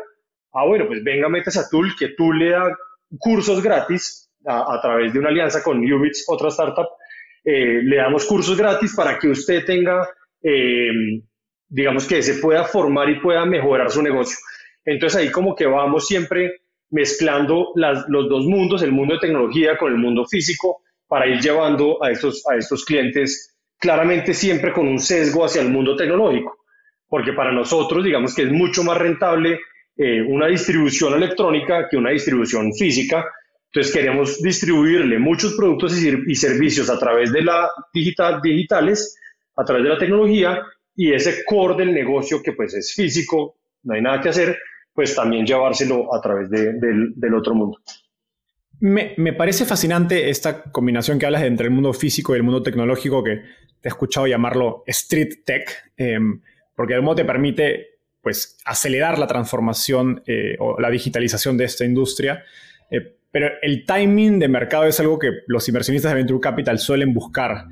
Ah, 0.58 0.64
bueno, 0.66 0.86
pues 0.86 1.04
venga, 1.04 1.28
métase 1.28 1.60
a 1.60 1.68
Tool, 1.68 1.94
que 1.98 2.08
Tool 2.16 2.38
le 2.38 2.50
da 2.50 2.74
cursos 3.18 3.62
gratis 3.62 4.30
a, 4.46 4.80
través 4.80 5.12
de 5.12 5.18
una 5.18 5.28
alianza 5.28 5.62
con 5.62 5.78
Ubits, 5.78 6.24
otra 6.28 6.48
startup. 6.48 6.86
Eh, 7.44 7.82
le 7.82 7.96
damos 7.96 8.24
cursos 8.24 8.56
gratis 8.56 8.94
para 8.96 9.18
que 9.18 9.28
usted 9.28 9.66
tenga, 9.66 10.08
em, 10.42 11.22
digamos 11.68 12.06
que 12.06 12.22
se 12.22 12.40
pueda 12.40 12.64
formar 12.64 13.10
y 13.10 13.20
pueda 13.20 13.44
mejorar 13.44 13.90
su 13.90 14.02
negocio. 14.02 14.38
Entonces 14.82 15.20
ahí 15.20 15.30
como 15.30 15.54
que 15.54 15.66
vamos 15.66 16.06
siempre 16.06 16.62
mezclando 16.90 17.72
los 17.74 18.28
dos 18.28 18.46
mundos, 18.46 18.82
el 18.82 18.92
mundo 18.92 19.14
de 19.14 19.20
tecnología 19.20 19.76
con 19.76 19.92
el 19.92 19.98
mundo 19.98 20.24
físico, 20.24 20.82
para 21.06 21.26
ir 21.26 21.40
llevando 21.40 22.02
a 22.02 22.10
estos, 22.10 22.44
a 22.48 22.56
estos 22.56 22.84
clientes 22.84 23.54
claramente 23.78 24.32
siempre 24.32 24.72
con 24.72 24.88
un 24.88 24.98
sesgo 24.98 25.44
hacia 25.44 25.60
el 25.60 25.68
mundo 25.68 25.96
tecnológico, 25.96 26.56
porque 27.08 27.34
para 27.34 27.52
nosotros 27.52 28.02
digamos 28.02 28.34
que 28.34 28.44
es 28.44 28.50
mucho 28.50 28.82
más 28.84 28.96
rentable 28.96 29.60
eh, 29.98 30.20
una 30.22 30.48
distribución 30.48 31.14
electrónica 31.14 31.88
que 31.88 31.96
una 31.96 32.10
distribución 32.10 32.74
física, 32.74 33.24
entonces 33.76 33.92
queremos 33.94 34.42
distribuirle 34.42 35.18
muchos 35.18 35.54
productos 35.54 35.96
y, 36.02 36.34
servicios 36.34 36.90
a 36.90 36.98
través 36.98 37.32
de 37.32 37.42
la 37.42 37.68
digital, 37.92 38.40
digitales, 38.42 39.18
a 39.56 39.64
través 39.64 39.84
de 39.84 39.88
la 39.90 39.98
tecnología 39.98 40.62
y 40.94 41.12
ese 41.12 41.44
core 41.44 41.76
del 41.76 41.94
negocio 41.94 42.42
que 42.42 42.52
pues 42.52 42.74
es 42.74 42.94
físico, 42.94 43.56
no 43.84 43.94
hay 43.94 44.02
nada 44.02 44.20
que 44.20 44.28
hacer, 44.30 44.58
pues 44.92 45.14
también 45.14 45.46
llevárselo 45.46 46.14
a 46.14 46.20
través 46.20 46.50
del, 46.50 47.34
otro 47.34 47.54
mundo. 47.54 47.78
Me, 48.80 49.32
parece 49.32 49.64
fascinante 49.64 50.28
esta 50.28 50.62
combinación 50.64 51.18
que 51.18 51.26
hablas 51.26 51.42
entre 51.42 51.66
el 51.66 51.72
mundo 51.72 51.92
físico 51.92 52.34
y 52.34 52.38
el 52.38 52.42
mundo 52.42 52.62
tecnológico, 52.62 53.24
que 53.24 53.36
te 53.80 53.88
he 53.88 53.90
escuchado 53.90 54.26
llamarlo 54.26 54.84
street 54.86 55.44
tech, 55.44 55.92
em, 55.96 56.40
porque 56.74 56.94
de 56.94 57.00
modo 57.00 57.16
te 57.16 57.24
permite 57.24 57.95
pues, 58.26 58.58
acelerar 58.64 59.20
la 59.20 59.28
transformación 59.28 60.20
eh, 60.26 60.56
o 60.58 60.80
la 60.80 60.90
digitalización 60.90 61.56
de 61.56 61.64
esta 61.64 61.84
industria. 61.84 62.42
Eh, 62.90 63.18
pero 63.30 63.50
el 63.62 63.86
timing 63.86 64.40
de 64.40 64.48
mercado 64.48 64.82
es 64.82 64.98
algo 64.98 65.16
que 65.16 65.30
los 65.46 65.68
inversionistas 65.68 66.10
de 66.10 66.16
Venture 66.16 66.40
Capital 66.40 66.80
suelen 66.80 67.14
buscar. 67.14 67.66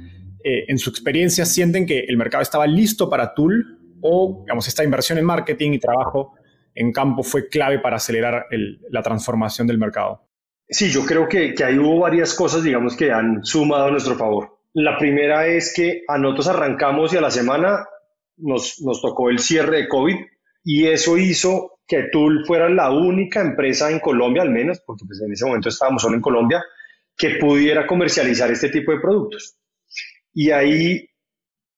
Eh, 0.44 0.66
en 0.68 0.78
su 0.78 0.90
experiencia, 0.90 1.44
sienten 1.44 1.86
que 1.86 2.04
el 2.06 2.16
mercado 2.16 2.40
estaba 2.40 2.68
listo 2.68 3.10
para 3.10 3.34
Tool 3.34 3.80
o, 4.00 4.42
digamos, 4.44 4.68
esta 4.68 4.84
inversión 4.84 5.18
en 5.18 5.24
marketing 5.24 5.72
y 5.72 5.80
trabajo 5.80 6.34
en 6.72 6.92
campo 6.92 7.24
fue 7.24 7.48
clave 7.48 7.80
para 7.80 7.96
acelerar 7.96 8.46
la 8.90 9.02
transformación 9.02 9.66
del 9.66 9.78
mercado? 9.78 10.22
Sí, 10.68 10.88
yo 10.88 11.04
creo 11.04 11.28
que, 11.28 11.52
que 11.52 11.64
ahí 11.64 11.80
hubo 11.80 11.98
varias 11.98 12.32
cosas, 12.32 12.62
digamos, 12.62 12.96
que 12.96 13.10
han 13.10 13.44
sumado 13.44 13.86
a 13.86 13.90
nuestro 13.90 14.14
favor. 14.14 14.56
La 14.72 14.98
primera 14.98 15.48
es 15.48 15.74
que 15.74 16.02
a 16.06 16.16
nosotros 16.16 16.46
arrancamos 16.46 17.12
y 17.12 17.16
a 17.16 17.20
la 17.20 17.32
semana 17.32 17.88
nos, 18.36 18.80
nos 18.82 19.02
tocó 19.02 19.30
el 19.30 19.40
cierre 19.40 19.78
de 19.78 19.88
COVID 19.88 20.14
y 20.64 20.86
eso 20.86 21.18
hizo 21.18 21.78
que 21.86 22.04
Tool 22.10 22.44
fuera 22.46 22.68
la 22.70 22.90
única 22.90 23.42
empresa 23.42 23.90
en 23.90 24.00
Colombia, 24.00 24.42
al 24.42 24.50
menos, 24.50 24.80
porque 24.84 25.04
pues 25.06 25.20
en 25.20 25.32
ese 25.32 25.44
momento 25.44 25.68
estábamos 25.68 26.02
solo 26.02 26.16
en 26.16 26.22
Colombia, 26.22 26.64
que 27.16 27.36
pudiera 27.36 27.86
comercializar 27.86 28.50
este 28.50 28.70
tipo 28.70 28.90
de 28.90 29.00
productos. 29.00 29.58
Y 30.32 30.50
ahí 30.50 31.06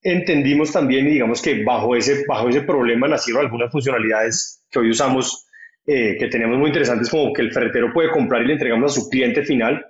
entendimos 0.00 0.72
también, 0.72 1.06
digamos 1.06 1.42
que 1.42 1.64
bajo 1.64 1.96
ese, 1.96 2.24
bajo 2.28 2.48
ese 2.48 2.62
problema 2.62 3.08
nacieron 3.08 3.42
algunas 3.42 3.72
funcionalidades 3.72 4.64
que 4.70 4.78
hoy 4.78 4.90
usamos, 4.90 5.48
eh, 5.84 6.16
que 6.16 6.28
tenemos 6.28 6.56
muy 6.56 6.68
interesantes, 6.68 7.10
como 7.10 7.32
que 7.32 7.42
el 7.42 7.52
ferretero 7.52 7.92
puede 7.92 8.10
comprar 8.10 8.42
y 8.42 8.46
le 8.46 8.52
entregamos 8.52 8.92
a 8.92 9.00
su 9.00 9.10
cliente 9.10 9.42
final. 9.42 9.84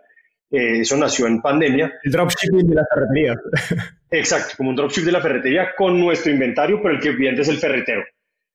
Eh, 0.51 0.81
eso 0.81 0.97
nació 0.97 1.27
en 1.27 1.43
pandemia. 1.43 1.93
El 2.03 2.13
dropshipping 2.13 2.69
de 2.69 2.75
la 2.75 2.87
ferretería. 2.93 3.35
Exacto, 4.11 4.55
como 4.57 4.71
un 4.71 4.77
dropship 4.77 5.05
de 5.05 5.13
la 5.13 5.21
ferretería 5.21 5.75
con 5.77 6.01
nuestro 6.01 6.33
inventario, 6.33 6.81
pero 6.81 6.95
el 6.95 7.01
que 7.01 7.15
cliente 7.15 7.43
es 7.43 7.49
el 7.49 7.59
ferretero. 7.59 8.03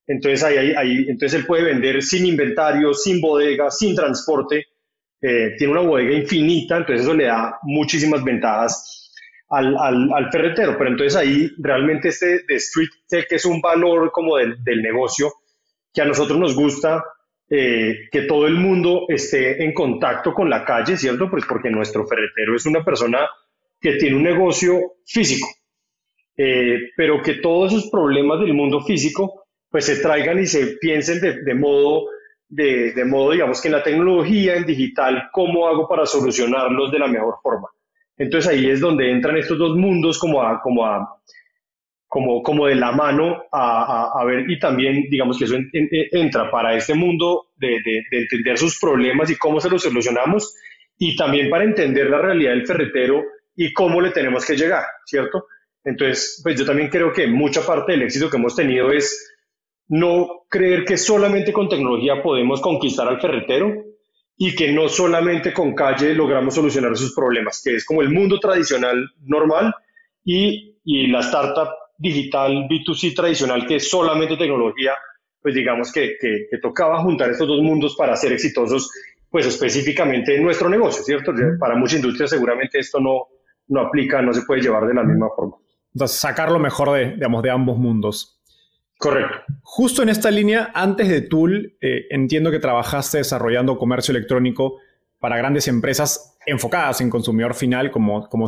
Entonces, 0.08 0.44
ahí, 0.44 0.74
ahí, 0.76 1.06
entonces 1.08 1.40
él 1.40 1.46
puede 1.46 1.64
vender 1.64 2.02
sin 2.02 2.26
inventario, 2.26 2.94
sin 2.94 3.22
bodega, 3.22 3.70
sin 3.72 3.96
transporte. 3.96 4.66
Eh, 5.22 5.56
tiene 5.58 5.74
una 5.74 5.82
bodega 5.82 6.14
infinita, 6.14 6.78
entonces 6.78 7.06
eso 7.06 7.14
le 7.14 7.26
da 7.26 7.60
muchísimas 7.64 8.24
ventajas 8.24 9.12
al, 9.50 9.78
al, 9.78 10.12
al, 10.14 10.32
ferretero. 10.32 10.78
Pero 10.78 10.90
entonces 10.90 11.16
ahí 11.16 11.52
realmente 11.60 12.10
este 12.10 12.44
de 12.48 12.56
Street 12.56 12.90
Tech 13.08 13.28
es 13.30 13.46
un 13.46 13.62
valor 13.62 14.12
como 14.12 14.38
del, 14.38 14.64
del 14.64 14.82
negocio 14.82 15.32
que 15.94 16.02
a 16.02 16.06
nosotros 16.06 16.40
nos 16.40 16.56
gusta 16.56 17.04
eh, 17.54 18.08
que 18.10 18.22
todo 18.22 18.48
el 18.48 18.56
mundo 18.56 19.08
esté 19.10 19.62
en 19.62 19.74
contacto 19.74 20.34
con 20.34 20.50
la 20.50 20.64
calle, 20.64 20.96
¿cierto? 20.96 21.30
Pues 21.30 21.44
porque 21.46 21.70
nuestro 21.70 22.08
ferretero 22.08 22.56
es 22.56 22.66
una 22.66 22.82
persona 22.82 23.30
que 23.78 23.96
tiene 23.96 24.16
un 24.16 24.24
negocio 24.24 24.94
físico, 25.06 25.50
eh, 26.38 26.78
pero 26.96 27.22
que 27.22 27.36
todos 27.36 27.74
esos 27.74 27.90
problemas 27.90 28.40
del 28.40 28.54
mundo 28.54 28.80
físico 28.80 29.48
pues 29.72 29.86
se 29.86 30.02
traigan 30.02 30.38
y 30.40 30.46
se 30.46 30.78
piensen 30.80 31.22
de, 31.22 31.56
modo, 31.56 32.08
de, 32.50 32.92
de, 32.92 33.06
modo, 33.06 33.32
digamos 33.32 33.62
que 33.62 33.70
en 33.70 33.74
la 33.74 33.84
tecnología, 33.84 34.56
en 34.56 34.66
digital, 34.66 35.30
cómo 35.32 35.68
hago 35.68 35.88
para 35.88 36.06
solucionarlos 36.06 36.92
de 36.92 37.00
la 37.00 37.08
mejor 37.08 37.36
forma. 37.42 37.70
Entonces 38.18 38.52
ahí 38.52 38.70
es 38.70 38.82
donde 38.82 39.10
entran 39.10 39.38
estos 39.38 39.58
dos 39.58 39.76
mundos 39.78 40.20
como 40.20 40.44
a, 40.44 40.62
como 40.62 40.86
a, 40.86 41.22
como, 42.08 42.44
como 42.44 42.68
de 42.68 42.76
la 42.76 42.92
mano 42.92 43.46
a, 43.52 44.12
a, 44.14 44.26
ver 44.26 44.50
y 44.50 44.60
también 44.60 45.06
digamos 45.10 45.40
que 45.40 45.46
eso 45.46 45.56
entra 45.72 46.52
para 46.52 46.76
este 46.76 46.94
mundo 46.94 47.48
de, 47.56 47.80
de, 47.84 48.04
entender 48.12 48.58
sus 48.58 48.78
problemas 48.78 49.30
y 49.30 49.38
cómo 49.38 49.62
se 49.62 49.70
los 49.70 49.82
solucionamos 49.82 50.54
y 50.98 51.16
también 51.16 51.50
para 51.50 51.64
entender 51.64 52.10
la 52.10 52.20
realidad 52.20 52.52
del 52.52 52.68
ferretero 52.68 53.24
y 53.56 53.72
cómo 53.72 54.02
le 54.02 54.12
tenemos 54.12 54.46
que 54.46 54.58
llegar, 54.58 54.84
¿cierto? 55.06 55.46
Entonces, 55.86 56.42
pues 56.44 56.60
yo 56.60 56.66
también 56.66 56.90
creo 56.90 57.14
que 57.14 57.28
mucha 57.28 57.66
parte 57.66 57.94
del 57.94 58.04
éxito 58.04 58.30
que 58.30 58.38
hemos 58.38 58.56
tenido 58.56 58.92
es 58.92 59.32
no 59.88 60.46
creer 60.50 60.86
que 60.86 60.98
solamente 60.98 61.52
con 61.52 61.70
tecnología 61.70 62.22
podemos 62.22 62.62
conquistar 62.62 63.08
al 63.08 63.20
ferretero 63.20 63.84
y 64.38 64.56
que 64.56 64.72
no 64.72 64.90
solamente 64.90 65.54
con 65.54 65.76
calle 65.76 66.16
logramos 66.16 66.56
solucionar 66.56 66.96
sus 66.98 67.14
problemas, 67.14 67.62
que 67.64 67.76
es 67.76 67.86
como 67.86 68.02
el 68.02 68.10
mundo 68.10 68.40
tradicional 68.40 68.98
normal 69.22 69.74
y, 70.24 70.78
y 70.84 71.08
la 71.08 71.20
startup 71.20 71.70
digital 71.98 72.68
B2C 72.68 73.16
tradicional 73.16 73.68
que 73.68 73.76
es 73.76 73.90
solamente 73.90 74.38
tecnología, 74.38 74.94
pues 75.42 75.54
digamos 75.54 75.92
que, 75.92 76.16
que, 76.20 76.58
tocaba 76.60 77.02
juntar 77.02 77.30
estos 77.30 77.48
dos 77.48 77.62
mundos 77.62 77.96
para 77.96 78.16
ser 78.16 78.32
exitosos, 78.34 78.90
pues 79.30 79.46
específicamente 79.46 80.36
en 80.36 80.44
nuestro 80.44 80.70
negocio, 80.70 81.04
¿cierto? 81.04 81.34
Para 81.60 81.76
muchas 81.76 81.98
industrias 81.98 82.30
seguramente 82.30 82.80
esto 82.80 83.00
no, 83.00 83.28
no 83.68 83.82
aplica, 83.82 84.22
no 84.22 84.34
se 84.34 84.42
puede 84.42 84.62
llevar 84.62 84.88
de 84.88 84.94
la 84.94 85.04
misma 85.04 85.28
forma. 85.36 85.58
Entonces, 85.94 86.18
sacar 86.18 86.52
lo 86.52 86.60
mejor 86.60 86.92
de, 86.94 87.12
digamos, 87.12 87.44
de 87.44 87.50
ambos 87.50 87.78
mundos. 87.78 88.41
Correcto. 89.02 89.36
Justo 89.64 90.04
en 90.04 90.10
esta 90.10 90.30
línea, 90.30 90.70
antes 90.76 91.10
de 91.10 91.22
Tool, 91.22 91.76
eh, 91.82 92.06
entiendo 92.12 92.52
que 92.52 92.60
trabajaste 92.60 93.18
desarrollando 93.18 93.80
comercio 93.80 94.12
electrónico 94.12 94.78
para 95.18 95.38
grandes 95.38 95.68
empresas 95.68 96.38
enfocadas 96.46 97.02
en 97.02 97.10
consumidor 97.10 97.56
final 97.56 97.90
como, 97.90 98.30
como. 98.30 98.46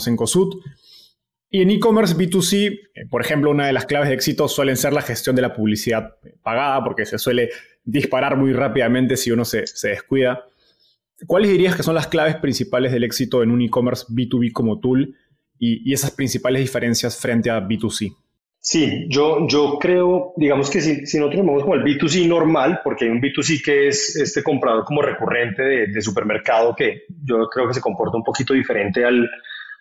Y 1.49 1.61
en 1.63 1.71
e-commerce 1.71 2.15
B2C, 2.15 2.81
eh, 2.93 3.05
por 3.09 3.21
ejemplo, 3.21 3.49
una 3.49 3.65
de 3.65 3.73
las 3.73 3.87
claves 3.87 4.09
de 4.09 4.13
éxito 4.13 4.47
suelen 4.47 4.77
ser 4.77 4.93
la 4.93 5.01
gestión 5.01 5.35
de 5.35 5.41
la 5.41 5.55
publicidad 5.55 6.17
pagada, 6.43 6.83
porque 6.83 7.07
se 7.07 7.17
suele 7.17 7.49
disparar 7.83 8.37
muy 8.37 8.53
rápidamente 8.53 9.17
si 9.17 9.31
uno 9.31 9.45
se, 9.45 9.63
descuida. 9.81 10.45
¿Cuáles 11.25 11.49
dirías 11.49 11.75
que 11.75 11.81
son 11.81 11.95
las 11.95 12.05
claves 12.05 12.35
principales 12.35 12.91
del 12.91 13.03
éxito 13.03 13.41
en 13.41 13.49
un 13.49 13.63
e-commerce 13.63 14.05
B2B 14.07 14.51
como 14.51 14.79
Tool 14.79 15.15
y, 15.57 15.91
esas 15.91 16.11
principales 16.11 16.61
diferencias 16.61 17.17
frente 17.17 17.49
a 17.49 17.59
B2C? 17.59 18.15
Sí, 18.65 19.07
yo, 19.09 19.45
yo 19.49 19.77
creo, 19.77 20.31
digamos 20.37 20.69
que 20.69 20.79
si, 20.79 21.05
si 21.05 21.17
nosotros 21.19 21.45
vamos 21.45 21.63
como 21.63 21.75
el 21.75 21.83
B2C 21.83 22.25
normal, 22.25 22.79
porque 22.81 23.03
hay 23.03 23.11
un 23.11 23.21
B2C 23.21 23.61
que 23.61 23.89
es 23.89 24.15
este 24.15 24.41
comprador 24.41 24.85
como 24.85 25.01
recurrente 25.01 25.61
de, 25.61 25.87
de 25.87 26.01
supermercado 26.01 26.73
que 26.73 27.01
yo 27.25 27.49
creo 27.49 27.67
que 27.67 27.73
se 27.73 27.81
comporta 27.81 28.15
un 28.15 28.23
poquito 28.23 28.53
diferente 28.53 29.03
al, 29.03 29.29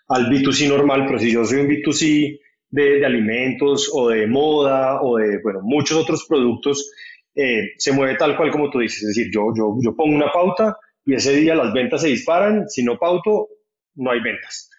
al 0.09 0.27
B2C 0.27 0.69
normal, 0.69 1.05
pero 1.07 1.21
si 1.21 1.31
yo 1.31 1.45
soy 1.45 1.61
un 1.61 1.69
B2C 1.69 2.41
de, 2.71 3.07
alimentos 3.07 3.89
o 3.95 4.09
de 4.09 4.27
moda 4.27 5.01
o 5.01 5.17
de, 5.17 5.41
bueno, 5.41 5.61
muchos 5.63 5.97
otros 5.97 6.27
productos, 6.29 6.91
eh, 7.37 7.71
se 7.79 7.93
mueve 7.93 8.17
tal 8.17 8.37
cual 8.37 8.51
como 8.51 8.69
tú 8.69 8.81
dices. 8.81 9.03
Es 9.03 9.15
decir, 9.15 9.31
yo, 9.33 9.53
yo, 9.57 9.77
yo 9.81 9.95
pongo 9.95 10.17
una 10.17 10.33
pauta 10.33 10.77
y 11.05 11.15
ese 11.15 11.37
día 11.37 11.55
las 11.55 11.73
ventas 11.73 12.01
se 12.01 12.09
disparan, 12.09 12.69
si 12.69 12.83
no 12.83 12.99
pauto, 12.99 13.47
no 13.95 14.11
hay 14.11 14.21
ventas. 14.21 14.72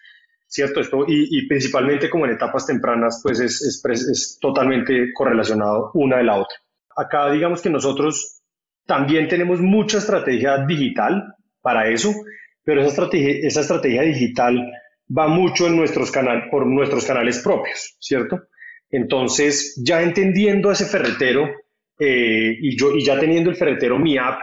¿Cierto? 0.54 0.78
Esto, 0.78 1.04
y, 1.08 1.48
principalmente 1.48 2.08
como 2.08 2.26
en 2.26 2.34
etapas 2.34 2.64
tempranas, 2.64 3.18
pues 3.24 3.40
es, 3.40 3.60
es, 3.60 4.08
es 4.08 4.38
totalmente 4.40 5.12
correlacionado 5.12 5.90
una 5.94 6.18
de 6.18 6.22
la 6.22 6.36
otra. 6.36 6.56
Acá 6.96 7.32
digamos 7.32 7.60
que 7.60 7.70
nosotros 7.70 8.40
también 8.86 9.26
tenemos 9.26 9.60
mucha 9.60 9.98
estrategia 9.98 10.64
digital 10.64 11.34
para 11.60 11.88
eso, 11.88 12.14
pero 12.62 12.82
esa 12.82 12.90
estrategia, 12.90 13.48
esa 13.48 13.62
estrategia 13.62 14.02
digital 14.02 14.70
va 15.10 15.26
mucho 15.26 15.66
en 15.66 15.74
nuestros 15.74 16.12
canales, 16.12 16.44
por 16.52 16.64
nuestros 16.68 17.04
canales 17.04 17.40
propios, 17.40 17.96
¿cierto? 17.98 18.42
Entonces, 18.90 19.82
ya 19.84 20.02
entendiendo 20.02 20.70
ese 20.70 20.84
ferretero 20.84 21.50
eh, 21.98 22.56
y, 22.60 22.78
yo, 22.78 22.94
y 22.94 23.04
ya 23.04 23.18
teniendo 23.18 23.50
el 23.50 23.56
ferretero 23.56 23.98
mi 23.98 24.18
app, 24.18 24.38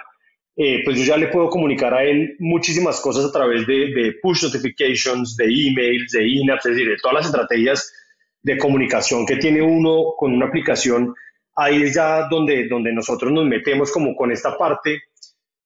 eh, 0.56 0.82
pues 0.84 0.98
yo 0.98 1.06
ya 1.06 1.18
le 1.18 1.28
puedo 1.28 1.50
comunicar 1.50 1.94
a 1.94 2.04
él 2.04 2.36
muchísimas 2.40 3.00
cosas 3.00 3.26
a 3.26 3.32
través 3.32 3.66
de, 3.66 4.16
push 4.22 4.44
notifications, 4.44 5.36
de 5.38 5.46
emails, 5.46 6.12
de 6.12 6.28
in-apps, 6.28 6.66
es 6.66 6.76
decir, 6.76 6.90
de 6.90 6.98
todas 6.98 7.16
las 7.16 7.26
estrategias 7.28 7.94
de 8.44 8.58
comunicación 8.58 9.26
que 9.26 9.38
tiene 9.38 9.62
uno 9.62 10.14
con 10.18 10.34
una 10.34 10.48
aplicación. 10.48 11.14
Ahí 11.56 11.84
es 11.84 11.96
ya 11.96 12.28
donde, 12.30 12.68
donde 12.68 12.92
nosotros 12.92 13.32
nos 13.32 13.46
metemos 13.46 13.92
como 13.92 14.16
con 14.16 14.32
esta 14.32 14.58
parte 14.58 15.02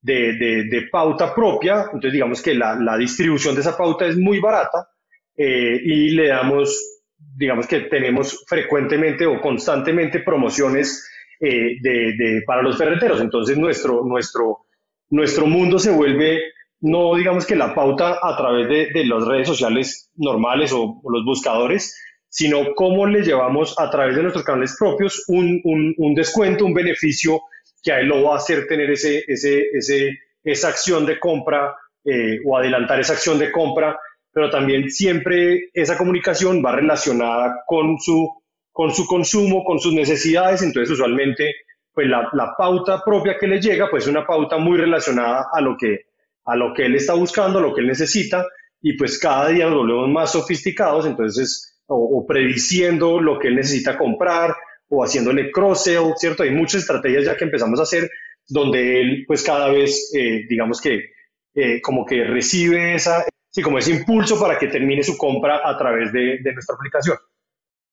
de, 0.05 0.87
pauta 0.91 1.33
propia, 1.33 1.85
entonces 1.85 2.13
digamos 2.13 2.41
que 2.41 2.53
la, 2.53 2.97
distribución 2.97 3.55
de 3.55 3.61
esa 3.61 3.75
pauta 3.75 4.05
es 4.05 4.17
muy 4.17 4.39
barata 4.39 4.87
eh, 5.35 5.79
y 5.83 6.11
le 6.11 6.27
damos, 6.27 6.79
digamos 7.17 7.67
que 7.67 7.81
tenemos 7.81 8.45
frecuentemente 8.47 9.25
o 9.25 9.41
constantemente 9.41 10.19
promociones 10.19 11.09
eh, 11.39 11.77
de, 11.81 12.43
para 12.45 12.61
los 12.61 12.77
ferreteros, 12.77 13.19
entonces 13.19 13.57
nuestro, 13.57 14.03
nuestro, 14.05 14.64
nuestro 15.09 15.45
mundo 15.45 15.79
se 15.79 15.91
vuelve 15.91 16.41
no 16.81 17.15
digamos 17.15 17.45
que 17.45 17.55
la 17.55 17.73
pauta 17.73 18.19
a 18.21 18.37
través 18.37 18.93
de, 18.93 19.05
las 19.05 19.25
redes 19.25 19.47
sociales 19.47 20.11
normales 20.15 20.71
o, 20.73 21.01
los 21.09 21.25
buscadores, 21.25 21.99
sino 22.29 22.73
cómo 22.75 23.07
le 23.07 23.23
llevamos 23.23 23.79
a 23.79 23.89
través 23.89 24.15
de 24.15 24.21
nuestros 24.21 24.45
canales 24.45 24.75
propios 24.77 25.23
un, 25.27 25.61
un, 25.63 25.95
un 25.97 26.13
descuento, 26.13 26.65
un 26.65 26.73
beneficio 26.73 27.41
que 27.81 27.91
a 27.91 27.99
él 27.99 28.07
lo 28.07 28.23
va 28.23 28.33
a 28.33 28.37
hacer 28.37 28.67
tener 28.67 28.91
ese, 28.91 29.23
ese, 29.27 29.63
ese, 29.73 30.11
esa 30.43 30.69
acción 30.69 31.05
de 31.05 31.19
compra 31.19 31.75
eh, 32.03 32.39
o 32.45 32.57
adelantar 32.57 32.99
esa 32.99 33.13
acción 33.13 33.39
de 33.39 33.51
compra, 33.51 33.97
pero 34.31 34.49
también 34.49 34.89
siempre 34.89 35.69
esa 35.73 35.97
comunicación 35.97 36.63
va 36.63 36.75
relacionada 36.75 37.63
con 37.65 37.97
su, 37.99 38.43
con 38.71 38.93
su 38.93 39.07
consumo, 39.07 39.63
con 39.63 39.79
sus 39.79 39.93
necesidades, 39.93 40.61
entonces 40.61 40.91
usualmente 40.91 41.51
pues 41.95 42.07
la, 42.07 42.29
la 42.33 42.53
pauta 42.55 43.01
propia 43.03 43.37
que 43.39 43.47
le 43.47 43.59
llega 43.59 43.89
pues 43.89 44.03
es 44.03 44.09
una 44.09 44.27
pauta 44.27 44.57
muy 44.57 44.77
relacionada 44.77 45.47
a 45.51 45.61
lo 45.61 45.75
que 45.77 46.01
a 46.45 46.55
lo 46.55 46.75
que 46.75 46.85
él 46.85 46.93
está 46.93 47.15
buscando, 47.15 47.57
a 47.57 47.61
lo 47.61 47.73
que 47.73 47.81
él 47.81 47.87
necesita, 47.87 48.45
y 48.79 48.95
pues 48.95 49.17
cada 49.17 49.49
día 49.49 49.65
nos 49.65 49.77
volvemos 49.77 50.09
más 50.09 50.31
sofisticados, 50.31 51.07
entonces, 51.07 51.79
o, 51.87 52.19
o 52.19 52.27
prediciendo 52.27 53.19
lo 53.19 53.39
que 53.39 53.47
él 53.47 53.55
necesita 53.55 53.97
comprar, 53.97 54.55
o 54.89 55.03
haciéndole 55.03 55.51
cross-sell, 55.51 56.13
¿cierto? 56.17 56.43
Hay 56.43 56.51
muchas 56.51 56.81
estrategias 56.81 57.25
ya 57.25 57.35
que 57.35 57.45
empezamos 57.45 57.79
a 57.79 57.83
hacer 57.83 58.09
donde 58.47 59.01
él 59.01 59.23
pues 59.27 59.43
cada 59.43 59.69
vez, 59.71 60.11
eh, 60.13 60.45
digamos 60.47 60.79
que 60.79 61.11
eh, 61.55 61.81
como 61.81 62.05
que 62.05 62.23
recibe 62.23 62.95
esa, 62.95 63.25
sí, 63.49 63.61
como 63.61 63.79
ese 63.79 63.91
impulso 63.91 64.39
para 64.39 64.59
que 64.59 64.67
termine 64.67 65.03
su 65.03 65.17
compra 65.17 65.67
a 65.67 65.77
través 65.77 66.11
de, 66.11 66.39
nuestra 66.53 66.75
aplicación. 66.75 67.17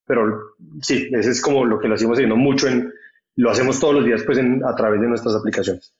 Pero 0.05 0.57
sí, 0.81 1.09
ese 1.13 1.31
es 1.31 1.41
como 1.41 1.65
lo 1.65 1.79
que 1.79 1.89
lo 1.89 1.95
hacemos 1.95 2.17
haciendo 2.17 2.37
mucho 2.37 2.69
en, 2.69 2.93
lo 3.37 3.51
hacemos 3.51 3.81
todos 3.81 3.95
los 3.95 4.05
días 4.05 4.23
pues 4.25 4.39
a 4.39 4.75
través 4.75 5.01
de 5.01 5.09
nuestras 5.09 5.35
aplicaciones. 5.35 5.95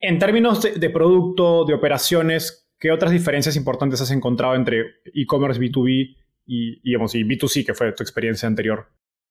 En 0.00 0.18
términos 0.18 0.62
de, 0.62 0.90
producto, 0.90 1.64
de 1.64 1.74
operaciones, 1.74 2.68
¿qué 2.78 2.90
otras 2.90 3.12
diferencias 3.12 3.56
importantes 3.56 4.00
has 4.00 4.10
encontrado 4.10 4.56
entre 4.56 4.96
e-commerce 5.14 5.60
B2B 5.60 6.16
y, 6.46 6.80
digamos, 6.82 7.14
y 7.14 7.22
B2C, 7.22 7.64
que 7.64 7.74
fue 7.74 7.92
tu 7.92 8.02
experiencia 8.02 8.48
anterior? 8.48 8.88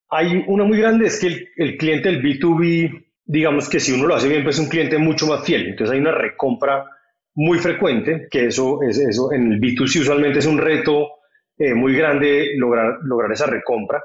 Hay 0.10 0.46
una 0.48 0.64
muy 0.64 0.78
grande, 0.78 1.08
es 1.08 1.20
que 1.20 1.50
el, 1.58 1.78
cliente 1.78 2.10
del 2.10 2.22
B2B, 2.22 3.06
digamos 3.26 3.68
que 3.68 3.82
si 3.82 3.92
uno 3.92 4.08
lo 4.08 4.16
hace 4.16 4.30
bien, 4.30 4.44
pues 4.44 4.58
es 4.58 4.64
un 4.64 4.70
cliente 4.70 4.98
mucho 4.98 5.28
más 5.28 5.44
fiel. 5.46 5.68
Entonces 5.68 5.94
hay 5.94 6.00
una 6.00 6.14
recompra 6.14 6.86
muy 7.34 7.60
frecuente, 7.60 8.28
que 8.32 8.48
eso, 8.48 8.82
es, 8.82 8.98
eso 8.98 9.34
en 9.34 9.52
el 9.52 9.60
B2C 9.60 10.02
usualmente 10.02 10.40
es 10.40 10.46
un 10.46 10.58
reto 10.58 11.10
eh, 11.58 11.74
muy 11.74 11.94
grande 11.94 12.52
lograr, 12.56 13.00
lograr 13.04 13.32
esa 13.32 13.46
recompra. 13.46 14.02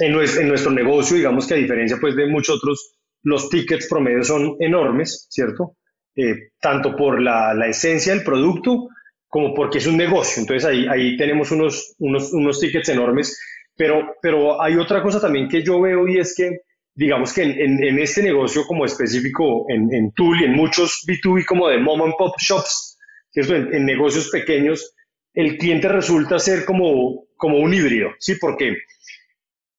En, 0.00 0.12
nuestro, 0.12 0.72
negocio, 0.72 1.16
digamos 1.16 1.46
que 1.46 1.54
a 1.54 1.58
diferencia 1.58 1.98
pues 2.00 2.16
de 2.16 2.26
muchos 2.26 2.56
otros, 2.56 2.94
los 3.22 3.48
tickets 3.48 3.88
promedio 3.88 4.24
son 4.24 4.56
enormes, 4.58 5.26
¿cierto? 5.30 5.76
Eh, 6.16 6.50
tanto 6.60 6.94
por 6.96 7.20
la, 7.20 7.54
la, 7.54 7.68
esencia 7.68 8.14
del 8.14 8.24
producto 8.24 8.88
como 9.28 9.54
porque 9.54 9.78
es 9.78 9.86
un 9.86 9.96
negocio. 9.96 10.42
Entonces 10.42 10.68
ahí, 10.68 10.86
ahí 10.88 11.16
tenemos 11.16 11.50
unos, 11.50 11.94
unos, 11.98 12.32
unos 12.32 12.60
tickets 12.60 12.90
enormes 12.90 13.38
pero, 13.76 14.16
pero 14.20 14.62
hay 14.62 14.76
otra 14.76 15.02
cosa 15.02 15.20
también 15.20 15.48
que 15.48 15.62
yo 15.62 15.80
veo 15.80 16.06
y 16.06 16.18
es 16.18 16.34
que, 16.36 16.58
digamos 16.94 17.32
que 17.32 17.42
en, 17.42 17.82
en, 17.82 17.98
este 17.98 18.22
negocio 18.22 18.64
como 18.66 18.84
específico, 18.84 19.64
en, 19.68 19.92
en 19.92 20.12
Tool 20.12 20.40
y 20.40 20.44
en 20.44 20.52
muchos 20.52 21.04
B2B 21.06 21.44
como 21.46 21.68
de 21.68 21.78
mom 21.78 22.02
and 22.02 22.14
pop 22.18 22.34
shops, 22.38 22.98
¿cierto? 23.30 23.56
En, 23.56 23.74
en, 23.74 23.86
negocios 23.86 24.28
pequeños, 24.30 24.94
el 25.34 25.56
cliente 25.56 25.88
resulta 25.88 26.38
ser 26.38 26.64
como, 26.64 27.24
como 27.36 27.58
un 27.58 27.72
híbrido, 27.72 28.10
¿sí? 28.18 28.34
Porque 28.38 28.76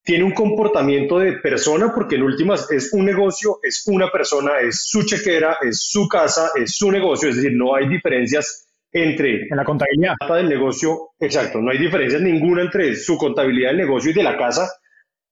tiene 0.04 0.22
un 0.22 0.32
comportamiento 0.32 1.18
de 1.18 1.32
persona, 1.38 1.90
porque 1.94 2.16
en 2.16 2.24
últimas 2.24 2.70
es 2.70 2.92
un 2.92 3.06
negocio, 3.06 3.58
es 3.62 3.84
una 3.86 4.10
persona, 4.10 4.60
es 4.60 4.86
su 4.86 5.02
chequera, 5.04 5.56
es 5.62 5.80
su 5.80 6.06
casa, 6.06 6.50
es 6.54 6.76
su 6.76 6.92
negocio, 6.92 7.30
es 7.30 7.36
decir, 7.36 7.52
no 7.54 7.74
hay 7.74 7.88
diferencias 7.88 8.66
entre... 8.92 9.48
En 9.48 9.56
la 9.56 9.64
contabilidad. 9.64 10.14
Del 10.28 10.48
negocio, 10.48 11.12
exacto, 11.18 11.58
no 11.58 11.70
hay 11.70 11.78
diferencias 11.78 12.20
ninguna 12.20 12.62
entre 12.62 12.94
su 12.94 13.16
contabilidad 13.16 13.70
del 13.70 13.78
negocio 13.78 14.10
y 14.10 14.14
de 14.14 14.22
la 14.22 14.36
casa. 14.36 14.70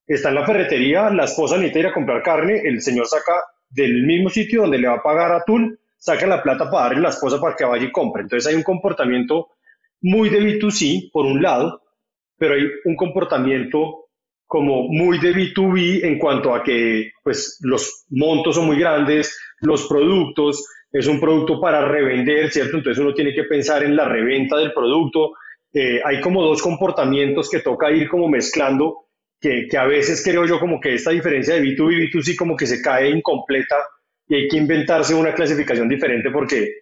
Está 0.07 0.29
en 0.29 0.35
la 0.35 0.45
ferretería, 0.45 1.09
la 1.11 1.25
esposa 1.25 1.55
necesita 1.55 1.79
ir 1.79 1.87
a 1.87 1.93
comprar 1.93 2.23
carne, 2.23 2.61
el 2.65 2.81
señor 2.81 3.05
saca 3.05 3.33
del 3.69 4.03
mismo 4.03 4.29
sitio 4.29 4.61
donde 4.61 4.79
le 4.79 4.87
va 4.87 4.95
a 4.95 5.03
pagar 5.03 5.31
a 5.33 5.43
Tul, 5.45 5.79
saca 5.97 6.25
la 6.25 6.41
plata 6.41 6.69
para 6.69 6.85
darle 6.85 6.99
a 6.99 7.03
la 7.03 7.09
esposa 7.09 7.39
para 7.39 7.55
que 7.55 7.63
vaya 7.63 7.85
y 7.85 7.91
compre. 7.91 8.23
Entonces 8.23 8.49
hay 8.49 8.55
un 8.55 8.63
comportamiento 8.63 9.49
muy 10.01 10.29
de 10.29 10.39
B2C, 10.39 11.11
por 11.11 11.25
un 11.25 11.41
lado, 11.43 11.81
pero 12.37 12.55
hay 12.55 12.63
un 12.85 12.95
comportamiento 12.95 14.02
como 14.53 14.83
muy 14.87 15.17
de 15.17 15.33
B2B 15.33 16.03
en 16.03 16.19
cuanto 16.19 16.53
a 16.53 16.61
que 16.61 17.13
pues, 17.23 17.57
los 17.61 18.05
montos 18.11 18.53
son 18.53 18.67
muy 18.67 18.77
grandes, 18.77 19.35
los 19.61 19.87
productos, 19.87 20.63
es 20.91 21.07
un 21.07 21.19
producto 21.19 21.59
para 21.59 21.83
revender, 21.83 22.51
¿cierto? 22.51 22.77
Entonces 22.77 23.03
uno 23.03 23.15
tiene 23.15 23.33
que 23.33 23.45
pensar 23.45 23.83
en 23.83 23.95
la 23.95 24.07
reventa 24.07 24.57
del 24.57 24.71
producto. 24.71 25.31
Eh, 25.73 26.01
hay 26.05 26.21
como 26.21 26.43
dos 26.43 26.61
comportamientos 26.61 27.49
que 27.49 27.61
toca 27.61 27.89
ir 27.89 28.07
como 28.07 28.29
mezclando, 28.29 29.07
que, 29.41 29.65
que, 29.67 29.75
a 29.75 29.87
veces 29.87 30.23
creo 30.23 30.45
yo 30.45 30.59
como 30.59 30.79
que 30.79 30.93
esta 30.93 31.09
diferencia 31.09 31.55
de 31.55 31.63
B2B 31.63 31.91
y 31.91 32.11
B2C 32.11 32.35
como 32.35 32.55
que 32.55 32.67
se 32.67 32.79
cae 32.79 33.09
incompleta 33.09 33.77
y 34.27 34.35
hay 34.35 34.47
que 34.47 34.57
inventarse 34.57 35.15
una 35.15 35.33
clasificación 35.33 35.89
diferente 35.89 36.29
porque 36.29 36.75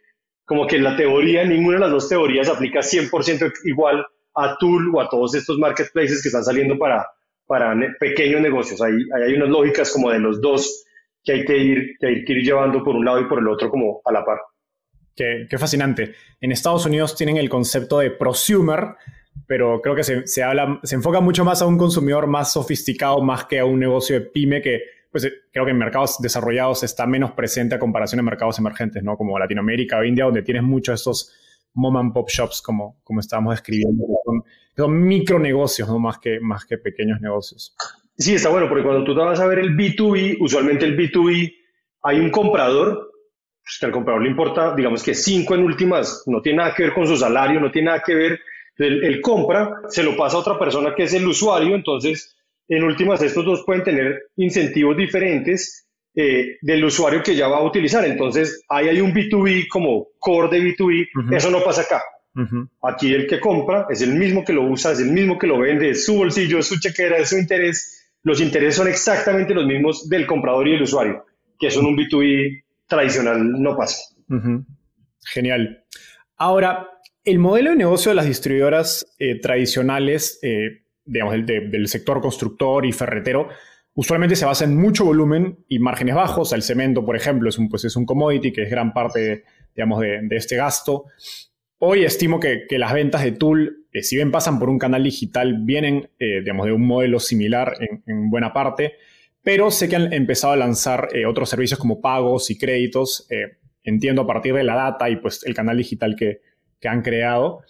como 0.44 0.68
que 0.68 0.78
la 0.78 0.98
teoría, 0.98 1.46
ninguna 1.46 1.76
de 1.76 1.82
las 1.84 1.92
dos 1.92 2.10
teorías 2.10 2.50
aplica 2.50 2.82
100% 2.82 3.50
igual 3.64 4.06
a 4.36 4.58
Tool 4.58 4.94
o 4.94 5.00
a 5.00 5.08
todos 5.08 5.36
estos 5.36 5.58
marketplaces 5.58 6.22
que 6.22 6.28
están 6.28 6.44
saliendo 6.44 6.78
para, 6.78 7.08
para 7.52 7.76
pequeños 8.00 8.40
negocios. 8.40 8.82
Ahí, 8.82 8.94
hay 9.14 9.34
unas 9.34 9.50
lógicas 9.50 9.92
como 9.92 10.10
de 10.10 10.20
los 10.20 10.40
dos 10.40 10.86
que 11.22 11.34
hay 11.34 11.44
que, 11.44 11.58
ir, 11.58 11.98
que 12.00 12.08
hay 12.08 12.24
que 12.24 12.32
ir 12.32 12.46
llevando 12.46 12.82
por 12.82 12.96
un 12.96 13.04
lado 13.04 13.20
y 13.20 13.26
por 13.26 13.40
el 13.40 13.48
otro 13.50 13.70
como 13.70 14.00
a 14.06 14.12
la 14.14 14.24
par. 14.24 14.38
Qué, 15.14 15.48
qué 15.50 15.58
fascinante. 15.58 16.14
En 16.40 16.54
Estados 16.54 16.86
Unidos 16.86 17.14
tienen 17.14 17.36
el 17.36 17.50
concepto 17.50 18.00
de 18.00 18.12
prosumer, 18.12 18.96
pero 19.48 19.82
creo 19.82 19.94
que 19.96 20.04
se, 20.06 20.26
se, 20.28 20.42
habla, 20.42 20.80
se 20.84 20.96
enfoca 20.96 21.20
mucho 21.20 21.44
más 21.44 21.62
a 21.62 21.66
un 21.66 21.78
consumidor 21.78 22.26
más 22.26 22.54
sofisticado, 22.54 23.22
más 23.22 23.44
que 23.44 23.60
a 23.60 23.66
un 23.66 23.82
negocio 23.82 24.18
de 24.18 24.28
pyme 24.28 24.62
que 24.62 24.84
pues 25.12 25.30
creo 25.52 25.66
que 25.66 25.72
en 25.72 25.78
mercados 25.78 26.20
desarrollados 26.22 26.84
está 26.84 27.06
menos 27.06 27.32
presente 27.32 27.76
a 27.76 27.80
comparación 27.80 28.20
de 28.20 28.24
mercados 28.24 28.60
emergentes, 28.60 29.04
¿no? 29.04 29.18
Como 29.18 29.38
Latinoamérica 29.38 29.98
o 29.98 30.06
India, 30.06 30.24
donde 30.24 30.42
tienes 30.42 30.64
muchos 30.64 31.02
estos 31.02 31.34
mom 31.74 31.98
and 31.98 32.14
pop 32.14 32.30
shops, 32.30 32.62
como, 32.62 33.00
como 33.04 33.20
estábamos 33.20 33.54
describiendo, 33.54 34.06
son, 34.26 34.44
son 34.76 35.04
micronegocios, 35.04 35.88
¿no? 35.88 36.00
Más 36.00 36.20
que, 36.20 36.40
más 36.40 36.66
que 36.66 36.78
pequeños 36.78 37.22
negocios. 37.22 37.76
Sí, 38.18 38.36
está 38.36 38.50
bueno, 38.50 38.68
porque 38.68 38.84
cuando 38.84 39.04
tú 39.04 39.16
te 39.16 39.22
vas 39.22 39.40
a 39.40 39.48
ver 39.48 39.60
el 39.60 39.76
B2B, 39.76 40.38
usualmente 40.40 40.86
el 40.86 40.98
B2B, 40.98 41.54
hay 42.04 42.20
un 42.20 42.30
comprador, 42.30 43.12
pues 43.64 43.78
que 43.80 43.86
al 43.86 43.92
comprador 43.92 44.24
le 44.24 44.30
importa, 44.30 44.76
digamos 44.76 45.04
que 45.04 45.14
cinco 45.14 45.56
en 45.56 45.64
últimas, 45.64 46.24
no 46.28 46.42
tiene 46.42 46.60
nada 46.60 46.74
que 46.74 46.84
ver 46.84 46.94
con 46.94 47.08
su 47.08 47.18
salario, 47.18 47.60
no 47.60 47.72
tiene 47.72 47.88
nada 47.88 48.04
que 48.06 48.16
ver, 48.16 48.40
él, 48.78 49.22
compra, 49.22 49.82
se 49.90 50.04
lo 50.04 50.16
pasa 50.16 50.38
a 50.38 50.40
otra 50.40 50.58
persona 50.58 50.94
que 50.96 51.04
es 51.04 51.14
el 51.14 51.28
usuario, 51.28 51.76
entonces 51.76 52.36
en 52.68 52.84
últimas 52.84 53.22
estos 53.22 53.46
dos 53.46 53.64
pueden 53.66 53.84
tener 53.84 54.30
incentivos 54.38 54.98
diferentes 54.98 55.88
eh, 56.16 56.58
del 56.62 56.84
usuario 56.84 57.24
que 57.24 57.36
ya 57.36 57.48
va 57.48 57.58
a 57.58 57.64
utilizar. 57.64 58.06
Entonces, 58.06 58.64
ahí 58.70 58.90
hay 58.90 59.02
un 59.02 59.14
B2B 59.14 59.68
como 59.70 60.08
core 60.20 60.50
de 60.50 60.64
B2B, 60.64 61.36
eso 61.36 61.52
no 61.52 61.64
pasa 61.64 61.82
acá. 61.82 62.02
Aquí 62.82 63.14
el 63.14 63.28
que 63.28 63.40
compra 63.40 63.88
es 63.90 64.02
el 64.02 64.14
mismo 64.14 64.46
que 64.46 64.54
lo 64.54 64.64
usa, 64.64 64.94
es 64.94 65.00
el 65.00 65.12
mismo 65.12 65.38
que 65.38 65.48
lo 65.48 65.60
vende, 65.60 65.90
es 65.90 66.06
su 66.06 66.16
bolsillo, 66.16 66.60
es 66.60 66.68
su 66.68 66.80
chequera, 66.80 67.18
es 67.18 67.30
su 67.30 67.38
interés. 67.38 68.10
Los 68.24 68.40
intereses 68.40 68.76
son 68.76 68.88
exactamente 68.88 69.54
los 69.54 69.66
mismos 69.66 70.08
del 70.08 70.26
comprador 70.26 70.68
y 70.68 70.76
el 70.76 70.84
usuario, 70.84 71.26
que 71.60 71.68
eso 71.68 71.82
en 71.82 71.88
un 71.88 71.98
B2B 71.98 72.64
tradicional 72.88 73.62
no 73.62 73.76
pasa. 73.76 73.98
Genial. 75.26 75.84
Ahora, 76.38 76.88
el 77.24 77.40
modelo 77.40 77.72
de 77.72 77.76
negocio 77.76 78.10
de 78.10 78.16
las 78.16 78.26
distribuidoras 78.26 79.06
eh, 79.20 79.40
tradicionales, 79.40 80.40
eh, 80.42 80.84
digamos, 81.06 81.46
del, 81.46 81.88
sector 81.88 82.22
constructor 82.22 82.86
y 82.86 82.92
ferretero, 82.92 83.50
usualmente 83.94 84.36
se 84.36 84.46
basa 84.46 84.66
en 84.66 84.78
mucho 84.78 85.06
volumen 85.06 85.66
y 85.68 85.80
márgenes 85.80 86.16
bajos. 86.16 86.54
El 86.54 86.64
cemento, 86.64 87.06
por 87.06 87.16
ejemplo, 87.16 87.50
es 87.50 87.58
un, 87.58 87.70
pues 87.70 87.86
es 87.86 87.96
un 87.96 88.06
commodity 88.06 88.52
que 88.52 88.64
es 88.64 88.70
gran 88.70 88.94
parte, 88.94 89.44
digamos, 89.76 90.02
de, 90.02 90.28
este 90.32 90.56
gasto. 90.56 91.06
Hoy 91.80 92.04
estimo 92.04 92.40
que, 92.40 92.66
las 92.78 92.94
ventas 92.94 93.24
de 93.24 93.32
Tool, 93.32 93.88
eh, 93.92 94.04
si 94.04 94.16
bien 94.16 94.32
pasan 94.32 94.60
por 94.60 94.70
un 94.70 94.78
canal 94.78 95.04
digital, 95.04 95.58
vienen 95.62 96.10
eh, 96.20 96.42
digamos, 96.42 96.68
de 96.68 96.74
un 96.74 96.86
modelo 96.86 97.20
similar 97.20 97.76
en, 98.06 98.30
buena 98.30 98.54
parte, 98.54 98.94
pero 99.44 99.72
sé 99.72 99.90
que 99.90 99.96
han 99.96 100.14
empezado 100.14 100.54
a 100.54 100.58
lanzar 100.58 101.10
eh, 101.14 101.26
otros 101.26 101.50
servicios 101.50 101.80
como 101.80 102.00
pagos 102.00 102.52
y 102.52 102.58
créditos, 102.58 103.28
entiendo 103.84 104.22
a 104.22 104.28
partir 104.28 104.54
de 104.54 104.64
la 104.64 104.76
data 104.76 105.10
y 105.10 105.16
pues 105.16 105.44
el 105.44 105.56
canal 105.56 105.78
digital 105.78 106.16
que, 106.16 106.42
han 106.84 107.04
creado. 107.04 107.62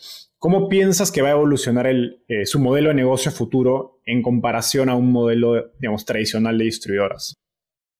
¿Cómo 0.42 0.70
piensas 0.70 1.12
que 1.12 1.22
va 1.22 1.28
a 1.28 1.34
evolucionar 1.34 1.86
el, 1.86 2.24
su 2.46 2.60
modelo 2.60 2.90
de 2.90 2.96
negocio 2.96 3.32
futuro 3.32 4.02
en 4.08 4.24
comparación 4.24 4.90
a 4.90 4.96
un 4.96 5.12
modelo 5.12 5.70
digamos, 5.80 6.04
tradicional 6.04 6.58
de 6.58 6.64
distribuidoras? 6.64 7.40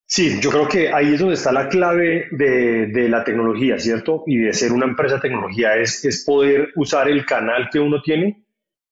Sí, 0.06 0.40
yo 0.40 0.50
creo 0.50 0.66
que 0.66 0.92
ahí 0.92 1.14
es 1.14 1.20
donde 1.20 1.36
está 1.36 1.52
la 1.52 1.68
clave 1.68 2.26
de, 2.32 3.08
la 3.08 3.22
tecnología, 3.22 3.78
¿cierto? 3.78 4.24
Y 4.26 4.38
de 4.38 4.52
ser 4.54 4.72
una 4.72 4.86
empresa 4.86 5.14
de 5.14 5.20
tecnología, 5.20 5.76
es, 5.76 6.04
es 6.04 6.24
poder 6.24 6.70
usar 6.74 7.08
el 7.08 7.24
canal 7.24 7.68
que 7.70 7.78
uno 7.78 8.02
tiene 8.02 8.44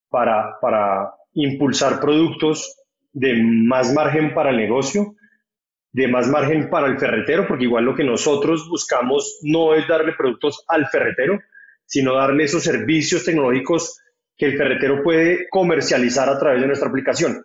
para, 0.08 0.60
para 0.60 1.12
impulsar 1.32 1.98
productos 1.98 2.76
de 3.12 3.34
más 3.42 3.92
margen 3.92 4.32
para 4.32 4.50
el 4.50 4.58
negocio, 4.58 5.16
de 5.90 6.06
más 6.06 6.28
margen 6.28 6.70
para 6.70 6.86
el 6.86 7.00
ferretero, 7.00 7.48
porque 7.48 7.64
igual 7.64 7.84
lo 7.84 7.96
que 7.96 8.04
nosotros 8.04 8.68
buscamos 8.68 9.40
no 9.42 9.74
es 9.74 9.88
darle 9.88 10.12
productos 10.12 10.64
al 10.68 10.86
ferretero, 10.86 11.40
sino 11.90 12.14
darle 12.14 12.44
esos 12.44 12.62
servicios 12.62 13.24
tecnológicos 13.24 14.00
que 14.36 14.46
el 14.46 14.56
ferretero 14.56 15.02
puede 15.02 15.48
comercializar 15.50 16.28
a 16.28 16.38
través 16.38 16.60
de 16.60 16.68
nuestra 16.68 16.88
aplicación. 16.88 17.44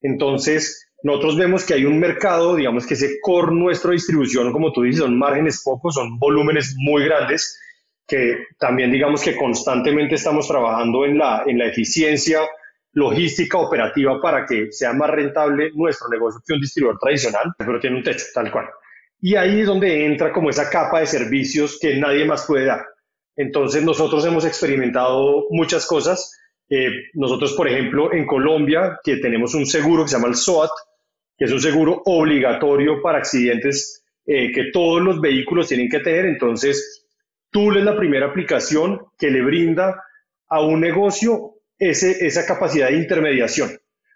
Entonces, 0.00 0.90
nosotros 1.02 1.36
vemos 1.36 1.66
que 1.66 1.74
hay 1.74 1.84
un 1.84 2.00
mercado, 2.00 2.56
digamos 2.56 2.86
que 2.86 2.94
ese 2.94 3.18
core 3.20 3.54
nuestra 3.54 3.92
distribución, 3.92 4.52
como 4.52 4.72
tú 4.72 4.82
dices, 4.82 5.02
son 5.02 5.18
márgenes 5.18 5.62
pocos, 5.62 5.94
son 5.94 6.18
volúmenes 6.18 6.74
muy 6.78 7.04
grandes, 7.04 7.60
que 8.06 8.38
también 8.58 8.90
digamos 8.90 9.22
que 9.22 9.36
constantemente 9.36 10.14
estamos 10.14 10.48
trabajando 10.48 11.04
en 11.04 11.18
la, 11.18 11.44
en 11.46 11.58
la 11.58 11.66
eficiencia 11.66 12.40
logística 12.92 13.58
operativa 13.58 14.18
para 14.20 14.46
que 14.46 14.72
sea 14.72 14.94
más 14.94 15.10
rentable 15.10 15.72
nuestro 15.74 16.08
negocio 16.08 16.40
que 16.46 16.54
un 16.54 16.60
distribuidor 16.60 16.98
tradicional, 16.98 17.52
pero 17.58 17.78
tiene 17.78 17.96
un 17.96 18.02
techo, 18.02 18.24
tal 18.32 18.50
cual. 18.50 18.66
Y 19.20 19.36
ahí 19.36 19.60
es 19.60 19.66
donde 19.66 20.06
entra 20.06 20.32
como 20.32 20.48
esa 20.48 20.70
capa 20.70 21.00
de 21.00 21.06
servicios 21.06 21.78
que 21.80 21.96
nadie 21.96 22.24
más 22.24 22.46
puede 22.46 22.64
dar. 22.64 22.93
Entonces 23.36 23.82
nosotros 23.82 24.24
hemos 24.24 24.44
experimentado 24.44 25.46
muchas 25.50 25.86
cosas. 25.86 26.38
Eh, 26.68 26.88
nosotros, 27.14 27.52
por 27.54 27.68
ejemplo, 27.68 28.12
en 28.12 28.26
Colombia, 28.26 28.98
que 29.02 29.16
tenemos 29.16 29.54
un 29.54 29.66
seguro 29.66 30.04
que 30.04 30.10
se 30.10 30.16
llama 30.16 30.28
el 30.28 30.36
SOAT, 30.36 30.70
que 31.36 31.44
es 31.46 31.52
un 31.52 31.60
seguro 31.60 32.02
obligatorio 32.04 33.02
para 33.02 33.18
accidentes 33.18 34.04
eh, 34.26 34.52
que 34.52 34.70
todos 34.72 35.02
los 35.02 35.20
vehículos 35.20 35.68
tienen 35.68 35.88
que 35.88 36.00
tener. 36.00 36.26
Entonces, 36.26 37.06
Tool 37.50 37.76
es 37.76 37.84
la 37.84 37.96
primera 37.96 38.26
aplicación 38.26 39.00
que 39.18 39.30
le 39.30 39.42
brinda 39.42 40.02
a 40.48 40.60
un 40.62 40.80
negocio 40.80 41.54
ese, 41.78 42.26
esa 42.26 42.46
capacidad 42.46 42.88
de 42.88 42.96
intermediación. 42.96 43.70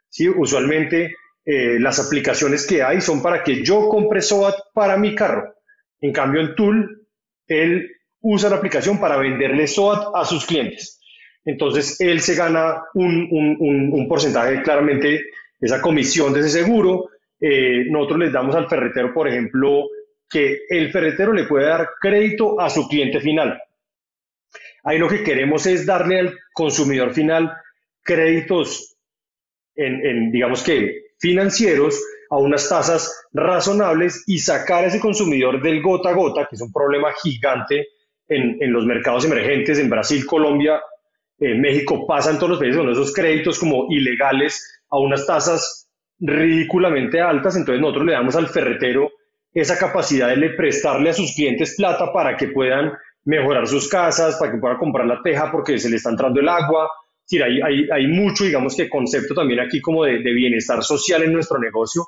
¿sí? 0.09 0.29
Usualmente 0.29 1.15
eh, 1.45 1.79
las 1.81 1.99
aplicaciones 1.99 2.67
que 2.67 2.83
hay 2.83 3.01
son 3.01 3.21
para 3.23 3.43
que 3.43 3.65
yo 3.65 3.89
compre 3.89 4.23
SOAT 4.23 4.55
para 4.73 4.97
mi 4.97 5.15
carro. 5.15 5.55
En 6.01 6.13
cambio, 6.13 6.41
en 6.41 6.55
Tool, 6.55 7.07
él 7.47 7.91
usa 8.21 8.51
la 8.51 8.57
aplicación 8.57 8.99
para 8.99 9.17
venderle 9.17 9.67
SOAT 9.67 10.15
a 10.15 10.25
sus 10.25 10.47
clientes. 10.47 11.01
Entonces, 11.45 12.01
él 12.01 12.21
se 12.21 12.35
gana 12.35 12.83
un, 12.95 13.29
un, 13.31 14.09
porcentaje 14.09 14.63
claramente 14.63 15.25
esa 15.61 15.81
comisión 15.81 16.33
de 16.33 16.41
ese 16.41 16.51
seguro. 16.51 17.09
Eh, 17.41 17.87
nosotros 17.89 18.19
les 18.19 18.33
damos 18.33 18.55
al 18.55 18.69
ferretero, 18.69 19.15
por 19.15 19.29
ejemplo, 19.29 19.89
que 20.29 20.63
el 20.69 20.91
ferretero 20.93 21.33
le 21.33 21.45
puede 21.45 21.67
dar 21.67 21.89
crédito 22.01 22.61
a 22.61 22.69
su 22.69 22.87
cliente 22.87 23.21
final. 23.21 23.59
Ahí 24.85 24.99
lo 24.99 25.09
que 25.09 25.23
queremos 25.23 25.67
es 25.67 25.87
darle 25.87 26.21
al 26.21 26.39
consumidor 26.53 27.13
final 27.13 27.53
créditos 28.03 28.97
en, 29.75 30.31
digamos 30.33 30.63
que, 30.63 31.13
financieros 31.19 32.03
a 32.31 32.37
unas 32.37 32.69
tasas 32.69 33.27
razonables 33.33 34.25
y 34.27 34.39
sacar 34.39 34.85
a 34.85 34.87
ese 34.89 35.01
consumidor 35.01 35.63
del 35.63 35.81
gota 35.81 36.11
a 36.11 36.15
gota, 36.15 36.47
que 36.49 36.57
es 36.57 36.63
un 36.63 36.73
problema 36.73 37.13
gigante 37.23 37.87
en, 38.29 38.57
en 38.61 38.73
los 38.73 38.85
mercados 38.85 39.25
emergentes, 39.25 39.79
en 39.79 39.91
Brasil, 39.91 40.25
Colombia, 40.27 40.81
en 41.39 41.61
México, 41.61 42.07
pasan 42.07 42.37
todos 42.37 42.51
los 42.51 42.59
países 42.59 42.79
con 42.79 42.91
esos 42.91 43.13
créditos 43.13 43.59
como 43.59 43.87
ilegales 43.91 44.83
a 44.91 44.99
unas 44.99 45.27
tasas 45.27 45.89
ridículamente 46.21 47.21
altas, 47.21 47.57
entonces 47.57 47.81
nosotros 47.81 48.07
le 48.07 48.13
damos 48.13 48.35
al 48.35 48.49
ferretero 48.49 49.11
esa 49.53 49.79
capacidad 49.79 50.35
de 50.35 50.51
prestarle 50.51 51.11
a 51.11 51.15
sus 51.15 51.35
clientes 51.35 51.75
plata 51.77 52.13
para 52.13 52.37
que 52.37 52.49
puedan 52.49 52.93
mejorar 53.25 53.67
sus 53.67 53.89
casas, 53.89 54.37
para 54.37 54.53
que 54.53 54.59
puedan 54.59 54.79
comprar 54.79 55.07
la 55.07 55.23
teja 55.23 55.51
porque 55.51 55.79
se 55.79 55.89
le 55.89 55.97
está 55.97 56.11
entrando 56.11 56.41
el 56.41 56.49
agua, 56.49 56.89
decir, 57.23 57.43
hay, 57.43 57.61
hay, 57.61 57.89
hay 57.91 58.07
mucho, 58.07 58.45
digamos 58.45 58.75
que 58.75 58.89
concepto 58.89 59.35
también 59.35 59.61
aquí 59.61 59.81
como 59.81 60.05
de, 60.05 60.23
de, 60.23 60.33
bienestar 60.33 60.83
social 60.83 61.23
en 61.23 61.33
nuestro 61.33 61.59
negocio. 61.59 62.07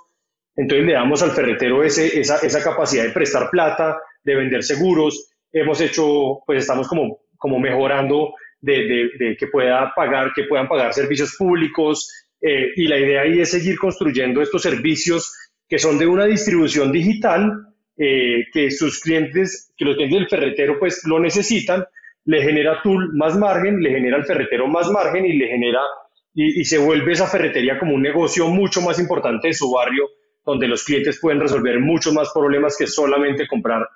Entonces 0.56 0.86
le 0.86 0.94
damos 0.94 1.22
al 1.22 1.30
ferretero 1.30 1.82
ese, 1.82 2.18
esa, 2.18 2.38
esa 2.38 2.62
capacidad 2.62 3.04
de 3.04 3.10
prestar 3.10 3.50
plata, 3.50 3.98
de 4.24 4.34
vender 4.34 4.62
seguros. 4.62 5.29
Hemos 5.52 5.80
hecho, 5.80 6.40
pues 6.46 6.60
estamos 6.60 6.88
como, 6.88 7.20
como 7.36 7.58
mejorando 7.58 8.34
de, 8.60 9.10
de, 9.18 9.36
que 9.36 9.46
pueda 9.46 9.92
pagar, 9.94 10.32
que 10.34 10.44
puedan 10.44 10.68
pagar 10.68 10.92
servicios 10.92 11.34
públicos. 11.36 12.26
Eh, 12.40 12.68
y 12.76 12.88
la 12.88 12.98
idea 12.98 13.22
ahí 13.22 13.40
es 13.40 13.50
seguir 13.50 13.78
construyendo 13.78 14.40
estos 14.40 14.62
servicios 14.62 15.34
que 15.68 15.78
son 15.78 15.98
de 15.98 16.06
una 16.06 16.24
distribución 16.24 16.90
digital, 16.90 17.52
eh, 17.96 18.46
que 18.52 18.70
sus 18.70 18.98
clientes, 19.00 19.72
que 19.76 19.84
los 19.84 19.94
clientes 19.94 20.18
del 20.18 20.28
ferretero 20.28 20.78
pues 20.78 21.02
lo 21.04 21.20
necesitan, 21.20 21.84
le 22.24 22.42
genera 22.42 22.82
Tool 22.82 23.12
más 23.14 23.38
margen, 23.38 23.80
le 23.80 23.90
genera 23.90 24.16
al 24.16 24.24
ferretero 24.24 24.66
más 24.66 24.90
margen 24.90 25.26
y 25.26 25.34
le 25.34 25.46
genera, 25.46 25.80
y, 26.34 26.64
se 26.64 26.78
vuelve 26.78 27.12
esa 27.12 27.26
ferretería 27.26 27.78
como 27.78 27.94
un 27.94 28.02
negocio 28.02 28.48
mucho 28.48 28.80
más 28.80 28.98
importante 28.98 29.48
de 29.48 29.54
su 29.54 29.70
barrio, 29.70 30.08
donde 30.44 30.66
los 30.66 30.82
clientes 30.82 31.18
pueden 31.20 31.40
resolver 31.40 31.78
muchos 31.78 32.12
más 32.12 32.30
problemas 32.34 32.76
que 32.76 32.86
solamente 32.86 33.46
comprar 33.46 33.86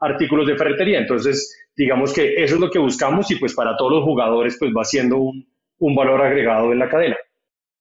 artículos 0.00 0.46
de 0.46 0.56
ferretería. 0.56 0.98
Entonces, 0.98 1.56
digamos 1.76 2.12
que 2.12 2.42
eso 2.42 2.54
es 2.54 2.60
lo 2.60 2.70
que 2.70 2.78
buscamos 2.78 3.30
y 3.30 3.36
pues 3.36 3.54
para 3.54 3.76
todos 3.76 3.92
los 3.92 4.04
jugadores 4.04 4.56
pues 4.58 4.72
va 4.76 4.84
siendo 4.84 5.18
un, 5.18 5.46
un 5.78 5.94
valor 5.94 6.22
agregado 6.22 6.72
en 6.72 6.78
la 6.78 6.88
cadena. 6.88 7.16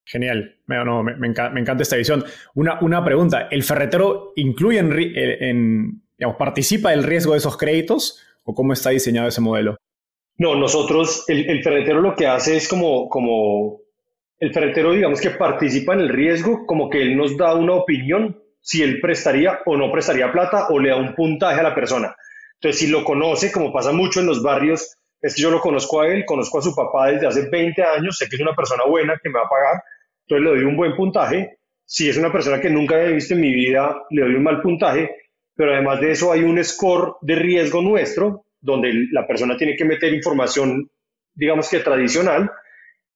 Genial, 0.06 0.58
me, 0.66 0.84
no, 0.84 1.02
me, 1.02 1.28
encanta, 1.28 1.82
esta 1.82 1.96
visión. 1.96 2.26
Una, 2.56 2.80
una 2.82 3.04
pregunta, 3.06 3.48
¿el 3.50 3.64
ferretero 3.64 4.34
incluye 4.36 4.80
en, 4.80 4.92
en 4.94 6.02
digamos, 6.18 6.38
participa 6.38 6.92
del 6.92 7.04
riesgo 7.04 7.32
de 7.32 7.38
esos 7.38 7.58
créditos 7.58 8.22
o 8.44 8.54
cómo 8.54 8.74
está 8.74 8.90
diseñado 8.90 9.30
ese 9.30 9.40
modelo? 9.40 9.78
No, 10.38 10.56
nosotros, 10.56 11.26
el, 11.30 11.50
el, 11.50 11.64
ferretero 11.64 12.02
lo 12.02 12.16
que 12.16 12.28
hace 12.28 12.58
es 12.58 12.68
como, 12.68 13.08
como, 13.08 13.80
el 14.40 14.52
ferretero 14.52 14.92
digamos 14.92 15.22
que 15.22 15.30
participa 15.30 15.94
en 15.94 16.02
el 16.02 16.10
riesgo, 16.10 16.66
como 16.66 16.90
que 16.90 17.02
él 17.02 17.16
nos 17.16 17.38
da 17.38 17.56
una 17.56 17.76
opinión 17.76 18.43
si 18.64 18.82
él 18.82 19.02
prestaría 19.02 19.60
o 19.66 19.76
no 19.76 19.92
prestaría 19.92 20.32
plata 20.32 20.68
o 20.70 20.80
le 20.80 20.90
da 20.90 20.96
un 20.96 21.14
puntaje 21.14 21.60
a 21.60 21.64
la 21.64 21.76
persona. 21.76 22.16
Entonces, 22.56 22.80
si 22.80 22.88
lo 22.88 23.04
conoce, 23.04 23.52
como 23.52 23.74
pasa 23.74 23.92
mucho 23.92 24.22
en 24.22 24.26
los 24.26 24.42
barrios, 24.42 24.96
es 25.22 25.36
que 25.36 25.42
yo 25.42 25.52
lo 25.52 25.60
conozco 25.60 26.00
a 26.00 26.08
él, 26.08 26.24
conozco 26.26 26.60
a 26.60 26.62
su 26.62 26.74
papá 26.74 27.12
desde 27.12 27.28
hace 27.28 27.50
20 27.50 27.84
años, 27.84 28.18
sé 28.18 28.30
que 28.30 28.38
es 28.38 28.42
una 28.42 28.56
persona 28.56 28.86
buena 28.86 29.20
que 29.22 29.30
me 29.30 29.38
va 29.38 29.46
a 29.46 29.50
pagar, 29.50 29.84
entonces 30.22 30.44
le 30.46 30.50
doy 30.50 30.64
un 30.66 30.78
buen 30.78 30.96
puntaje. 30.96 31.58
Si 31.86 32.08
es 32.08 32.16
una 32.16 32.32
persona 32.32 32.62
que 32.62 32.70
nunca 32.70 33.04
he 33.04 33.12
visto 33.12 33.34
en 33.34 33.42
mi 33.42 33.54
vida, 33.54 34.04
le 34.10 34.22
doy 34.22 34.36
un 34.36 34.44
mal 34.44 34.62
puntaje, 34.62 35.14
pero 35.54 35.74
además 35.74 36.00
de 36.00 36.12
eso 36.12 36.32
hay 36.32 36.44
un 36.44 36.64
score 36.64 37.16
de 37.22 37.36
riesgo 37.36 37.82
nuestro 37.82 38.46
donde 38.62 39.08
la 39.12 39.28
persona 39.28 39.58
tiene 39.58 39.76
que 39.76 39.84
meter 39.84 40.14
información, 40.14 40.90
digamos 41.34 41.70
que 41.70 41.80
tradicional, 41.80 42.50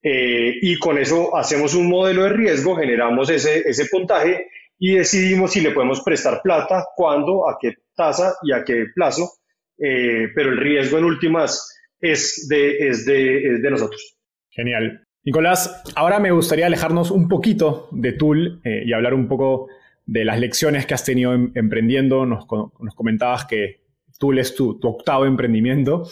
eh, 0.04 0.56
y 0.62 0.78
con 0.78 0.98
eso 0.98 1.36
hacemos 1.38 1.74
un 1.74 1.88
modelo 1.88 2.24
de 2.24 2.30
riesgo, 2.30 2.76
generamos 2.76 3.30
ese, 3.30 3.64
ese 3.66 3.86
puntaje 3.86 4.50
y 4.80 4.96
decidimos 4.96 5.52
si 5.52 5.62
le 5.62 5.72
podemos 5.72 6.02
prestar 6.02 6.42
plata, 6.42 6.86
cuándo, 6.96 7.50
a 7.50 7.58
qué 7.60 7.74
tasa 7.96 8.36
y 8.44 8.54
a 8.54 8.64
qué 8.64 8.86
plazo, 8.94 9.30
eh, 9.78 10.28
pero 10.36 10.52
el 10.52 10.58
riesgo 10.58 10.98
en 10.98 11.06
últimas 11.06 11.74
es 12.00 12.48
de, 12.50 12.88
es 12.88 13.06
de, 13.06 13.56
es 13.56 13.62
de 13.62 13.72
nosotros. 13.72 14.18
Genial. 14.50 15.04
Nicolás, 15.24 15.84
ahora 15.96 16.20
me 16.20 16.32
gustaría 16.32 16.68
alejarnos 16.68 17.12
un 17.12 17.28
poquito 17.28 17.90
de 17.92 18.14
Tool 18.14 18.62
eh, 18.64 18.84
y 18.86 18.94
hablar 18.94 19.14
un 19.14 19.28
poco 19.28 19.68
de 20.06 20.24
las 20.24 20.40
lecciones 20.40 20.86
que 20.86 20.94
has 20.94 21.04
tenido 21.04 21.34
em, 21.34 21.52
emprendiendo. 21.54 22.26
Nos, 22.26 22.46
nos 22.80 22.96
comentabas 22.96 23.46
que 23.46 23.82
Tool 24.20 24.40
es 24.40 24.56
tu, 24.56 24.80
octavo 24.82 25.26
emprendimiento. 25.26 26.08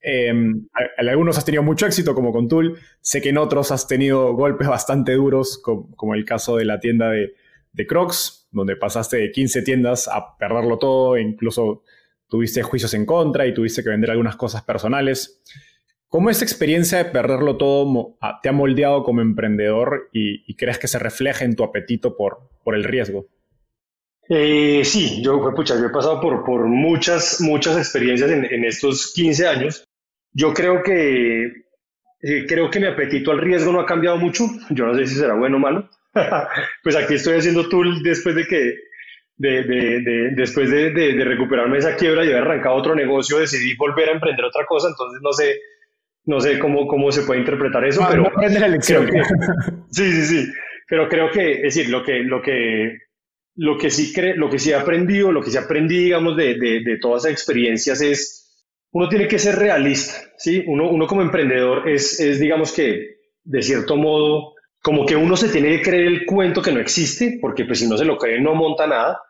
en 0.00 0.38
em, 0.38 0.68
algunos 0.96 1.36
has 1.36 1.44
tenido 1.44 1.62
mucho 1.62 1.86
éxito, 1.86 2.14
como 2.14 2.32
con 2.32 2.48
Tool. 2.48 2.78
Sé 3.00 3.20
que 3.20 3.28
en 3.28 3.38
otros 3.38 3.70
has 3.72 3.86
tenido 3.86 4.32
golpes 4.32 4.68
bastante 4.68 5.12
duros, 5.12 5.60
como, 5.62 6.14
el 6.14 6.24
caso 6.24 6.56
de 6.56 6.64
la 6.64 6.80
tienda 6.80 7.10
de, 7.10 7.34
Crocs, 7.84 8.46
donde 8.52 8.76
pasaste 8.76 9.16
de 9.16 9.32
15 9.32 9.62
tiendas 9.62 10.06
a 10.06 10.36
perderlo 10.38 10.78
todo, 10.78 11.18
incluso 11.18 11.82
tuviste 12.28 12.62
juicios 12.62 12.94
en 12.94 13.04
contra 13.04 13.44
y 13.46 13.54
tuviste 13.54 13.82
que 13.82 13.90
vender 13.90 14.12
algunas 14.12 14.36
cosas 14.36 14.62
personales. 14.62 15.42
¿Cómo 16.06 16.30
esa 16.30 16.44
experiencia 16.44 16.98
de 16.98 17.06
perderlo 17.06 17.56
todo 17.56 18.16
te 18.40 18.48
ha 18.48 18.52
moldeado 18.52 19.02
como 19.02 19.20
emprendedor 19.20 20.08
y, 20.12 20.54
crees 20.54 20.78
que 20.78 20.86
se 20.86 21.00
refleja 21.00 21.44
en 21.44 21.56
tu 21.56 21.64
apetito 21.64 22.16
por, 22.16 22.48
por 22.62 22.76
el 22.76 22.84
riesgo? 22.84 23.26
Eh, 24.28 24.82
sí, 24.84 25.22
yo, 25.22 25.52
pucha, 25.54 25.78
yo 25.78 25.86
he 25.86 25.90
pasado 25.90 26.20
por, 26.20 26.44
por 26.44 26.66
muchas, 26.66 27.40
muchas 27.40 27.76
experiencias 27.76 28.30
en, 28.30 28.44
en 28.44 28.64
estos 28.64 29.12
15 29.12 29.48
años. 29.48 29.84
Yo 30.32 30.54
creo 30.54 30.82
que, 30.82 31.66
eh, 32.22 32.46
creo 32.46 32.70
que 32.70 32.80
mi 32.80 32.86
apetito 32.86 33.30
al 33.30 33.40
riesgo 33.40 33.72
no 33.72 33.80
ha 33.80 33.86
cambiado 33.86 34.16
mucho. 34.16 34.46
Yo 34.70 34.86
no 34.86 34.94
sé 34.94 35.06
si 35.06 35.14
será 35.14 35.34
bueno 35.34 35.56
o 35.56 35.60
malo. 35.60 35.88
pues 36.82 36.96
aquí 36.96 37.14
estoy 37.14 37.38
haciendo 37.38 37.68
tool 37.68 38.02
después 38.02 38.34
de 38.34 38.46
que, 38.46 38.74
de, 39.36 39.62
de, 39.62 40.00
de 40.00 40.30
después 40.34 40.70
de, 40.70 41.24
recuperarme 41.24 41.78
esa 41.78 41.96
quiebra 41.96 42.24
y 42.24 42.28
haber 42.28 42.42
arrancado 42.42 42.76
otro 42.76 42.94
negocio, 42.94 43.38
decidí 43.38 43.74
volver 43.76 44.08
a 44.08 44.12
emprender 44.12 44.44
otra 44.44 44.64
cosa. 44.66 44.88
Entonces 44.88 45.20
no 45.22 45.32
sé, 45.32 45.60
no 46.24 46.40
sé 46.40 46.58
cómo, 46.58 46.86
cómo 46.86 47.12
se 47.12 47.22
puede 47.22 47.40
interpretar 47.40 47.84
eso, 47.84 48.02
ah, 48.02 48.08
pero 48.10 48.22
no 48.22 48.60
la 48.60 48.68
lección. 48.68 49.06
sí, 49.90 50.12
sí, 50.12 50.24
sí. 50.24 50.52
Pero 50.88 51.08
creo 51.08 51.30
que, 51.30 51.52
es 51.54 51.74
decir, 51.74 51.88
lo 51.88 52.04
que, 52.04 52.20
lo 52.20 52.40
que 52.40 52.98
lo 53.56 53.78
que 53.78 53.90
sí, 53.90 54.12
cre 54.12 54.36
lo 54.36 54.50
que 54.50 54.58
sí 54.58 54.70
he 54.70 54.74
aprendido, 54.74 55.32
lo 55.32 55.42
que 55.42 55.50
sí 55.50 55.56
aprendí, 55.56 56.04
digamos, 56.04 56.36
de, 56.36 56.54
de, 56.58 56.80
de, 56.84 56.98
todas 56.98 57.24
esas 57.24 57.32
experiencias 57.32 58.00
es, 58.02 58.46
uno 58.92 59.08
tiene 59.08 59.26
que 59.26 59.38
ser 59.38 59.56
realista, 59.56 60.14
¿sí? 60.36 60.62
Uno, 60.66 60.90
uno 60.90 61.06
como 61.06 61.22
emprendedor 61.22 61.88
es, 61.88 62.20
es, 62.20 62.38
digamos 62.38 62.72
que, 62.72 63.16
de 63.44 63.62
cierto 63.62 63.96
modo, 63.96 64.55
como 64.86 65.04
que 65.04 65.16
uno 65.16 65.36
se 65.36 65.48
tiene 65.48 65.70
que 65.70 65.82
creer 65.82 66.06
el 66.06 66.24
cuento 66.24 66.62
que 66.62 66.70
no 66.70 66.78
existe, 66.78 67.38
porque 67.40 67.64
pues 67.64 67.80
si 67.80 67.88
no 67.88 67.98
se 67.98 68.04
lo 68.04 68.16
cree 68.16 68.40
no 68.40 68.54
monta 68.54 68.86
nada, 68.86 69.20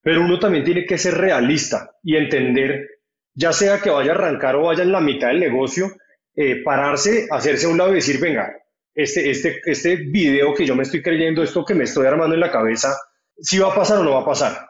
pero 0.00 0.22
uno 0.22 0.38
también 0.38 0.64
tiene 0.64 0.86
que 0.86 0.96
ser 0.96 1.12
realista 1.18 1.90
y 2.02 2.16
entender, 2.16 2.88
ya 3.34 3.52
sea 3.52 3.78
que 3.78 3.90
vaya 3.90 4.12
a 4.12 4.14
arrancar 4.14 4.56
o 4.56 4.62
vaya 4.62 4.84
en 4.84 4.92
la 4.92 5.02
mitad 5.02 5.28
del 5.28 5.40
negocio, 5.40 5.92
eh, 6.34 6.62
pararse, 6.64 7.26
hacerse 7.30 7.66
a 7.66 7.68
un 7.68 7.76
lado 7.76 7.92
y 7.92 7.96
decir, 7.96 8.18
venga, 8.18 8.50
este, 8.94 9.28
este, 9.28 9.60
este 9.66 9.96
video 9.96 10.54
que 10.54 10.64
yo 10.64 10.74
me 10.74 10.84
estoy 10.84 11.02
creyendo, 11.02 11.42
esto 11.42 11.62
que 11.62 11.74
me 11.74 11.84
estoy 11.84 12.06
armando 12.06 12.34
en 12.34 12.40
la 12.40 12.50
cabeza, 12.50 12.96
si 13.38 13.58
va 13.58 13.72
a 13.72 13.74
pasar 13.74 13.98
o 13.98 14.02
no 14.02 14.14
va 14.14 14.22
a 14.22 14.24
pasar. 14.24 14.66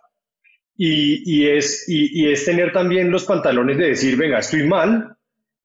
Y, 0.77 1.23
y 1.25 1.51
es, 1.51 1.85
y, 1.87 2.33
es 2.33 2.45
tener 2.45 2.73
también 2.73 3.13
los 3.13 3.27
pantalones 3.27 3.79
de 3.79 3.91
decir, 3.91 4.17
venga, 4.17 4.41
estoy 4.41 4.67
mal 4.67 5.16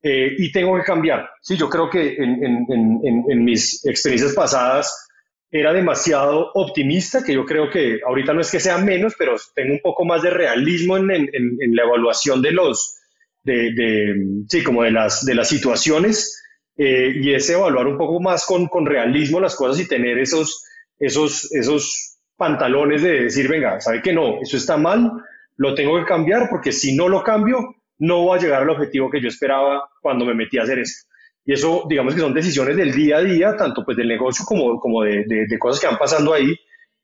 eh, 0.03 0.35
y 0.37 0.51
tengo 0.51 0.75
que 0.77 0.83
cambiar. 0.83 1.29
Sí, 1.41 1.57
yo 1.57 1.69
creo 1.69 1.89
que 1.89 2.15
en, 2.15 2.43
en, 2.43 2.65
en, 2.69 3.25
en, 3.29 3.43
mis 3.43 3.85
experiencias 3.85 4.33
pasadas 4.33 5.07
era 5.51 5.73
demasiado 5.73 6.51
optimista, 6.53 7.23
que 7.23 7.33
yo 7.33 7.45
creo 7.45 7.69
que 7.69 7.99
ahorita 8.05 8.33
no 8.33 8.41
es 8.41 8.49
que 8.49 8.59
sea 8.59 8.77
menos, 8.77 9.13
pero 9.17 9.35
tengo 9.53 9.73
un 9.73 9.81
poco 9.81 10.05
más 10.05 10.21
de 10.21 10.31
realismo 10.31 10.97
en, 10.97 11.07
la 11.07 11.83
evaluación 11.83 12.41
de 12.41 12.51
los, 12.51 12.97
de, 13.43 13.73
de, 13.73 14.15
sí, 14.47 14.63
como 14.63 14.83
de 14.83 14.91
las, 14.91 15.25
de 15.25 15.35
las 15.35 15.49
situaciones, 15.49 16.41
eh, 16.77 17.13
y 17.15 17.33
es 17.33 17.49
evaluar 17.49 17.85
un 17.85 17.97
poco 17.97 18.19
más 18.21 18.45
con, 18.45 18.67
con 18.67 18.85
realismo 18.85 19.39
las 19.39 19.55
cosas 19.55 19.79
y 19.81 19.87
tener 19.87 20.17
esos, 20.17 20.65
esos, 20.97 21.51
esos 21.53 22.17
pantalones 22.37 23.03
de 23.03 23.23
decir, 23.23 23.47
venga, 23.47 23.79
sabe 23.81 24.01
que 24.01 24.13
no, 24.13 24.41
eso 24.41 24.57
está 24.57 24.77
mal, 24.77 25.11
lo 25.57 25.75
tengo 25.75 25.99
que 25.99 26.05
cambiar 26.05 26.49
porque 26.49 26.71
si 26.71 26.95
no 26.95 27.07
lo 27.07 27.23
cambio, 27.23 27.75
no 28.01 28.23
voy 28.23 28.37
a 28.37 28.41
llegar 28.41 28.63
al 28.63 28.69
objetivo 28.69 29.11
que 29.11 29.21
yo 29.21 29.27
esperaba 29.27 29.87
cuando 30.01 30.25
me 30.25 30.33
metí 30.33 30.57
a 30.57 30.63
hacer 30.63 30.79
esto. 30.79 31.07
Y 31.45 31.53
eso, 31.53 31.85
digamos 31.87 32.15
que 32.15 32.21
son 32.21 32.33
decisiones 32.33 32.75
del 32.75 32.91
día 32.91 33.17
a 33.17 33.23
día, 33.23 33.55
tanto 33.55 33.85
pues 33.85 33.95
del 33.95 34.07
negocio 34.07 34.43
como, 34.43 34.79
como 34.79 35.03
de, 35.03 35.23
de, 35.27 35.59
cosas 35.59 35.79
que 35.79 35.87
van 35.87 35.97
pasando 35.97 36.33
ahí. 36.33 36.51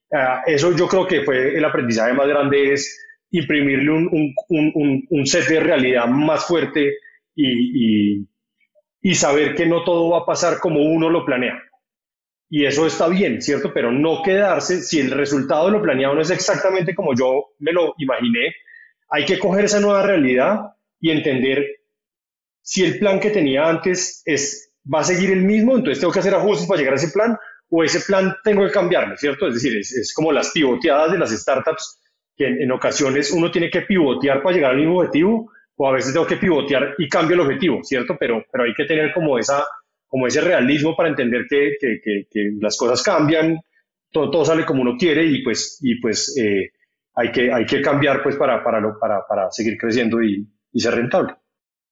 Uh, 0.09 0.41
eso 0.47 0.75
yo 0.75 0.87
creo 0.87 1.05
que 1.05 1.23
fue 1.23 1.55
el 1.55 1.63
aprendizaje 1.63 2.13
más 2.13 2.27
grande, 2.27 2.73
es 2.73 2.99
imprimirle 3.29 3.91
un, 3.91 4.09
un, 4.11 4.33
un, 4.73 5.07
un 5.09 5.25
set 5.27 5.47
de 5.47 5.59
realidad 5.59 6.07
más 6.07 6.45
fuerte 6.47 6.95
y, 7.35 8.15
y, 8.15 8.27
y 9.01 9.15
saber 9.15 9.53
que 9.53 9.67
no 9.67 9.83
todo 9.83 10.09
va 10.09 10.19
a 10.19 10.25
pasar 10.25 10.59
como 10.59 10.81
uno 10.81 11.09
lo 11.09 11.25
planea. 11.25 11.61
Y 12.49 12.65
eso 12.65 12.87
está 12.87 13.07
bien, 13.07 13.41
¿cierto? 13.41 13.71
Pero 13.71 13.91
no 13.91 14.23
quedarse, 14.23 14.81
si 14.81 14.99
el 14.99 15.11
resultado 15.11 15.67
de 15.67 15.73
lo 15.73 15.81
planeado 15.81 16.15
no 16.15 16.21
es 16.21 16.31
exactamente 16.31 16.95
como 16.95 17.13
yo 17.13 17.49
me 17.59 17.71
lo 17.71 17.93
imaginé, 17.99 18.55
hay 19.09 19.25
que 19.25 19.37
coger 19.37 19.65
esa 19.65 19.79
nueva 19.79 20.01
realidad 20.01 20.73
y 20.99 21.11
entender 21.11 21.65
si 22.61 22.83
el 22.83 22.99
plan 22.99 23.19
que 23.19 23.29
tenía 23.29 23.67
antes 23.67 24.21
es, 24.25 24.73
va 24.93 24.99
a 24.99 25.03
seguir 25.05 25.31
el 25.31 25.43
mismo, 25.43 25.77
entonces 25.77 26.01
tengo 26.01 26.11
que 26.11 26.19
hacer 26.19 26.35
ajustes 26.35 26.67
para 26.67 26.79
llegar 26.79 26.95
a 26.95 26.97
ese 26.97 27.13
plan, 27.13 27.37
o 27.69 27.83
ese 27.83 28.01
plan 28.01 28.35
tengo 28.43 28.65
que 28.65 28.71
cambiarlo, 28.71 29.15
¿cierto? 29.15 29.47
Es 29.47 29.53
decir, 29.53 29.77
es, 29.77 30.13
como 30.13 30.33
las 30.33 30.51
pivoteadas 30.51 31.11
de 31.13 31.17
las 31.17 31.31
startups, 31.31 32.01
que 32.35 32.45
en, 32.47 32.61
en, 32.63 32.71
ocasiones 32.71 33.31
uno 33.31 33.49
tiene 33.51 33.69
que 33.69 33.83
pivotear 33.83 34.41
para 34.41 34.55
llegar 34.55 34.71
al 34.71 34.77
mismo 34.77 34.99
objetivo, 34.99 35.49
o 35.77 35.87
a 35.87 35.93
veces 35.93 36.11
tengo 36.11 36.27
que 36.27 36.37
pivotear 36.37 36.95
y 36.97 37.07
cambio 37.07 37.35
el 37.35 37.41
objetivo, 37.41 37.83
¿cierto? 37.83 38.17
Pero, 38.19 38.43
pero 38.51 38.65
hay 38.65 38.73
que 38.73 38.85
tener 38.85 39.13
como 39.13 39.37
esa, 39.37 39.63
como 40.07 40.27
ese 40.27 40.41
realismo 40.41 40.95
para 40.95 41.09
entender 41.09 41.45
que, 41.49 41.77
que, 41.79 42.27
que, 42.29 42.51
las 42.59 42.77
cosas 42.77 43.01
cambian, 43.03 43.59
todo, 44.11 44.29
todo, 44.29 44.45
sale 44.45 44.65
como 44.65 44.81
uno 44.81 44.97
quiere 44.97 45.23
y 45.23 45.43
pues, 45.43 45.79
y 45.81 46.01
pues 46.01 46.35
eh, 46.37 46.71
hay, 47.15 47.31
que, 47.31 47.51
hay 47.51 47.65
que 47.65 47.81
cambiar 47.81 48.23
pues 48.23 48.35
para, 48.35 48.63
para, 48.63 48.81
para, 48.99 49.21
para 49.27 49.51
seguir 49.51 49.77
creciendo 49.77 50.21
y, 50.21 50.47
y, 50.77 50.81
ser 50.81 50.95
rentable. 50.95 51.35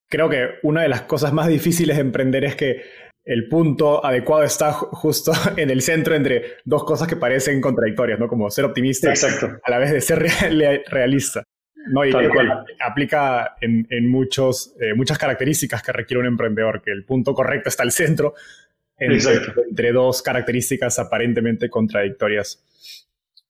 Creo 0.07 0.29
que 0.29 0.49
una 0.63 0.83
de 0.83 0.89
las 0.89 1.01
cosas 1.01 1.33
más 1.33 1.47
difíciles 1.47 1.97
de 1.97 2.01
emprender 2.01 2.45
es 2.45 2.55
que 2.55 2.83
el 3.23 3.47
punto 3.47 4.05
adecuado 4.05 4.43
está 4.43 4.71
justo 4.71 5.31
en 5.57 5.69
el 5.69 5.81
centro 5.81 6.15
entre 6.15 6.57
dos 6.63 6.83
cosas 6.83 7.07
que 7.07 7.15
parecen 7.15 7.59
contradictorias, 7.59 8.19
¿no? 8.19 8.27
Como 8.27 8.49
ser 8.51 8.65
optimista 8.65 9.11
a 9.11 9.71
la 9.71 9.77
vez 9.79 9.91
de 9.91 10.01
ser 10.01 10.19
realista. 10.87 11.43
No, 11.87 12.03
y 12.03 12.11
Tal 12.11 12.29
cual. 12.29 12.65
aplica 12.79 13.55
en, 13.61 14.09
muchos, 14.09 14.75
eh, 14.79 14.95
muchas 14.95 15.19
características 15.19 15.83
que 15.83 15.91
requiere 15.91 16.19
un 16.19 16.25
emprendedor, 16.25 16.81
que 16.81 16.91
el 16.91 17.05
punto 17.05 17.33
correcto 17.35 17.69
está 17.69 17.83
al 17.83 17.91
centro 17.91 18.33
entre, 18.97 19.91
dos 19.91 20.21
características 20.21 20.99
aparentemente 20.99 21.69
contradictorias. 21.69 22.63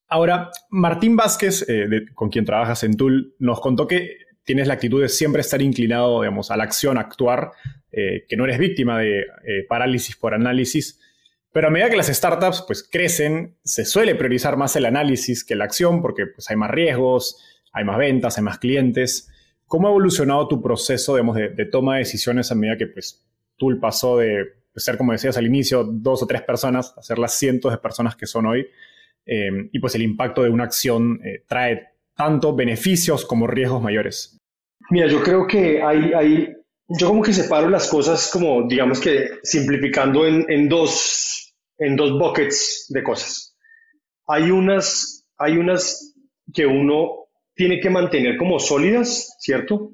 Ahora, 0.07 0.51
Martín 0.69 1.15
Vázquez, 1.15 1.65
eh, 1.67 2.05
con 2.13 2.29
quien 2.29 2.45
trabajas 2.45 2.83
en 2.83 2.95
Tool, 2.95 3.35
nos 3.39 3.59
contó 3.59 3.87
que 3.87 4.17
tienes 4.45 4.67
la 4.67 4.75
actitud 4.75 5.01
de 5.01 5.09
siempre 5.09 5.41
estar 5.41 5.61
inclinado, 5.61 6.21
digamos, 6.21 6.51
a 6.51 6.57
la 6.57 6.63
acción, 6.63 6.97
actuar, 6.97 7.51
eh, 7.91 8.25
que 8.29 8.37
no 8.37 8.45
eres 8.45 8.59
víctima 8.59 8.99
de 8.99 9.21
eh, 9.21 9.65
parálisis 9.67 10.15
por 10.15 10.33
análisis. 10.33 11.01
Pero 11.51 11.67
a 11.67 11.71
medida 11.71 11.89
que 11.89 11.97
las 11.97 12.07
startups 12.07 12.63
pues, 12.67 12.83
crecen, 12.83 13.55
se 13.63 13.85
suele 13.85 14.15
priorizar 14.15 14.55
más 14.55 14.75
el 14.75 14.85
análisis 14.85 15.43
que 15.43 15.55
la 15.55 15.65
acción 15.65 16.01
porque 16.01 16.27
pues, 16.27 16.49
hay 16.49 16.55
más 16.55 16.69
riesgos, 16.69 17.43
hay 17.73 17.83
más 17.83 17.97
ventas, 17.97 18.37
hay 18.37 18.43
más 18.43 18.59
clientes. 18.59 19.29
¿Cómo 19.65 19.87
ha 19.87 19.91
evolucionado 19.91 20.47
tu 20.47 20.61
proceso 20.61 21.15
digamos, 21.15 21.35
de, 21.35 21.65
toma 21.65 21.93
de 21.93 21.99
decisiones 21.99 22.51
a 22.51 22.55
medida 22.55 22.77
que 22.77 22.87
pues, 22.87 23.25
Tool 23.57 23.79
pasó 23.79 24.19
de 24.19 24.45
ser, 24.75 24.97
como 24.97 25.13
decías 25.13 25.37
al 25.37 25.47
inicio, 25.47 25.83
dos 25.85 26.21
o 26.21 26.27
tres 26.27 26.43
personas 26.43 26.93
a 26.97 27.01
ser 27.01 27.17
las 27.17 27.39
cientos 27.39 27.71
de 27.71 27.79
personas 27.79 28.15
que 28.15 28.27
son 28.27 28.45
hoy? 28.45 28.67
Eh, 29.25 29.69
y 29.71 29.79
pues 29.79 29.95
el 29.95 30.03
impacto 30.03 30.43
de 30.43 30.49
una 30.49 30.65
acción 30.65 31.19
trae 31.47 31.94
tanto 32.15 32.55
beneficios 32.55 33.25
como 33.25 33.47
riesgos 33.47 33.81
mayores? 33.81 34.39
Mira, 34.89 35.07
yo 35.07 35.21
creo 35.21 35.47
que 35.47 35.81
hay, 35.81 36.13
hay, 36.13 36.55
yo 36.87 37.07
como 37.07 37.21
que 37.21 37.33
separo 37.33 37.69
las 37.69 37.89
cosas 37.89 38.29
como, 38.31 38.67
digamos 38.67 38.99
que 38.99 39.39
simplificando 39.43 40.25
en, 40.25 40.45
en, 40.49 40.69
dos, 40.69 41.53
en 41.77 41.95
dos 41.95 42.11
buckets 42.17 42.85
de 42.89 43.03
cosas. 43.03 43.55
Hay 44.27 44.51
unas, 44.51 45.25
hay 45.37 45.57
unas 45.57 46.13
que 46.53 46.65
uno 46.65 47.25
tiene 47.55 47.79
que 47.79 47.89
mantener 47.89 48.37
como 48.37 48.59
sólidas, 48.59 49.35
¿cierto? 49.39 49.91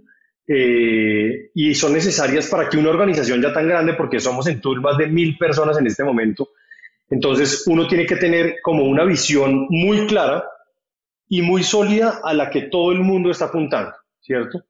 Eh, 0.47 1.51
y 1.53 1.75
son 1.75 1.93
necesarias 1.93 2.47
para 2.47 2.67
que 2.67 2.77
una 2.77 2.89
organización 2.89 3.41
ya 3.41 3.53
tan 3.53 3.67
grande, 3.67 3.93
porque 3.93 4.19
somos 4.19 4.47
en 4.47 4.59
total 4.59 4.81
más 4.81 4.97
de 4.97 5.07
mil 5.07 5.37
personas 5.37 5.77
en 5.77 5.87
este 5.87 6.03
momento, 6.03 6.49
entonces 7.09 7.63
uno 7.67 7.87
tiene 7.87 8.05
que 8.05 8.15
tener 8.15 8.55
como 8.61 8.83
una 8.83 9.03
visión 9.05 9.67
muy 9.69 10.07
clara 10.07 10.43
y 11.33 11.41
muy 11.41 11.63
sólida 11.63 12.19
a 12.21 12.33
la 12.33 12.49
que 12.49 12.63
todo 12.63 12.91
el 12.91 12.99
mundo 12.99 13.31
está 13.31 13.45
apuntando, 13.45 13.93
¿cierto? 14.19 14.65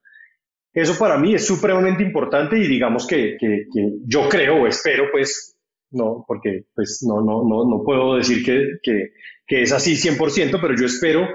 Eso 0.71 0.95
para 0.99 1.17
mí 1.17 1.33
es 1.33 1.47
supremamente 1.47 2.03
importante 2.03 2.55
y 2.55 2.67
digamos 2.67 3.07
que, 3.07 3.35
que, 3.39 3.65
yo 4.05 4.29
creo 4.29 4.61
o 4.61 4.67
espero, 4.67 5.05
pues, 5.11 5.57
no, 5.89 6.23
porque 6.27 6.65
pues 6.75 6.99
no, 7.01 7.19
no, 7.19 7.43
no, 7.49 7.67
no 7.67 7.83
puedo 7.83 8.15
decir 8.15 8.45
que, 8.45 8.77
que, 8.83 9.63
es 9.63 9.71
así 9.71 9.95
100%, 9.95 10.59
pero 10.61 10.75
yo 10.75 10.85
espero 10.85 11.27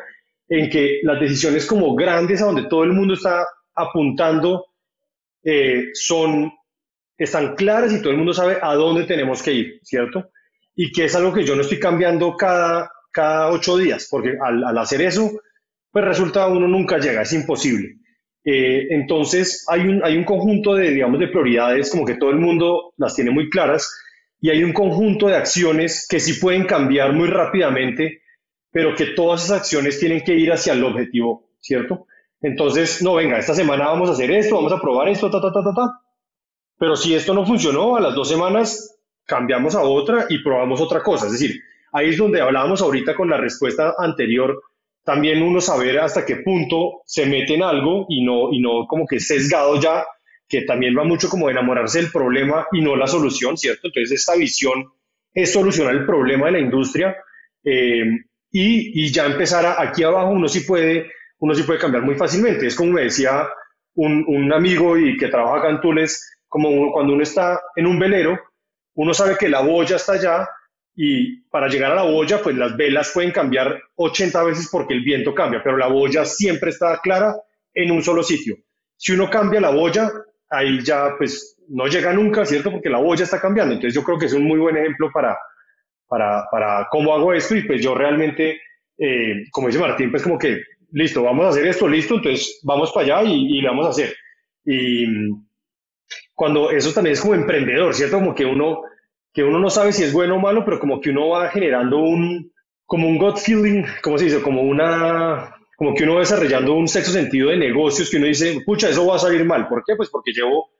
en 0.48 0.70
que 0.70 1.00
las 1.02 1.18
decisiones 1.18 1.66
como 1.66 1.96
grandes 1.96 2.40
a 2.40 2.46
donde 2.46 2.68
todo 2.68 2.84
el 2.84 2.92
mundo 2.92 3.14
está 3.14 3.44
apuntando 3.74 4.66
eh, 5.42 5.88
son, 5.92 6.52
están 7.18 7.56
claras 7.56 7.92
y 7.92 7.98
todo 7.98 8.12
el 8.12 8.18
mundo 8.18 8.32
sabe 8.32 8.58
a 8.62 8.74
dónde 8.76 9.04
tenemos 9.04 9.42
que 9.42 9.52
ir, 9.52 9.80
¿cierto? 9.82 10.30
Y 10.76 10.92
que 10.92 11.06
es 11.06 11.16
algo 11.16 11.32
que 11.32 11.44
yo 11.44 11.56
no 11.56 11.62
estoy 11.62 11.80
cambiando 11.80 12.36
cada, 12.36 12.88
cada 13.16 13.50
ocho 13.50 13.78
días, 13.78 14.08
porque 14.10 14.36
al, 14.38 14.76
hacer 14.76 15.00
eso, 15.00 15.40
pues 15.90 16.04
resulta 16.04 16.46
uno 16.48 16.68
nunca 16.68 16.98
llega, 16.98 17.22
es 17.22 17.32
imposible. 17.32 17.96
Eh, 18.44 18.88
entonces 18.90 19.64
hay 19.68 19.80
un, 19.80 20.04
hay 20.04 20.18
un 20.18 20.24
conjunto 20.24 20.74
de, 20.74 20.90
digamos, 20.90 21.18
de 21.18 21.28
prioridades, 21.28 21.90
como 21.90 22.04
que 22.04 22.16
todo 22.16 22.28
el 22.28 22.36
mundo 22.36 22.92
las 22.98 23.14
tiene 23.14 23.30
muy 23.30 23.48
claras, 23.48 23.90
y 24.38 24.50
hay 24.50 24.62
un 24.62 24.74
conjunto 24.74 25.28
de 25.28 25.36
acciones 25.36 26.06
que 26.06 26.20
sí 26.20 26.34
pueden 26.34 26.66
cambiar 26.66 27.14
muy 27.14 27.28
rápidamente, 27.28 28.20
pero 28.70 28.94
que 28.94 29.06
todas 29.06 29.46
esas 29.46 29.60
acciones 29.60 29.98
tienen 29.98 30.22
que 30.22 30.34
ir 30.34 30.52
hacia 30.52 30.74
el 30.74 30.84
objetivo, 30.84 31.48
¿cierto? 31.58 32.06
Entonces, 32.42 33.00
no, 33.00 33.14
venga, 33.14 33.38
esta 33.38 33.54
semana 33.54 33.86
vamos 33.86 34.10
a 34.10 34.12
hacer 34.12 34.30
esto, 34.30 34.56
vamos 34.56 34.74
a 34.74 34.80
probar 34.80 35.08
esto, 35.08 35.30
ta, 35.30 35.40
ta, 35.40 35.50
ta, 35.50 35.64
ta, 35.64 35.72
ta. 35.74 36.00
Pero 36.78 36.96
si 36.96 37.14
esto 37.14 37.32
no 37.32 37.46
funcionó, 37.46 37.96
a 37.96 38.00
las 38.02 38.14
dos 38.14 38.28
semanas 38.28 38.98
cambiamos 39.24 39.74
a 39.74 39.80
otra 39.80 40.26
y 40.28 40.42
probamos 40.42 40.82
otra 40.82 41.02
cosa. 41.02 41.26
Es 41.26 41.32
decir, 41.32 41.58
ahí 41.92 42.10
es 42.10 42.16
donde 42.16 42.40
hablábamos 42.40 42.82
ahorita 42.82 43.14
con 43.14 43.30
la 43.30 43.36
respuesta 43.36 43.94
anterior, 43.98 44.62
también 45.04 45.42
uno 45.42 45.60
saber 45.60 46.00
hasta 46.00 46.26
qué 46.26 46.36
punto 46.36 47.02
se 47.06 47.26
mete 47.26 47.54
en 47.54 47.62
algo 47.62 48.06
y 48.08 48.24
no, 48.24 48.52
y 48.52 48.60
no 48.60 48.86
como 48.88 49.06
que 49.06 49.20
sesgado 49.20 49.80
ya, 49.80 50.04
que 50.48 50.62
también 50.62 50.96
va 50.96 51.04
mucho 51.04 51.28
como 51.28 51.48
enamorarse 51.48 52.00
del 52.00 52.10
problema 52.10 52.66
y 52.72 52.80
no 52.80 52.96
la 52.96 53.06
solución, 53.06 53.56
¿cierto? 53.56 53.88
Entonces 53.88 54.20
esta 54.20 54.36
visión 54.36 54.92
es 55.32 55.52
solucionar 55.52 55.94
el 55.94 56.06
problema 56.06 56.46
de 56.46 56.52
la 56.52 56.58
industria 56.60 57.16
eh, 57.62 58.04
y, 58.50 59.04
y, 59.04 59.12
ya 59.12 59.26
empezar 59.26 59.76
aquí 59.78 60.02
abajo 60.02 60.30
uno 60.30 60.48
sí 60.48 60.60
puede, 60.60 61.10
uno 61.38 61.54
sí 61.54 61.64
puede 61.64 61.80
cambiar 61.80 62.04
muy 62.04 62.14
fácilmente. 62.14 62.66
Es 62.66 62.74
como 62.74 62.92
me 62.92 63.02
decía 63.02 63.46
un, 63.94 64.24
un 64.26 64.52
amigo 64.52 64.96
y 64.96 65.16
que 65.16 65.28
trabaja 65.28 65.58
acá 65.58 65.70
en 65.70 65.80
Tules, 65.80 66.38
como 66.48 66.92
cuando 66.92 67.12
uno 67.12 67.22
está 67.22 67.60
en 67.74 67.86
un 67.86 67.98
velero, 67.98 68.38
uno 68.94 69.12
sabe 69.12 69.36
que 69.36 69.48
la 69.48 69.60
boya 69.60 69.96
está 69.96 70.14
allá, 70.14 70.48
y 70.96 71.42
para 71.50 71.68
llegar 71.68 71.92
a 71.92 71.96
la 71.96 72.02
boya, 72.04 72.40
pues 72.42 72.56
las 72.56 72.74
velas 72.74 73.10
pueden 73.12 73.30
cambiar 73.30 73.78
80 73.96 74.42
veces 74.44 74.68
porque 74.72 74.94
el 74.94 75.02
viento 75.02 75.34
cambia, 75.34 75.62
pero 75.62 75.76
la 75.76 75.88
boya 75.88 76.24
siempre 76.24 76.70
está 76.70 76.98
clara 77.02 77.36
en 77.74 77.90
un 77.90 78.02
solo 78.02 78.22
sitio. 78.22 78.56
Si 78.96 79.12
uno 79.12 79.28
cambia 79.28 79.60
la 79.60 79.70
boya, 79.70 80.10
ahí 80.48 80.82
ya 80.82 81.14
pues 81.18 81.58
no 81.68 81.86
llega 81.86 82.14
nunca, 82.14 82.46
¿cierto? 82.46 82.70
Porque 82.70 82.88
la 82.88 82.98
boya 82.98 83.24
está 83.24 83.38
cambiando. 83.38 83.74
Entonces 83.74 83.94
yo 83.94 84.02
creo 84.02 84.18
que 84.18 84.24
es 84.24 84.32
un 84.32 84.44
muy 84.44 84.58
buen 84.58 84.78
ejemplo 84.78 85.10
para, 85.12 85.36
para, 86.08 86.46
para 86.50 86.88
cómo 86.90 87.14
hago 87.14 87.34
esto 87.34 87.54
y 87.54 87.66
pues 87.66 87.82
yo 87.82 87.94
realmente, 87.94 88.58
eh, 88.96 89.44
como 89.50 89.66
dice 89.66 89.78
Martín, 89.78 90.10
pues 90.10 90.22
como 90.22 90.38
que, 90.38 90.62
listo, 90.92 91.22
vamos 91.22 91.44
a 91.44 91.48
hacer 91.50 91.66
esto, 91.66 91.86
listo, 91.86 92.14
entonces 92.14 92.58
vamos 92.62 92.90
para 92.92 93.18
allá 93.18 93.30
y, 93.30 93.58
y 93.58 93.60
lo 93.60 93.68
vamos 93.68 93.86
a 93.86 93.90
hacer. 93.90 94.14
Y 94.64 95.04
cuando 96.34 96.70
eso 96.70 96.90
también 96.94 97.12
es 97.12 97.20
como 97.20 97.34
emprendedor, 97.34 97.94
¿cierto? 97.94 98.16
Como 98.16 98.34
que 98.34 98.46
uno 98.46 98.80
que 99.36 99.44
uno 99.44 99.58
no 99.58 99.68
sabe 99.68 99.92
si 99.92 100.02
es 100.02 100.14
bueno 100.14 100.36
o 100.36 100.38
malo, 100.38 100.64
pero 100.64 100.80
como 100.80 100.98
que 100.98 101.10
uno 101.10 101.28
va 101.28 101.50
generando 101.50 101.98
un, 101.98 102.50
como 102.86 103.06
un 103.06 103.18
gut 103.18 103.36
feeling, 103.36 103.84
¿cómo 104.02 104.16
se 104.16 104.24
dice? 104.24 104.40
Como 104.40 104.62
una, 104.62 105.54
como 105.76 105.94
que 105.94 106.04
uno 106.04 106.14
va 106.14 106.20
desarrollando 106.20 106.72
un 106.72 106.88
sexto 106.88 107.12
sentido 107.12 107.50
de 107.50 107.58
negocios 107.58 108.08
que 108.08 108.16
uno 108.16 108.28
dice, 108.28 108.62
pucha, 108.64 108.88
eso 108.88 109.06
va 109.06 109.16
a 109.16 109.18
salir 109.18 109.44
mal. 109.44 109.68
¿Por 109.68 109.84
qué? 109.84 109.94
Pues 109.94 110.08
porque 110.08 110.32
llevo 110.32 110.70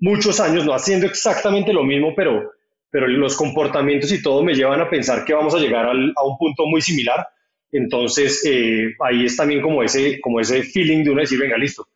muchos 0.00 0.40
años 0.40 0.64
no 0.64 0.72
haciendo 0.72 1.04
exactamente 1.04 1.74
lo 1.74 1.84
mismo, 1.84 2.14
pero, 2.16 2.52
pero 2.88 3.06
los 3.06 3.36
comportamientos 3.36 4.10
y 4.10 4.22
todo 4.22 4.42
me 4.42 4.54
llevan 4.54 4.80
a 4.80 4.88
pensar 4.88 5.22
que 5.22 5.34
vamos 5.34 5.54
a 5.54 5.58
llegar 5.58 5.84
a 5.84 6.24
un 6.24 6.38
punto 6.38 6.64
muy 6.64 6.80
similar. 6.80 7.28
Entonces, 7.70 8.42
eh, 8.46 8.94
ahí 9.00 9.26
es 9.26 9.36
también 9.36 9.60
como 9.60 9.82
ese, 9.82 10.22
como 10.22 10.40
ese 10.40 10.62
feeling 10.62 11.04
de 11.04 11.10
uno 11.10 11.20
decir, 11.20 11.38
venga, 11.38 11.58
listo, 11.58 11.86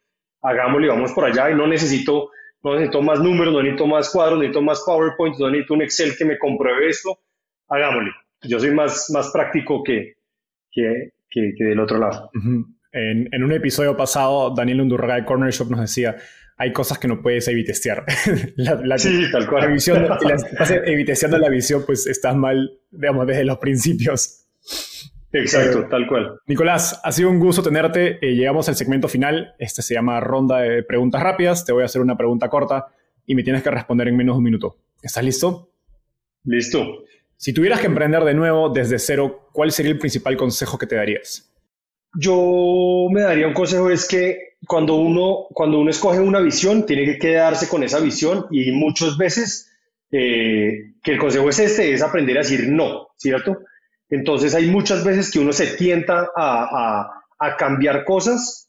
hagámoslo 0.43 0.85
y 0.85 0.91
vamos 0.91 1.13
por 1.13 1.25
allá 1.25 1.51
y 1.51 1.55
no 1.55 1.67
necesito 1.67 2.29
no 2.63 2.75
necesito 2.75 3.03
más 3.03 3.21
números, 3.21 3.53
no 3.53 3.63
necesito 3.63 3.87
más 3.87 4.11
cuadros, 4.11 4.35
no 4.35 4.43
necesito 4.43 4.63
más 4.63 4.83
PowerPoint, 4.85 5.39
no 5.39 5.51
necesito 5.51 5.75
un 5.75 5.83
Excel 5.83 6.17
que 6.17 6.25
me 6.25 6.39
compruebe 6.39 6.89
esto, 6.89 7.19
hagámosle. 7.69 8.11
Yo 8.43 8.59
soy 8.59 8.71
más, 8.71 9.11
más 9.11 9.31
práctico 9.31 9.83
que, 9.83 10.15
que, 10.71 11.13
que, 11.29 11.65
del 11.65 11.81
otro 11.81 11.99
lado. 11.99 12.31
en, 12.93 13.29
en, 13.31 13.43
un 13.43 13.53
episodio 13.53 13.97
pasado, 13.97 14.55
Daniel 14.55 14.81
Undurraga 14.81 15.17
de 15.17 15.25
Corner 15.25 15.53
Shop 15.53 15.71
nos 15.71 15.81
decía, 15.81 16.17
hay 16.61 16.75
cosas 16.75 16.99
que 16.99 17.09
no 17.09 17.23
puedes 17.23 17.49
evitestear. 17.49 18.05
la, 18.57 18.99
sí, 18.99 19.25
tal 19.33 19.49
cual. 19.49 19.63
La 19.63 19.69
visión, 19.69 20.07
si 20.21 20.29
la 20.29 20.35
estás 20.37 20.71
evitesteando 20.71 21.39
la 21.39 21.49
visión, 21.49 21.85
pues 21.87 22.07
estás 22.07 22.37
mal, 22.37 22.79
digamos, 22.91 23.27
desde 23.27 23.45
los 23.45 23.57
principios. 23.57 24.47
Exacto, 25.33 25.87
tal 25.89 26.07
cual. 26.09 26.41
Nicolás, 26.47 27.01
ha 27.05 27.13
sido 27.13 27.31
un 27.31 27.39
gusto 27.39 27.63
tenerte. 27.63 28.19
Eh, 28.21 28.35
llegamos 28.35 28.69
al 28.69 28.77
segmento 28.77 29.09
final. 29.09 29.55
Este 29.59 29.83
se 29.83 29.95
llama 29.95 30.21
ronda 30.21 30.59
de 30.59 30.83
preguntas 30.83 31.23
rápidas. 31.23 31.65
Te 31.65 31.73
voy 31.73 31.83
a 31.83 31.87
hacer 31.87 32.01
una 32.01 32.17
pregunta 32.17 32.49
corta 32.49 32.87
y 33.27 33.35
me 33.35 33.43
tienes 33.43 33.63
que 33.63 33.71
responder 33.71 34.09
en 34.09 34.17
menos 34.17 34.35
de 34.35 34.39
un 34.39 34.45
minuto. 34.45 34.77
¿Estás 35.03 35.25
listo? 35.25 35.71
Listo. 36.45 37.05
Si 37.37 37.53
tuvieras 37.53 37.81
que 37.81 37.87
emprender 37.87 38.25
de 38.25 38.35
nuevo 38.35 38.69
desde 38.71 38.99
cero, 38.99 39.49
¿cuál 39.53 39.73
sería 39.73 39.93
el 39.93 39.99
principal 39.99 40.37
consejo 40.37 40.77
que 40.77 40.87
te 40.87 40.97
darías? 40.97 41.51
Yo 42.15 43.07
me 43.11 43.23
daría 43.23 43.47
un 43.47 43.55
consejo 43.55 43.89
es 43.89 44.09
que 44.09 44.57
cuando 44.67 44.97
uno, 44.97 45.47
cuando 45.55 45.79
uno 45.79 45.91
escoge 45.91 46.19
una 46.19 46.41
visión, 46.41 46.85
tiene 46.85 47.05
que 47.05 47.19
quedarse 47.19 47.69
con 47.69 47.83
esa 47.83 48.01
visión 48.01 48.47
y 48.51 48.73
muchas 48.73 49.17
veces 49.17 49.73
eh, 50.11 50.95
que 51.03 51.13
el 51.13 51.19
consejo 51.19 51.49
es 51.49 51.61
este, 51.61 51.93
es 51.93 52.03
aprender 52.03 52.37
a 52.37 52.41
decir 52.41 52.69
no, 52.69 53.09
¿cierto? 53.17 53.59
Entonces 54.11 54.55
hay 54.55 54.67
muchas 54.67 55.05
veces 55.05 55.31
que 55.31 55.39
uno 55.39 55.53
se 55.53 55.69
tienta 55.77 56.31
a, 56.37 57.17
cambiar 57.59 58.05
cosas 58.05 58.69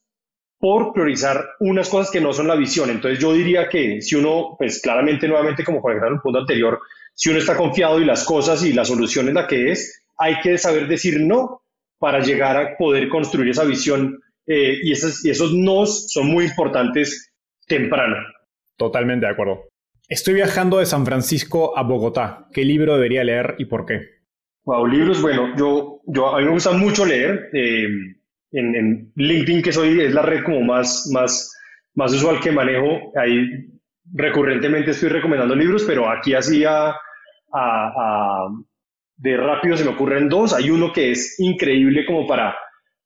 por 0.58 0.94
priorizar 0.94 1.46
unas 1.60 1.90
cosas 1.90 2.10
que 2.10 2.22
no 2.22 2.32
son 2.32 2.48
la 2.48 2.56
visión. 2.56 2.90
Entonces 2.90 3.20
yo 3.20 3.34
diría 3.34 3.68
que 3.68 4.02
si 4.02 4.16
uno, 4.16 4.56
pues 4.58 4.82
claramente 4.82 5.28
nuevamente 5.28 5.64
como 5.64 5.82
conectar 5.82 6.10
el 6.10 6.22
punto 6.22 6.40
anterior, 6.40 6.80
si 7.14 7.30
uno 7.30 7.40
está 7.40 7.58
confiado 7.58 8.00
y 8.00 8.06
las 8.06 8.24
cosas 8.24 8.64
y 8.64 8.72
la 8.72 8.86
solución 8.86 9.28
es 9.28 9.34
la 9.34 9.48
que 9.48 9.72
es, 9.72 10.04
hay 10.18 10.40
que 10.40 10.58
saber 10.58 10.88
decir 10.88 11.20
no 11.20 11.64
para 11.98 12.20
llegar 12.20 12.56
a 12.56 12.78
poder 12.78 13.10
construir 13.10 13.50
esa 13.50 13.66
visión. 13.66 14.22
Eh, 14.48 14.78
y, 14.84 14.92
esos, 14.92 15.26
y 15.26 15.34
son 15.34 16.28
muy 16.28 16.46
importantes 16.46 17.34
temprano. 17.68 18.16
Totalmente 18.78 19.26
de 19.26 19.32
acuerdo. 19.32 19.68
Estoy 20.08 20.36
viajando 20.36 20.80
de 20.80 20.86
San 20.86 21.06
Francisco 21.06 21.78
a 21.78 21.84
Bogotá. 21.84 22.48
¿Qué 22.54 22.64
libro 22.66 22.96
debería 22.96 23.24
leer 23.24 23.56
y 23.60 23.66
por 23.66 23.86
qué? 23.86 24.21
Wow, 24.64 24.86
libros, 24.86 25.22
bueno, 25.22 25.56
yo, 25.58 26.02
yo 26.06 26.36
a 26.36 26.40
mí 26.40 26.46
me 26.46 26.52
gusta 26.52 26.72
mucho 26.72 27.06
leer. 27.06 27.50
Eh, 27.54 27.88
en, 28.52 29.12
LinkedIn, 29.16 29.62
que 29.62 29.72
soy, 29.72 30.00
es 30.02 30.14
la 30.14 30.22
red 30.22 30.44
como 30.44 30.62
más, 30.62 31.10
más, 31.12 31.52
más 31.96 32.14
usual 32.14 32.40
que 32.40 32.52
manejo, 32.52 33.12
ahí 33.16 33.72
recurrentemente 34.14 34.92
estoy 34.92 35.10
recomendando 35.10 35.56
libros, 35.56 35.84
pero 35.86 36.10
aquí 36.10 36.34
así 36.34 36.64
a, 36.66 36.94
de 39.18 39.38
rápido 39.38 39.78
se 39.78 39.84
me 39.84 39.92
ocurren 39.92 40.30
dos. 40.30 40.54
Hay 40.54 40.70
uno 40.70 40.92
que 40.92 41.12
es 41.12 41.40
increíble 41.40 42.06
como 42.06 42.28
para 42.28 42.56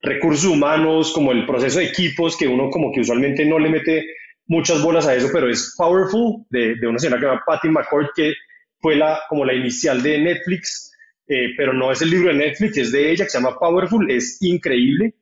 recursos 0.02 0.46
humanos, 0.46 1.14
como 1.14 1.32
el 1.32 1.46
proceso 1.46 1.80
de 1.80 1.86
equipos, 1.86 2.38
que 2.38 2.48
uno 2.48 2.70
como 2.70 2.92
que 2.92 3.02
usualmente 3.02 3.46
no 3.46 3.60
le 3.60 3.70
mete 3.70 4.06
muchas 4.48 4.82
bolas 4.82 5.08
a 5.08 5.16
eso, 5.16 5.30
pero 5.32 5.50
es 5.50 5.74
Powerful, 5.78 6.46
de, 6.50 6.76
de 6.76 6.88
una 6.88 7.00
señora 7.00 7.20
que 7.20 7.26
se 7.26 7.32
llama 7.32 7.44
Patty 7.46 7.70
McCord, 7.70 8.08
que 8.16 8.34
fue 8.80 8.96
la, 8.96 9.22
como 9.30 9.46
la 9.46 9.54
inicial 9.54 10.02
de 10.04 10.20
Netflix, 10.20 10.92
eh, 11.28 11.50
pero 11.58 11.74
no 11.74 11.92
es 11.92 12.02
el 12.02 12.10
libro 12.10 12.30
de 12.30 12.36
Netflix, 12.36 12.78
es 12.78 12.92
de 12.92 13.12
ella, 13.12 13.26
que 13.26 13.30
se 13.30 13.40
llama 13.40 13.58
Powerful, 13.58 14.10
es 14.12 14.42
increíble. 14.42 15.16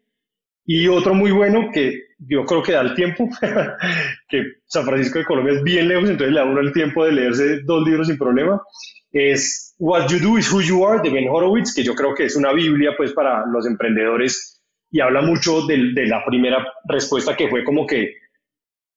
Y 0.65 0.87
otro 0.87 1.13
muy 1.13 1.31
bueno 1.31 1.69
que 1.73 2.03
yo 2.19 2.45
creo 2.45 2.63
que 2.63 2.71
da 2.71 2.81
el 2.81 2.95
tiempo, 2.95 3.29
que 4.29 4.43
San 4.65 4.85
Francisco 4.85 5.19
de 5.19 5.25
Colombia 5.25 5.55
es 5.55 5.63
bien 5.63 5.87
lejos, 5.87 6.09
entonces 6.09 6.33
le 6.33 6.39
da 6.39 6.45
uno 6.45 6.61
el 6.61 6.71
tiempo 6.71 7.05
de 7.05 7.11
leerse 7.11 7.61
dos 7.63 7.85
libros 7.85 8.07
sin 8.07 8.17
problema, 8.17 8.61
es 9.11 9.75
What 9.77 10.07
You 10.09 10.19
Do 10.19 10.37
is 10.37 10.51
Who 10.51 10.61
You 10.61 10.87
Are 10.87 11.01
de 11.01 11.09
Ben 11.09 11.27
Horowitz, 11.29 11.73
que 11.73 11.83
yo 11.83 11.93
creo 11.93 12.15
que 12.15 12.25
es 12.25 12.35
una 12.35 12.53
Biblia 12.53 12.91
pues 12.95 13.11
para 13.13 13.45
los 13.45 13.65
emprendedores 13.67 14.61
y 14.89 15.01
habla 15.01 15.21
mucho 15.21 15.65
de, 15.65 15.91
de 15.93 16.07
la 16.07 16.23
primera 16.25 16.65
respuesta 16.87 17.35
que 17.35 17.49
fue 17.49 17.63
como 17.63 17.85
que 17.85 18.13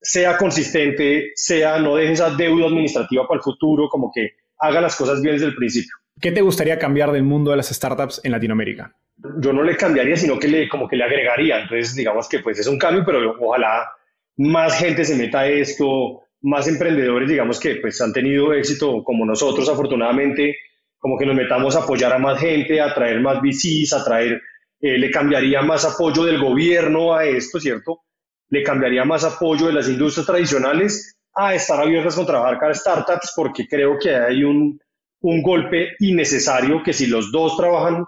sea 0.00 0.36
consistente, 0.36 1.32
sea, 1.34 1.78
no 1.80 1.96
deje 1.96 2.12
esa 2.12 2.30
deuda 2.30 2.66
administrativa 2.66 3.26
para 3.26 3.38
el 3.38 3.42
futuro, 3.42 3.88
como 3.88 4.12
que 4.14 4.30
haga 4.58 4.80
las 4.80 4.94
cosas 4.94 5.20
bien 5.20 5.34
desde 5.34 5.48
el 5.48 5.56
principio. 5.56 5.92
¿Qué 6.20 6.32
te 6.32 6.40
gustaría 6.40 6.78
cambiar 6.78 7.12
del 7.12 7.24
mundo 7.24 7.50
de 7.50 7.58
las 7.58 7.68
startups 7.68 8.20
en 8.24 8.32
Latinoamérica? 8.32 8.94
Yo 9.38 9.52
no 9.52 9.62
le 9.62 9.76
cambiaría, 9.76 10.16
sino 10.16 10.38
que 10.38 10.48
le, 10.48 10.68
como 10.68 10.88
que 10.88 10.96
le 10.96 11.04
agregaría. 11.04 11.60
Entonces, 11.60 11.94
digamos 11.94 12.28
que 12.28 12.38
pues 12.38 12.58
es 12.58 12.66
un 12.66 12.78
cambio, 12.78 13.04
pero 13.04 13.36
ojalá 13.38 13.90
más 14.36 14.78
gente 14.78 15.04
se 15.04 15.14
meta 15.14 15.40
a 15.40 15.48
esto, 15.48 16.22
más 16.42 16.68
emprendedores, 16.68 17.28
digamos 17.28 17.60
que 17.60 17.76
pues 17.76 18.00
han 18.00 18.12
tenido 18.12 18.52
éxito 18.54 19.02
como 19.04 19.26
nosotros, 19.26 19.68
afortunadamente, 19.68 20.56
como 20.98 21.18
que 21.18 21.26
nos 21.26 21.36
metamos 21.36 21.76
a 21.76 21.80
apoyar 21.80 22.12
a 22.12 22.18
más 22.18 22.40
gente, 22.40 22.80
a 22.80 22.94
traer 22.94 23.20
más 23.20 23.40
VCs, 23.40 23.92
a 23.92 24.04
traer, 24.04 24.40
eh, 24.80 24.98
le 24.98 25.10
cambiaría 25.10 25.62
más 25.62 25.84
apoyo 25.84 26.24
del 26.24 26.40
gobierno 26.40 27.14
a 27.14 27.24
esto, 27.24 27.60
¿cierto? 27.60 28.02
Le 28.48 28.62
cambiaría 28.62 29.04
más 29.04 29.24
apoyo 29.24 29.66
de 29.66 29.72
las 29.72 29.88
industrias 29.88 30.26
tradicionales 30.26 31.18
a 31.34 31.54
estar 31.54 31.80
abiertas 31.80 32.16
con 32.16 32.26
trabajar 32.26 32.58
con 32.58 32.74
startups, 32.74 33.32
porque 33.36 33.66
creo 33.66 33.98
que 33.98 34.14
hay 34.14 34.44
un, 34.44 34.80
un 35.26 35.42
golpe 35.42 35.96
innecesario 35.98 36.82
que 36.84 36.92
si 36.92 37.08
los 37.08 37.32
dos 37.32 37.56
trabajan 37.56 38.04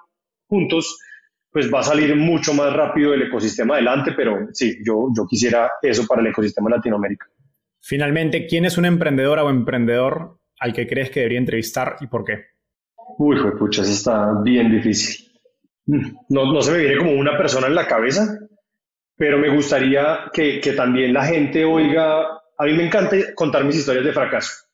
juntos, 0.47 0.99
pues 1.51 1.73
va 1.73 1.81
a 1.81 1.83
salir 1.83 2.15
mucho 2.15 2.55
más 2.55 2.73
rápido 2.73 3.13
el 3.13 3.23
ecosistema 3.23 3.75
adelante, 3.75 4.13
pero 4.17 4.49
sí, 4.53 4.79
yo, 4.87 5.09
yo 5.17 5.27
quisiera 5.27 5.69
eso 5.83 6.07
para 6.07 6.21
el 6.21 6.29
ecosistema 6.29 6.71
Latinoamérica. 6.71 7.27
Finalmente, 7.81 8.47
¿quién 8.47 8.67
es 8.67 8.79
una 8.79 8.87
emprendedora 8.87 9.43
o 9.43 9.51
emprendedor 9.51 10.39
al 10.61 10.73
que 10.73 10.87
crees 10.87 11.11
que 11.11 11.21
debería 11.21 11.41
entrevistar 11.41 11.97
y 12.01 12.07
por 12.07 12.25
qué? 12.25 12.45
Uy, 13.19 13.37
pucha, 13.59 13.83
eso 13.83 13.91
está 13.91 14.41
bien 14.45 14.71
difícil. 14.71 15.27
No, 15.87 16.53
no 16.53 16.63
se 16.63 16.71
me 16.71 16.79
viene 16.79 16.99
como 16.99 17.13
una 17.13 17.37
persona 17.37 17.67
en 17.67 17.75
la 17.75 17.87
cabeza, 17.87 18.39
pero 19.17 19.39
me 19.39 19.53
gustaría 19.53 20.31
que, 20.33 20.61
que 20.61 20.73
también 20.73 21.13
la 21.13 21.25
gente 21.25 21.65
oiga, 21.65 22.21
a 22.57 22.65
mí 22.65 22.75
me 22.75 22.87
encanta 22.87 23.17
contar 23.35 23.65
mis 23.65 23.77
historias 23.77 24.05
de 24.05 24.13
fracaso 24.13 24.68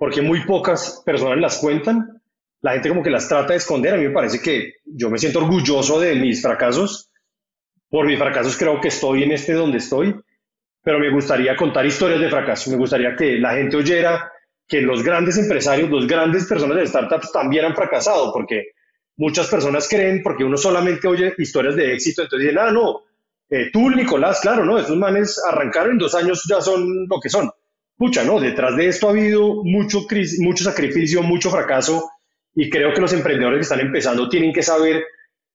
porque 0.00 0.22
muy 0.22 0.46
pocas 0.46 1.02
personas 1.04 1.38
las 1.38 1.58
cuentan. 1.58 2.22
La 2.62 2.72
gente 2.72 2.88
como 2.88 3.02
que 3.02 3.10
las 3.10 3.28
trata 3.28 3.52
de 3.52 3.58
esconder. 3.58 3.92
A 3.92 3.96
mí 3.98 4.04
me 4.04 4.14
parece 4.14 4.40
que 4.40 4.76
yo 4.86 5.10
me 5.10 5.18
siento 5.18 5.40
orgulloso 5.40 6.00
de 6.00 6.14
mis 6.14 6.40
fracasos. 6.40 7.10
Por 7.90 8.06
mis 8.06 8.18
fracasos 8.18 8.56
creo 8.56 8.80
que 8.80 8.88
estoy 8.88 9.24
en 9.24 9.32
este 9.32 9.52
donde 9.52 9.76
estoy, 9.76 10.18
pero 10.82 10.98
me 10.98 11.10
gustaría 11.10 11.54
contar 11.54 11.84
historias 11.84 12.18
de 12.18 12.30
fracaso. 12.30 12.70
Me 12.70 12.78
gustaría 12.78 13.14
que 13.14 13.36
la 13.38 13.52
gente 13.52 13.76
oyera 13.76 14.32
que 14.66 14.80
los 14.80 15.02
grandes 15.02 15.36
empresarios, 15.36 15.90
los 15.90 16.06
grandes 16.06 16.46
personas 16.46 16.78
de 16.78 16.86
startups 16.86 17.30
también 17.30 17.66
han 17.66 17.74
fracasado, 17.74 18.32
porque 18.32 18.68
muchas 19.18 19.48
personas 19.48 19.86
creen, 19.86 20.22
porque 20.22 20.44
uno 20.44 20.56
solamente 20.56 21.08
oye 21.08 21.34
historias 21.36 21.76
de 21.76 21.92
éxito, 21.92 22.22
entonces 22.22 22.48
dicen, 22.48 22.58
ah, 22.58 22.70
no, 22.70 23.02
eh, 23.50 23.68
tú, 23.70 23.90
Nicolás, 23.90 24.40
claro, 24.40 24.64
no, 24.64 24.78
esos 24.78 24.96
manes 24.96 25.38
arrancaron 25.46 25.92
en 25.92 25.98
dos 25.98 26.14
años, 26.14 26.42
ya 26.48 26.62
son 26.62 27.06
lo 27.06 27.20
que 27.20 27.28
son 27.28 27.50
pucha, 28.00 28.24
no, 28.24 28.40
detrás 28.40 28.76
de 28.76 28.88
esto 28.88 29.08
ha 29.08 29.10
habido 29.10 29.62
mucho, 29.62 30.06
mucho 30.38 30.64
sacrificio, 30.64 31.22
mucho 31.22 31.50
fracaso 31.50 32.10
y 32.54 32.70
creo 32.70 32.94
que 32.94 33.00
los 33.02 33.12
emprendedores 33.12 33.58
que 33.58 33.74
están 33.74 33.80
empezando 33.80 34.26
tienen 34.26 34.54
que 34.54 34.62
saber 34.62 35.04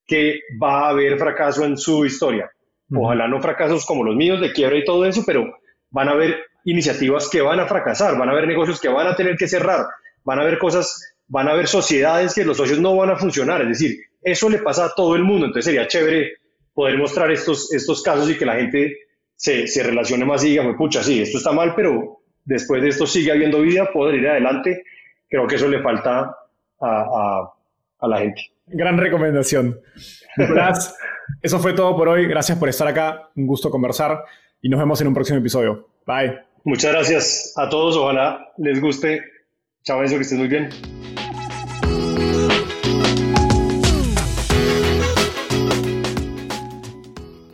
que 0.06 0.38
va 0.62 0.86
a 0.86 0.90
haber 0.90 1.18
fracaso 1.18 1.64
en 1.64 1.76
su 1.76 2.06
historia. 2.06 2.48
Ojalá 2.94 3.26
no 3.26 3.42
fracasos 3.42 3.84
como 3.84 4.04
los 4.04 4.14
míos 4.14 4.40
de 4.40 4.52
quiebra 4.52 4.78
y 4.78 4.84
todo 4.84 5.04
eso, 5.06 5.24
pero 5.26 5.56
van 5.90 6.08
a 6.08 6.12
haber 6.12 6.36
iniciativas 6.64 7.28
que 7.28 7.40
van 7.40 7.58
a 7.58 7.66
fracasar, 7.66 8.16
van 8.16 8.28
a 8.28 8.32
haber 8.32 8.46
negocios 8.46 8.80
que 8.80 8.90
van 8.90 9.08
a 9.08 9.16
tener 9.16 9.36
que 9.36 9.48
cerrar, 9.48 9.84
van 10.22 10.38
a 10.38 10.42
haber 10.42 10.58
cosas, 10.58 11.16
van 11.26 11.48
a 11.48 11.50
haber 11.50 11.66
sociedades 11.66 12.32
que 12.32 12.44
los 12.44 12.58
socios 12.58 12.78
no 12.78 12.94
van 12.94 13.10
a 13.10 13.16
funcionar. 13.16 13.62
Es 13.62 13.70
decir, 13.70 13.98
eso 14.22 14.48
le 14.48 14.58
pasa 14.58 14.84
a 14.84 14.94
todo 14.94 15.16
el 15.16 15.24
mundo. 15.24 15.46
Entonces 15.46 15.64
sería 15.64 15.88
chévere 15.88 16.34
poder 16.72 16.96
mostrar 16.96 17.28
estos, 17.32 17.72
estos 17.72 18.04
casos 18.04 18.30
y 18.30 18.38
que 18.38 18.46
la 18.46 18.54
gente 18.54 18.96
se, 19.34 19.66
se 19.66 19.82
relacione 19.82 20.24
más 20.24 20.44
y 20.44 20.50
diga, 20.50 20.76
pucha, 20.76 21.02
sí, 21.02 21.20
esto 21.20 21.38
está 21.38 21.50
mal, 21.50 21.74
pero 21.74 22.15
después 22.46 22.80
de 22.82 22.88
esto 22.88 23.06
sigue 23.06 23.32
habiendo 23.32 23.60
vida, 23.60 23.90
poder 23.92 24.14
ir 24.14 24.28
adelante. 24.28 24.84
Creo 25.28 25.46
que 25.46 25.56
eso 25.56 25.68
le 25.68 25.82
falta 25.82 26.34
a, 26.80 27.52
la 28.02 28.18
gente. 28.18 28.40
Gran 28.66 28.96
recomendación. 28.96 29.78
Nicolás, 30.36 30.96
eso 31.42 31.58
fue 31.58 31.74
todo 31.74 31.94
por 31.96 32.08
hoy. 32.08 32.26
Gracias 32.26 32.56
por 32.58 32.68
estar 32.68 32.88
acá. 32.88 33.28
Un 33.36 33.46
gusto 33.46 33.70
conversar 33.70 34.24
y 34.62 34.68
nos 34.68 34.80
vemos 34.80 35.00
en 35.00 35.08
un 35.08 35.14
próximo 35.14 35.38
episodio. 35.38 35.88
Bye. 36.06 36.38
Muchas 36.64 36.92
gracias 36.92 37.52
a 37.56 37.68
todos. 37.68 37.96
Ojalá 37.96 38.52
les 38.58 38.80
guste. 38.80 39.22
Chao, 39.82 40.02
eso 40.02 40.16
que 40.16 40.22
estén 40.22 40.38
muy 40.38 40.48
bien. 40.48 40.70